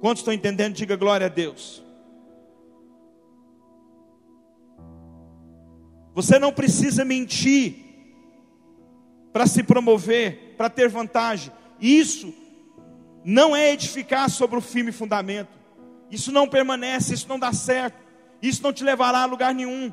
Quantos 0.00 0.20
estão 0.20 0.32
entendendo? 0.32 0.74
Diga 0.74 0.96
glória 0.96 1.26
a 1.26 1.30
Deus. 1.30 1.82
Você 6.14 6.38
não 6.38 6.52
precisa 6.52 7.04
mentir 7.04 7.84
para 9.32 9.46
se 9.46 9.62
promover, 9.62 10.54
para 10.56 10.70
ter 10.70 10.88
vantagem. 10.88 11.52
Isso 11.80 12.32
não 13.24 13.54
é 13.54 13.72
edificar 13.72 14.30
sobre 14.30 14.56
o 14.56 14.62
firme 14.62 14.92
fundamento. 14.92 15.50
Isso 16.10 16.30
não 16.30 16.48
permanece, 16.48 17.12
isso 17.12 17.28
não 17.28 17.38
dá 17.38 17.52
certo. 17.52 17.98
Isso 18.40 18.62
não 18.62 18.72
te 18.72 18.84
levará 18.84 19.22
a 19.22 19.26
lugar 19.26 19.54
nenhum. 19.54 19.92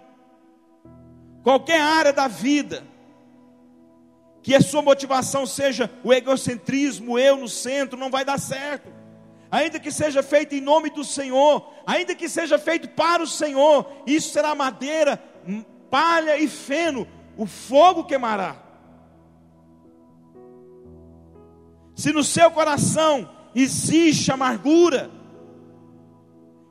Qualquer 1.41 1.81
área 1.81 2.13
da 2.13 2.27
vida 2.27 2.85
que 4.43 4.53
a 4.53 4.61
sua 4.61 4.81
motivação 4.81 5.45
seja 5.45 5.89
o 6.03 6.13
egocentrismo, 6.13 7.17
eu 7.17 7.37
no 7.37 7.47
centro, 7.47 7.97
não 7.97 8.11
vai 8.11 8.25
dar 8.25 8.37
certo. 8.37 8.91
Ainda 9.49 9.79
que 9.79 9.89
seja 9.89 10.21
feito 10.21 10.53
em 10.53 10.59
nome 10.59 10.89
do 10.89 11.03
Senhor, 11.03 11.73
ainda 11.87 12.13
que 12.13 12.27
seja 12.27 12.59
feito 12.59 12.89
para 12.89 13.23
o 13.23 13.27
Senhor, 13.27 13.89
isso 14.05 14.33
será 14.33 14.53
madeira, 14.53 15.17
palha 15.89 16.37
e 16.37 16.47
feno, 16.49 17.07
o 17.37 17.45
fogo 17.45 18.03
queimará. 18.03 18.61
Se 21.95 22.11
no 22.11 22.23
seu 22.23 22.51
coração 22.51 23.29
existe 23.55 24.29
amargura, 24.29 25.09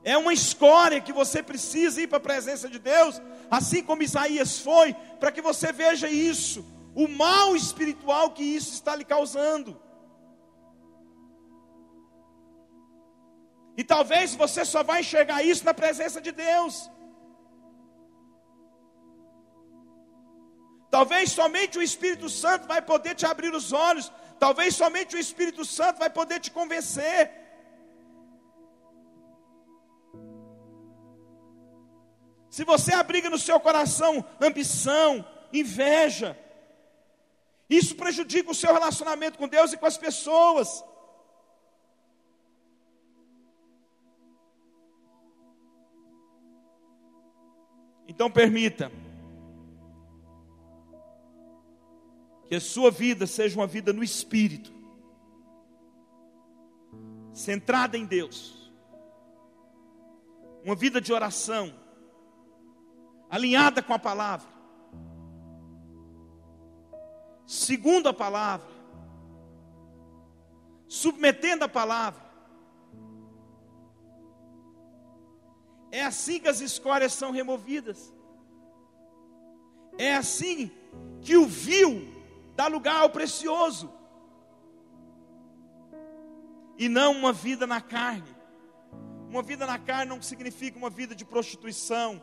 é 0.04 0.18
uma 0.18 0.34
escória 0.34 1.00
que 1.00 1.12
você 1.12 1.42
precisa 1.42 2.02
ir 2.02 2.06
para 2.08 2.18
a 2.18 2.20
presença 2.20 2.68
de 2.68 2.78
Deus, 2.78 3.22
assim 3.50 3.82
como 3.82 4.02
Isaías 4.02 4.58
foi, 4.58 4.94
para 5.18 5.32
que 5.32 5.40
você 5.40 5.72
veja 5.72 6.10
isso 6.10 6.71
o 6.94 7.08
mal 7.08 7.56
espiritual 7.56 8.30
que 8.30 8.42
isso 8.42 8.72
está 8.74 8.94
lhe 8.94 9.04
causando. 9.04 9.80
E 13.76 13.82
talvez 13.82 14.34
você 14.34 14.64
só 14.64 14.82
vai 14.82 15.00
enxergar 15.00 15.42
isso 15.42 15.64
na 15.64 15.72
presença 15.72 16.20
de 16.20 16.32
Deus. 16.32 16.90
Talvez 20.90 21.32
somente 21.32 21.78
o 21.78 21.82
Espírito 21.82 22.28
Santo 22.28 22.68
vai 22.68 22.82
poder 22.82 23.14
te 23.14 23.24
abrir 23.24 23.54
os 23.54 23.72
olhos. 23.72 24.12
Talvez 24.38 24.76
somente 24.76 25.16
o 25.16 25.18
Espírito 25.18 25.64
Santo 25.64 25.98
vai 25.98 26.10
poder 26.10 26.38
te 26.38 26.50
convencer. 26.50 27.30
Se 32.50 32.64
você 32.64 32.92
abriga 32.92 33.30
no 33.30 33.38
seu 33.38 33.58
coração 33.58 34.22
ambição, 34.38 35.24
inveja, 35.50 36.38
isso 37.76 37.96
prejudica 37.96 38.50
o 38.50 38.54
seu 38.54 38.72
relacionamento 38.72 39.38
com 39.38 39.48
Deus 39.48 39.72
e 39.72 39.78
com 39.78 39.86
as 39.86 39.96
pessoas. 39.96 40.84
Então 48.06 48.30
permita 48.30 48.92
que 52.46 52.54
a 52.54 52.60
sua 52.60 52.90
vida 52.90 53.26
seja 53.26 53.58
uma 53.58 53.66
vida 53.66 53.90
no 53.90 54.04
espírito, 54.04 54.70
centrada 57.32 57.96
em 57.96 58.04
Deus, 58.04 58.70
uma 60.62 60.74
vida 60.74 61.00
de 61.00 61.10
oração, 61.10 61.72
alinhada 63.30 63.82
com 63.82 63.94
a 63.94 63.98
palavra 63.98 64.51
segundo 67.52 68.08
a 68.08 68.14
palavra, 68.14 68.66
submetendo 70.88 71.64
a 71.64 71.68
palavra. 71.68 72.22
É 75.90 76.02
assim 76.02 76.40
que 76.40 76.48
as 76.48 76.60
escórias 76.60 77.12
são 77.12 77.30
removidas. 77.30 78.12
É 79.98 80.14
assim 80.14 80.70
que 81.20 81.36
o 81.36 81.46
vil 81.46 82.08
dá 82.56 82.66
lugar 82.68 83.02
ao 83.02 83.10
precioso. 83.10 83.92
e 86.78 86.88
não 86.88 87.12
uma 87.12 87.32
vida 87.32 87.66
na 87.66 87.80
carne. 87.80 88.34
Uma 89.28 89.42
vida 89.42 89.66
na 89.66 89.78
carne 89.78 90.06
não 90.06 90.20
significa 90.22 90.76
uma 90.78 90.90
vida 90.90 91.14
de 91.14 91.24
prostituição, 91.24 92.20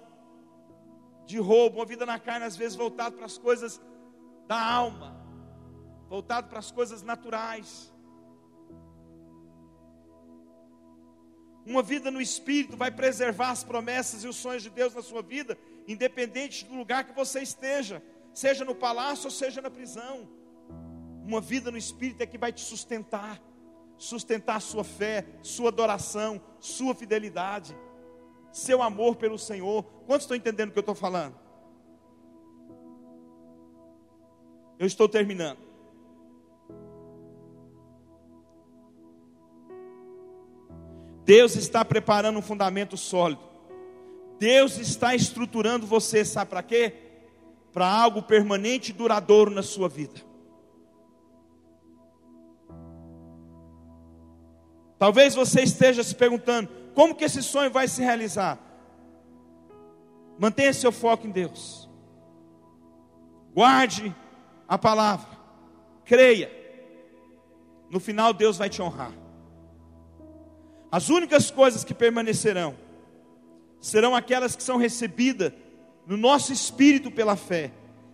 de 1.25 1.37
roubo, 1.39 1.77
uma 1.77 1.85
vida 1.85 2.05
na 2.05 2.19
carne 2.19 2.45
às 2.45 2.57
vezes 2.57 2.75
voltada 2.75 3.15
para 3.15 3.25
as 3.25 3.37
coisas 3.37 3.79
da 4.49 4.59
alma, 4.59 5.18
voltado 6.09 6.49
para 6.49 6.59
as 6.59 6.71
coisas 6.71 7.03
naturais. 7.03 7.93
Uma 11.65 11.83
vida 11.83 12.09
no 12.09 12.19
espírito 12.19 12.75
vai 12.75 12.89
preservar 12.89 13.51
as 13.51 13.63
promessas 13.63 14.23
e 14.23 14.27
os 14.27 14.35
sonhos 14.35 14.63
de 14.63 14.71
Deus 14.71 14.95
na 14.95 15.03
sua 15.03 15.21
vida, 15.21 15.55
independente 15.87 16.65
do 16.65 16.73
lugar 16.73 17.03
que 17.03 17.13
você 17.13 17.41
esteja, 17.41 18.03
seja 18.33 18.65
no 18.65 18.73
palácio 18.73 19.25
ou 19.25 19.31
seja 19.31 19.61
na 19.61 19.69
prisão. 19.69 20.27
Uma 21.23 21.39
vida 21.39 21.69
no 21.69 21.77
espírito 21.77 22.23
é 22.23 22.25
que 22.25 22.39
vai 22.39 22.51
te 22.51 22.61
sustentar, 22.61 23.39
sustentar 23.95 24.59
sua 24.61 24.83
fé, 24.83 25.27
sua 25.43 25.69
adoração, 25.69 26.41
sua 26.59 26.95
fidelidade, 26.95 27.77
seu 28.51 28.81
amor 28.81 29.17
pelo 29.17 29.37
Senhor. 29.37 29.83
Quantos 30.07 30.23
estão 30.23 30.35
entendendo 30.35 30.69
o 30.69 30.71
que 30.71 30.79
eu 30.79 30.81
estou 30.81 30.95
falando? 30.95 31.37
Eu 34.79 34.87
estou 34.87 35.07
terminando. 35.07 35.68
Deus 41.29 41.55
está 41.55 41.85
preparando 41.85 42.39
um 42.39 42.41
fundamento 42.41 42.97
sólido. 42.97 43.43
Deus 44.39 44.79
está 44.79 45.13
estruturando 45.13 45.85
você, 45.85 46.25
sabe 46.25 46.49
para 46.49 46.63
quê? 46.63 46.91
Para 47.71 47.87
algo 47.87 48.23
permanente 48.23 48.89
e 48.89 48.93
duradouro 48.95 49.51
na 49.51 49.61
sua 49.61 49.87
vida. 49.87 50.19
Talvez 54.97 55.35
você 55.35 55.61
esteja 55.61 56.03
se 56.03 56.15
perguntando: 56.15 56.67
como 56.95 57.13
que 57.13 57.25
esse 57.25 57.43
sonho 57.43 57.69
vai 57.69 57.87
se 57.87 58.01
realizar? 58.01 58.57
Mantenha 60.39 60.73
seu 60.73 60.91
foco 60.91 61.27
em 61.27 61.31
Deus. 61.31 61.87
Guarde 63.53 64.15
a 64.67 64.79
palavra. 64.79 65.29
Creia. 66.05 66.51
No 67.87 67.99
final 67.99 68.33
Deus 68.33 68.57
vai 68.57 68.67
te 68.67 68.81
honrar. 68.81 69.28
As 70.91 71.09
únicas 71.09 71.51
coisas 71.51 71.83
que 71.83 71.93
permanecerão 71.93 72.75
serão 73.79 74.15
aquelas 74.15 74.55
que 74.55 74.63
são 74.63 74.77
recebidas 74.77 75.53
no 76.05 76.17
nosso 76.17 76.51
espírito 76.51 77.11
pela 77.11 77.35
fé 77.35 77.71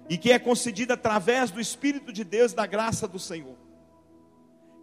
e 0.10 0.18
que 0.18 0.32
é 0.32 0.38
concedida 0.38 0.94
através 0.94 1.50
do 1.50 1.60
Espírito 1.60 2.12
de 2.12 2.24
Deus, 2.24 2.54
da 2.54 2.66
graça 2.66 3.08
do 3.08 3.18
Senhor. 3.18 3.56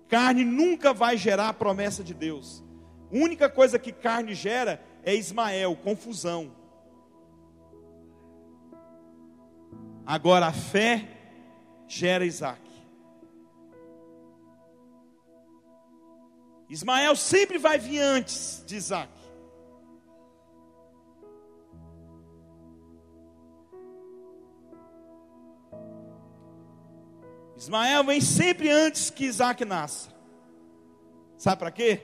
Carne 0.08 0.44
nunca 0.44 0.92
vai 0.92 1.16
gerar 1.16 1.50
a 1.50 1.54
promessa 1.54 2.02
de 2.02 2.12
Deus. 2.12 2.64
A 3.12 3.16
única 3.16 3.48
coisa 3.48 3.78
que 3.78 3.92
carne 3.92 4.34
gera 4.34 4.82
é 5.04 5.14
Ismael, 5.14 5.76
confusão. 5.76 6.52
Agora 10.04 10.46
a 10.46 10.52
fé 10.52 11.08
gera 11.86 12.24
Isaac. 12.24 12.71
Ismael 16.72 17.14
sempre 17.16 17.58
vai 17.58 17.78
vir 17.78 18.00
antes 18.00 18.64
de 18.66 18.76
Isaac. 18.76 19.12
Ismael 27.54 28.02
vem 28.04 28.22
sempre 28.22 28.70
antes 28.70 29.10
que 29.10 29.26
Isaac 29.26 29.62
nasça. 29.66 30.08
Sabe 31.36 31.58
para 31.58 31.70
quê? 31.70 32.00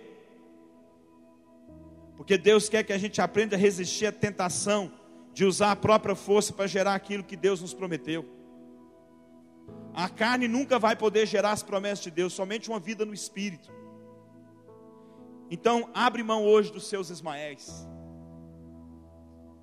Porque 2.18 2.36
Deus 2.36 2.68
quer 2.68 2.84
que 2.84 2.92
a 2.92 2.98
gente 2.98 3.22
aprenda 3.22 3.56
a 3.56 3.58
resistir 3.58 4.04
à 4.04 4.12
tentação 4.12 4.92
de 5.32 5.46
usar 5.46 5.72
a 5.72 5.76
própria 5.76 6.14
força 6.14 6.52
para 6.52 6.66
gerar 6.66 6.94
aquilo 6.94 7.24
que 7.24 7.36
Deus 7.36 7.62
nos 7.62 7.72
prometeu. 7.72 8.22
A 9.94 10.10
carne 10.10 10.46
nunca 10.46 10.78
vai 10.78 10.94
poder 10.94 11.24
gerar 11.26 11.52
as 11.52 11.62
promessas 11.62 12.04
de 12.04 12.10
Deus, 12.10 12.34
somente 12.34 12.68
uma 12.68 12.78
vida 12.78 13.06
no 13.06 13.14
espírito. 13.14 13.77
Então, 15.50 15.90
abre 15.94 16.22
mão 16.22 16.44
hoje 16.44 16.72
dos 16.72 16.86
seus 16.86 17.10
Ismaéis. 17.10 17.86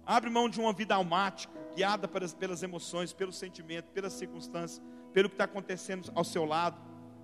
Abre 0.06 0.30
mão 0.30 0.50
de 0.50 0.60
uma 0.60 0.74
vida 0.74 0.96
almática, 0.96 1.54
guiada 1.76 2.08
pelas, 2.08 2.34
pelas 2.34 2.64
emoções, 2.64 3.14
pelo 3.14 3.32
sentimento, 3.32 3.86
pelas 3.92 4.14
circunstâncias, 4.14 4.82
pelo 5.14 5.30
que 5.30 5.36
está 5.36 5.46
acontecendo 5.46 6.12
ao 6.16 6.24
seu 6.24 6.46
lado. 6.46 6.78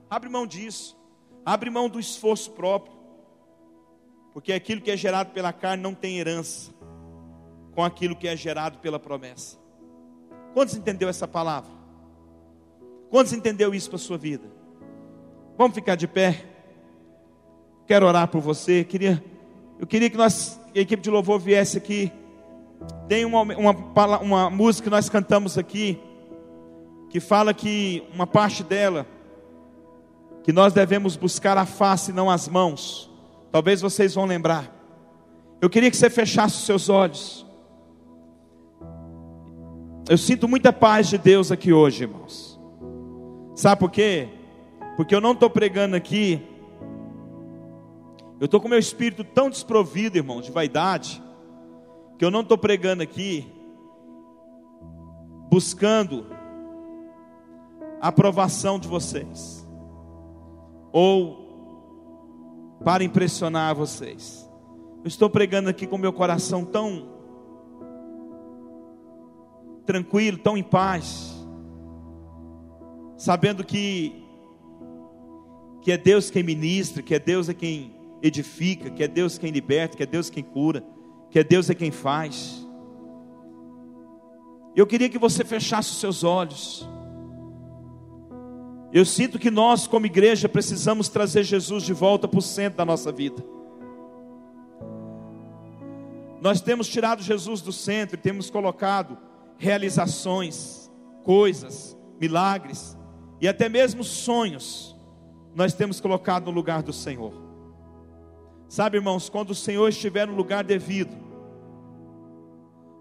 Abre 0.09 0.29
mão 0.29 0.45
disso. 0.45 0.97
Abre 1.45 1.69
mão 1.69 1.89
do 1.89 1.99
esforço 1.99 2.51
próprio. 2.51 2.95
Porque 4.33 4.53
aquilo 4.53 4.81
que 4.81 4.91
é 4.91 4.97
gerado 4.97 5.31
pela 5.31 5.51
carne 5.51 5.81
não 5.81 5.93
tem 5.93 6.19
herança 6.19 6.71
com 7.73 7.83
aquilo 7.83 8.15
que 8.15 8.27
é 8.27 8.35
gerado 8.35 8.79
pela 8.79 8.99
promessa. 8.99 9.57
Quantos 10.53 10.75
entendeu 10.75 11.09
essa 11.09 11.27
palavra? 11.27 11.71
Quantos 13.09 13.33
entendeu 13.33 13.73
isso 13.73 13.89
para 13.89 13.97
a 13.97 13.99
sua 13.99 14.17
vida? 14.17 14.49
Vamos 15.57 15.75
ficar 15.75 15.95
de 15.95 16.07
pé. 16.07 16.50
Quero 17.91 18.05
orar 18.05 18.25
por 18.29 18.39
você. 18.39 18.85
Queria, 18.85 19.21
eu 19.77 19.85
queria 19.85 20.09
que 20.09 20.15
nós, 20.15 20.57
a 20.73 20.79
equipe 20.79 21.03
de 21.03 21.09
louvor 21.09 21.37
viesse 21.37 21.77
aqui. 21.77 22.09
Tem 23.09 23.25
uma, 23.25 23.41
uma, 23.41 24.19
uma 24.19 24.49
música 24.49 24.85
que 24.85 24.89
nós 24.89 25.09
cantamos 25.09 25.57
aqui, 25.57 25.99
que 27.09 27.19
fala 27.19 27.53
que 27.53 28.01
uma 28.13 28.25
parte 28.25 28.63
dela, 28.63 29.05
que 30.41 30.53
nós 30.53 30.71
devemos 30.71 31.17
buscar 31.17 31.57
a 31.57 31.65
face, 31.65 32.13
não 32.13 32.29
as 32.29 32.47
mãos. 32.47 33.11
Talvez 33.51 33.81
vocês 33.81 34.15
vão 34.15 34.23
lembrar. 34.23 34.73
Eu 35.59 35.69
queria 35.69 35.91
que 35.91 35.97
você 35.97 36.09
fechasse 36.09 36.59
os 36.59 36.65
seus 36.65 36.87
olhos. 36.87 37.45
Eu 40.07 40.17
sinto 40.17 40.47
muita 40.47 40.71
paz 40.71 41.09
de 41.09 41.17
Deus 41.17 41.51
aqui 41.51 41.73
hoje, 41.73 42.03
irmãos. 42.03 42.57
Sabe 43.53 43.81
por 43.81 43.91
quê? 43.91 44.29
Porque 44.95 45.13
eu 45.13 45.19
não 45.19 45.33
estou 45.33 45.49
pregando 45.49 45.97
aqui 45.97 46.50
eu 48.41 48.45
estou 48.45 48.59
com 48.59 48.67
meu 48.67 48.79
espírito 48.79 49.23
tão 49.23 49.51
desprovido, 49.51 50.17
irmão, 50.17 50.41
de 50.41 50.49
vaidade, 50.49 51.21
que 52.17 52.25
eu 52.25 52.31
não 52.31 52.41
estou 52.41 52.57
pregando 52.57 53.03
aqui, 53.03 53.47
buscando 55.47 56.25
a 58.01 58.07
aprovação 58.07 58.79
de 58.79 58.87
vocês, 58.87 59.63
ou 60.91 62.79
para 62.83 63.03
impressionar 63.03 63.75
vocês. 63.75 64.49
Eu 65.03 65.07
estou 65.07 65.29
pregando 65.29 65.69
aqui 65.69 65.85
com 65.85 65.99
meu 65.99 66.11
coração 66.11 66.65
tão 66.65 67.09
tranquilo, 69.85 70.39
tão 70.39 70.57
em 70.57 70.63
paz, 70.63 71.31
sabendo 73.17 73.63
que 73.63 74.17
que 75.83 75.91
é 75.91 75.97
Deus 75.97 76.31
quem 76.31 76.41
ministra, 76.41 77.03
que 77.03 77.13
é 77.13 77.19
Deus 77.19 77.47
é 77.47 77.53
quem 77.53 78.00
edifica, 78.21 78.89
que 78.89 79.03
é 79.03 79.07
Deus 79.07 79.37
quem 79.37 79.51
liberta, 79.51 79.97
que 79.97 80.03
é 80.03 80.05
Deus 80.05 80.29
quem 80.29 80.43
cura, 80.43 80.83
que 81.29 81.39
é 81.39 81.43
Deus 81.43 81.69
é 81.69 81.75
quem 81.75 81.91
faz. 81.91 82.67
Eu 84.75 84.87
queria 84.87 85.09
que 85.09 85.17
você 85.17 85.43
fechasse 85.43 85.91
os 85.91 85.99
seus 85.99 86.23
olhos. 86.23 86.87
Eu 88.93 89.05
sinto 89.05 89.39
que 89.39 89.49
nós, 89.49 89.87
como 89.87 90.05
igreja, 90.05 90.49
precisamos 90.49 91.07
trazer 91.07 91.43
Jesus 91.43 91.83
de 91.83 91.93
volta 91.93 92.27
para 92.27 92.39
o 92.39 92.41
centro 92.41 92.77
da 92.77 92.85
nossa 92.85 93.11
vida. 93.11 93.43
Nós 96.41 96.59
temos 96.59 96.87
tirado 96.87 97.21
Jesus 97.21 97.61
do 97.61 97.71
centro 97.71 98.15
e 98.15 98.21
temos 98.21 98.49
colocado 98.49 99.17
realizações, 99.57 100.91
coisas, 101.23 101.97
milagres 102.19 102.97
e 103.39 103.47
até 103.47 103.67
mesmo 103.67 104.03
sonhos, 104.03 104.95
nós 105.55 105.73
temos 105.73 105.99
colocado 105.99 106.45
no 106.45 106.51
lugar 106.51 106.83
do 106.83 106.93
Senhor. 106.93 107.50
Sabe, 108.71 108.95
irmãos, 108.95 109.27
quando 109.27 109.49
o 109.49 109.53
Senhor 109.53 109.89
estiver 109.89 110.25
no 110.25 110.33
lugar 110.33 110.63
devido, 110.63 111.13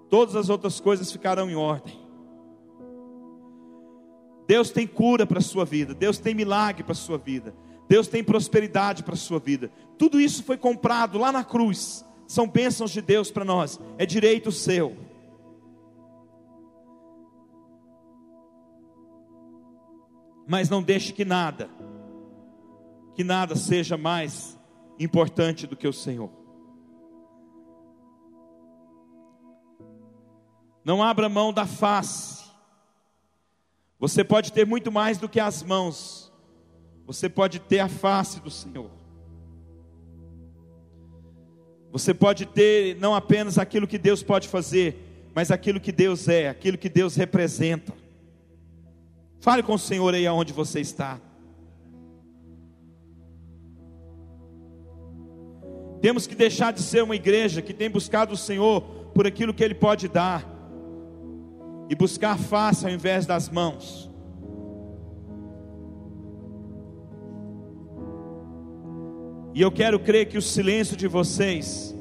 todas 0.09 0.35
as 0.35 0.49
outras 0.49 0.81
coisas 0.81 1.13
ficarão 1.13 1.49
em 1.49 1.55
ordem. 1.55 1.97
Deus 4.49 4.73
tem 4.73 4.85
cura 4.85 5.25
para 5.25 5.39
a 5.39 5.41
sua 5.41 5.65
vida, 5.65 5.95
Deus 5.95 6.19
tem 6.19 6.35
milagre 6.35 6.83
para 6.83 6.91
a 6.91 6.97
sua 6.97 7.17
vida, 7.19 7.55
Deus 7.89 8.09
tem 8.09 8.25
prosperidade 8.25 9.05
para 9.05 9.15
a 9.15 9.17
sua 9.17 9.39
vida. 9.39 9.71
Tudo 9.97 10.21
isso 10.21 10.43
foi 10.43 10.57
comprado 10.57 11.17
lá 11.19 11.31
na 11.31 11.45
cruz. 11.45 12.05
São 12.27 12.49
bênçãos 12.49 12.91
de 12.91 13.01
Deus 13.01 13.31
para 13.31 13.45
nós, 13.45 13.79
é 13.97 14.05
direito 14.05 14.51
seu. 14.51 14.97
Mas 20.49 20.69
não 20.69 20.83
deixe 20.83 21.13
que 21.13 21.25
nada, 21.25 21.71
que 23.15 23.23
nada 23.23 23.55
seja 23.55 23.97
mais 23.97 24.59
importante 25.01 25.67
do 25.67 25.77
que 25.77 25.89
o 25.89 25.93
Senhor. 25.93 26.31
Não 30.85 31.03
abra 31.03 31.29
mão 31.29 31.53
da 31.53 31.67
face. 31.67 32.45
Você 33.99 34.23
pode 34.23 34.53
ter 34.53 34.67
muito 34.67 34.93
mais 34.93 35.19
do 35.19 35.29
que 35.29 35.41
as 35.41 35.63
mãos. 35.63 36.33
Você 37.07 37.29
pode 37.29 37.59
ter 37.59 37.81
a 37.81 37.89
face 37.89 38.41
do 38.41 38.51
Senhor. 38.51 38.91
Você 41.91 42.15
pode 42.15 42.47
ter 42.47 42.97
não 43.01 43.15
apenas 43.15 43.59
aquilo 43.59 43.87
que 43.87 43.99
Deus 43.99 44.23
pode 44.23 44.49
fazer, 44.49 45.31
mas 45.35 45.51
aquilo 45.51 45.81
que 45.81 45.91
Deus 45.91 46.29
é, 46.29 46.49
aquilo 46.49 46.79
que 46.79 46.89
Deus 46.89 47.17
representa. 47.17 47.93
Fale 49.41 49.63
com 49.63 49.75
o 49.75 49.79
Senhor 49.79 50.15
aí 50.15 50.27
aonde 50.27 50.53
você 50.53 50.81
está. 50.81 51.21
Temos 56.01 56.27
que 56.27 56.35
deixar 56.35 56.73
de 56.73 56.83
ser 56.83 57.03
uma 57.03 57.15
igreja 57.15 57.61
que 57.61 57.75
tem 57.75 57.91
buscado 57.91 58.33
o 58.33 58.37
Senhor 58.37 58.81
por 59.15 59.27
aquilo 59.27 59.53
que 59.53 59.63
Ele 59.63 59.75
pode 59.75 60.09
dar 60.09 60.49
e 61.89 61.95
buscar 61.95 62.39
face 62.39 62.87
ao 62.87 62.93
invés 62.93 63.27
das 63.27 63.49
mãos. 63.49 64.09
E 69.53 69.61
eu 69.61 69.71
quero 69.71 69.99
crer 69.99 70.27
que 70.27 70.39
o 70.39 70.43
silêncio 70.43 70.97
de 70.97 71.09
vocês 71.09 71.95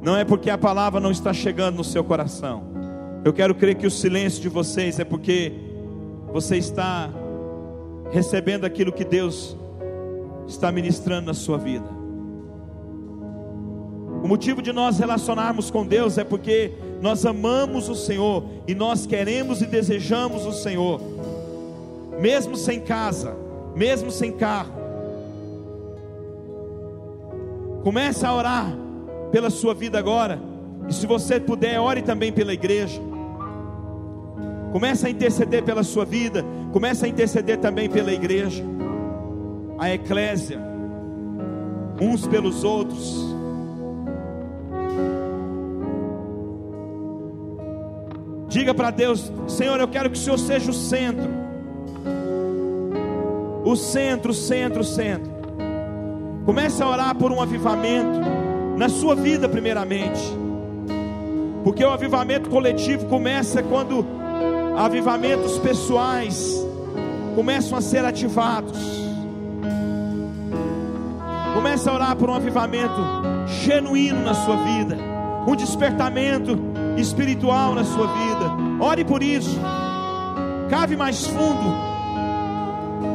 não 0.00 0.16
é 0.16 0.24
porque 0.24 0.48
a 0.48 0.56
palavra 0.56 1.00
não 1.00 1.10
está 1.10 1.32
chegando 1.32 1.76
no 1.76 1.84
seu 1.84 2.04
coração. 2.04 2.62
Eu 3.24 3.32
quero 3.32 3.54
crer 3.54 3.74
que 3.74 3.86
o 3.86 3.90
silêncio 3.90 4.40
de 4.40 4.48
vocês 4.48 5.00
é 5.00 5.04
porque 5.04 5.52
você 6.32 6.56
está 6.56 7.10
recebendo 8.12 8.64
aquilo 8.64 8.92
que 8.92 9.04
Deus 9.04 9.56
está 10.46 10.70
ministrando 10.70 11.26
na 11.26 11.34
sua 11.34 11.58
vida. 11.58 11.86
O 14.22 14.26
motivo 14.28 14.62
de 14.62 14.72
nós 14.72 14.98
relacionarmos 14.98 15.70
com 15.70 15.86
Deus 15.86 16.16
é 16.16 16.24
porque 16.24 16.72
nós 17.02 17.26
amamos 17.26 17.90
o 17.90 17.94
Senhor 17.94 18.44
e 18.66 18.74
nós 18.74 19.04
queremos 19.04 19.60
e 19.60 19.66
desejamos 19.66 20.46
o 20.46 20.52
Senhor, 20.52 20.98
mesmo 22.18 22.56
sem 22.56 22.80
casa, 22.80 23.36
mesmo 23.76 24.10
sem 24.10 24.32
carro. 24.32 24.72
Comece 27.82 28.24
a 28.24 28.32
orar 28.34 28.74
pela 29.30 29.50
sua 29.50 29.74
vida 29.74 29.98
agora. 29.98 30.40
E 30.88 30.94
se 30.94 31.06
você 31.06 31.38
puder, 31.38 31.78
ore 31.78 32.00
também 32.00 32.32
pela 32.32 32.54
igreja. 32.54 32.98
Comece 34.72 35.06
a 35.06 35.10
interceder 35.10 35.62
pela 35.62 35.82
sua 35.82 36.06
vida. 36.06 36.42
Comece 36.72 37.04
a 37.04 37.08
interceder 37.08 37.58
também 37.58 37.90
pela 37.90 38.10
igreja. 38.10 38.64
A 39.78 39.90
eclésia. 39.90 40.58
Uns 42.00 42.26
pelos 42.26 42.64
outros. 42.64 43.34
Diga 48.48 48.74
para 48.74 48.90
Deus: 48.90 49.32
Senhor, 49.48 49.78
eu 49.80 49.88
quero 49.88 50.10
que 50.10 50.16
o 50.16 50.20
Senhor 50.20 50.38
seja 50.38 50.70
o 50.70 50.74
centro 50.74 51.44
o 53.64 53.74
centro, 53.74 54.30
o 54.30 54.34
centro, 54.34 54.80
o 54.82 54.84
centro. 54.84 55.32
Comece 56.44 56.82
a 56.82 56.88
orar 56.88 57.14
por 57.16 57.32
um 57.32 57.40
avivamento 57.40 58.20
na 58.76 58.88
sua 58.90 59.14
vida, 59.14 59.48
primeiramente, 59.48 60.20
porque 61.64 61.82
o 61.82 61.88
avivamento 61.88 62.50
coletivo 62.50 63.06
começa 63.06 63.62
quando 63.62 64.04
avivamentos 64.76 65.58
pessoais 65.58 66.62
começam 67.34 67.78
a 67.78 67.80
ser 67.80 68.04
ativados. 68.04 69.03
Comece 71.74 71.88
a 71.88 71.92
orar 71.92 72.14
por 72.14 72.30
um 72.30 72.34
avivamento 72.34 73.02
genuíno 73.64 74.22
na 74.22 74.32
sua 74.32 74.58
vida, 74.58 74.96
um 75.44 75.56
despertamento 75.56 76.56
espiritual 76.96 77.74
na 77.74 77.82
sua 77.82 78.06
vida. 78.06 78.44
Ore 78.80 79.04
por 79.04 79.24
isso. 79.24 79.58
Cave 80.70 80.96
mais 80.96 81.26
fundo 81.26 81.74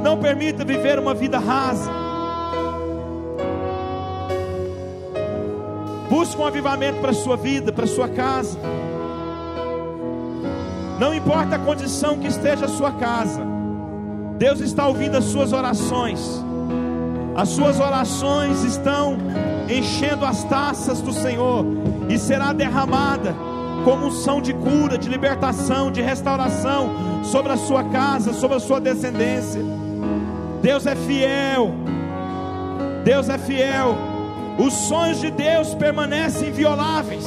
não 0.04 0.18
permita 0.18 0.66
viver 0.66 1.00
uma 1.00 1.14
vida 1.14 1.40
rasa. 1.40 1.90
Busque 6.10 6.42
um 6.42 6.46
avivamento 6.46 7.00
para 7.00 7.12
a 7.12 7.14
sua 7.14 7.38
vida, 7.38 7.72
para 7.72 7.86
a 7.86 7.88
sua 7.88 8.10
casa. 8.10 8.60
Não 11.00 11.14
importa 11.14 11.56
a 11.56 11.60
condição 11.60 12.20
que 12.20 12.28
esteja 12.28 12.66
a 12.66 12.70
sua 12.70 12.92
casa, 12.92 13.42
Deus 14.38 14.60
está 14.60 14.86
ouvindo 14.86 15.16
as 15.16 15.24
suas 15.24 15.54
orações. 15.54 16.49
As 17.40 17.48
suas 17.48 17.80
orações 17.80 18.66
estão 18.66 19.16
enchendo 19.70 20.26
as 20.26 20.44
taças 20.44 21.00
do 21.00 21.14
Senhor 21.14 21.66
e 22.10 22.20
será 22.20 22.52
derramada 22.52 23.34
como 23.86 24.08
unção 24.08 24.42
de 24.42 24.54
cura, 24.54 24.98
de 24.98 25.08
libertação, 25.08 25.90
de 25.90 26.02
restauração 26.02 27.24
sobre 27.24 27.54
a 27.54 27.56
sua 27.56 27.86
casa, 27.86 28.34
sobre 28.34 28.58
a 28.58 28.60
sua 28.60 28.82
descendência. 28.82 29.62
Deus 30.62 30.86
é 30.86 30.98
fiel. 30.98 31.72
Deus 33.06 33.30
é 33.30 33.38
fiel. 33.38 33.96
Os 34.58 34.74
sonhos 34.74 35.22
de 35.22 35.32
Deus 35.32 35.74
permanecem 35.74 36.50
invioláveis. 36.50 37.26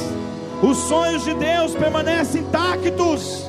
Os 0.62 0.76
sonhos 0.76 1.24
de 1.24 1.32
Deus 1.32 1.74
permanecem 1.74 2.42
intactos. 2.42 3.48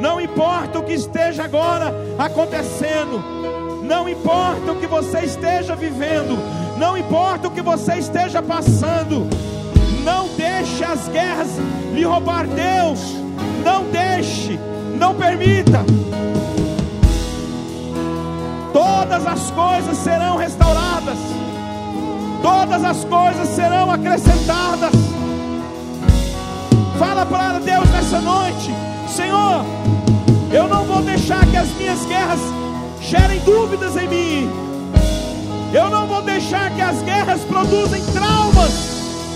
Não 0.00 0.18
importa 0.18 0.78
o 0.78 0.82
que 0.82 0.94
esteja 0.94 1.44
agora 1.44 1.94
acontecendo, 2.18 3.41
não 3.82 4.08
importa 4.08 4.72
o 4.72 4.76
que 4.76 4.86
você 4.86 5.20
esteja 5.20 5.74
vivendo, 5.74 6.38
não 6.78 6.96
importa 6.96 7.48
o 7.48 7.50
que 7.50 7.60
você 7.60 7.94
esteja 7.96 8.40
passando, 8.40 9.26
não 10.04 10.28
deixe 10.36 10.84
as 10.84 11.08
guerras 11.08 11.48
lhe 11.92 12.04
roubar 12.04 12.46
Deus, 12.46 13.00
não 13.64 13.84
deixe, 13.90 14.58
não 14.98 15.14
permita. 15.14 15.84
Todas 18.72 19.26
as 19.26 19.50
coisas 19.50 19.96
serão 19.98 20.36
restauradas, 20.36 21.18
todas 22.40 22.84
as 22.84 23.04
coisas 23.04 23.48
serão 23.48 23.90
acrescentadas. 23.90 24.92
Fala 26.98 27.26
para 27.26 27.58
Deus 27.58 27.90
nessa 27.90 28.20
noite, 28.20 28.72
Senhor, 29.08 29.64
eu 30.52 30.68
não 30.68 30.84
vou 30.84 31.02
deixar 31.02 31.44
que 31.46 31.56
as 31.56 31.68
minhas 31.76 32.04
guerras 32.06 32.61
gerem 33.12 33.40
dúvidas 33.40 33.94
em 33.94 34.08
mim. 34.08 34.50
Eu 35.70 35.90
não 35.90 36.06
vou 36.06 36.22
deixar 36.22 36.70
que 36.74 36.80
as 36.80 37.02
guerras 37.02 37.42
produzem 37.42 38.02
traumas 38.06 38.72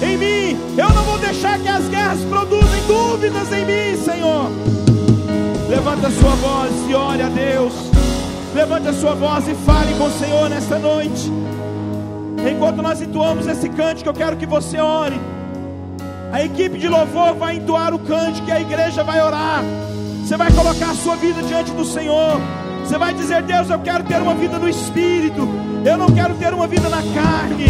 em 0.01 0.16
mim. 0.16 0.59
Eu 0.79 0.89
não 0.95 1.03
vou 1.05 1.18
deixar 1.18 1.59
que 1.59 1.68
as 1.68 1.87
guerras 1.87 2.20
produzem 2.20 2.83
dúvidas 2.87 3.53
em 3.53 3.66
mim, 3.66 4.03
Senhor. 4.03 4.51
Levanta 5.68 6.07
a 6.07 6.11
sua 6.11 6.35
voz 6.37 6.72
e 6.89 6.95
ore 6.95 7.22
a 7.22 7.29
Deus. 7.29 7.74
Levante 8.55 8.89
a 8.89 8.95
sua 8.95 9.14
voz 9.14 9.47
e 9.47 9.55
fale 9.55 9.95
com 9.99 10.05
o 10.05 10.18
Senhor 10.18 10.49
nesta 10.49 10.79
noite. 10.79 11.31
Enquanto 12.51 12.81
nós 12.81 13.03
entoamos 13.03 13.47
esse 13.47 13.68
cântico, 13.68 14.09
eu 14.09 14.14
quero 14.14 14.39
que 14.39 14.47
você 14.47 14.79
ore. 14.79 15.20
A 16.33 16.43
equipe 16.43 16.79
de 16.79 16.89
louvor 16.89 17.35
vai 17.35 17.57
entoar 17.57 17.93
o 17.93 17.99
cântico 17.99 18.49
e 18.49 18.53
a 18.53 18.61
igreja 18.61 19.05
vai 19.05 19.22
orar. 19.22 19.62
Você 20.24 20.35
vai 20.35 20.51
colocar 20.51 20.93
a 20.93 20.95
sua 20.95 21.16
vida 21.16 21.43
diante 21.43 21.72
do 21.72 21.85
Senhor. 21.85 22.41
Você 22.87 22.97
vai 22.99 23.12
dizer: 23.12 23.43
Deus, 23.43 23.68
eu 23.68 23.80
quero 23.80 24.05
ter 24.05 24.22
uma 24.22 24.34
vida 24.34 24.61
no 24.61 24.68
espírito. 24.68 25.49
Eu 25.84 25.99
não 25.99 26.07
quero 26.07 26.34
ter 26.34 26.55
uma 26.55 26.68
vida 26.68 26.89
na 26.89 27.03
carne. 27.03 27.66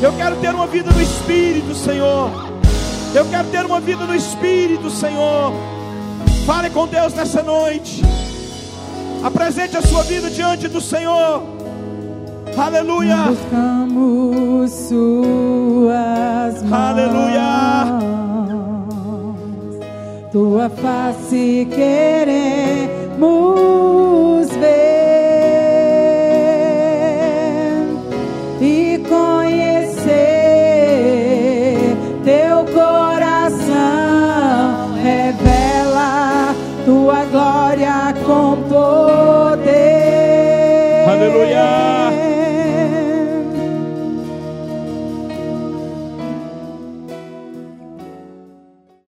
Eu 0.00 0.12
quero 0.12 0.36
ter 0.36 0.54
uma 0.54 0.68
vida 0.68 0.88
no 0.92 1.02
espírito, 1.02 1.74
Senhor. 1.74 2.30
Eu 3.12 3.24
quero 3.24 3.48
ter 3.48 3.66
uma 3.66 3.80
vida 3.80 4.06
no 4.06 4.14
espírito, 4.14 4.88
Senhor. 4.88 5.52
Fale 6.46 6.70
com 6.70 6.86
Deus 6.86 7.12
nessa 7.12 7.42
noite. 7.42 8.02
Apresente 9.22 9.76
a 9.76 9.82
sua 9.82 10.04
vida 10.04 10.30
diante 10.30 10.68
do 10.68 10.80
Senhor. 10.80 11.42
Aleluia. 12.56 13.16
Buscamos 13.16 14.70
suas 14.70 16.62
mãos. 16.62 16.72
Aleluia. 16.72 17.98
Tua 20.30 20.70
face 20.70 21.66
queremos 21.74 22.99
ver 23.20 24.29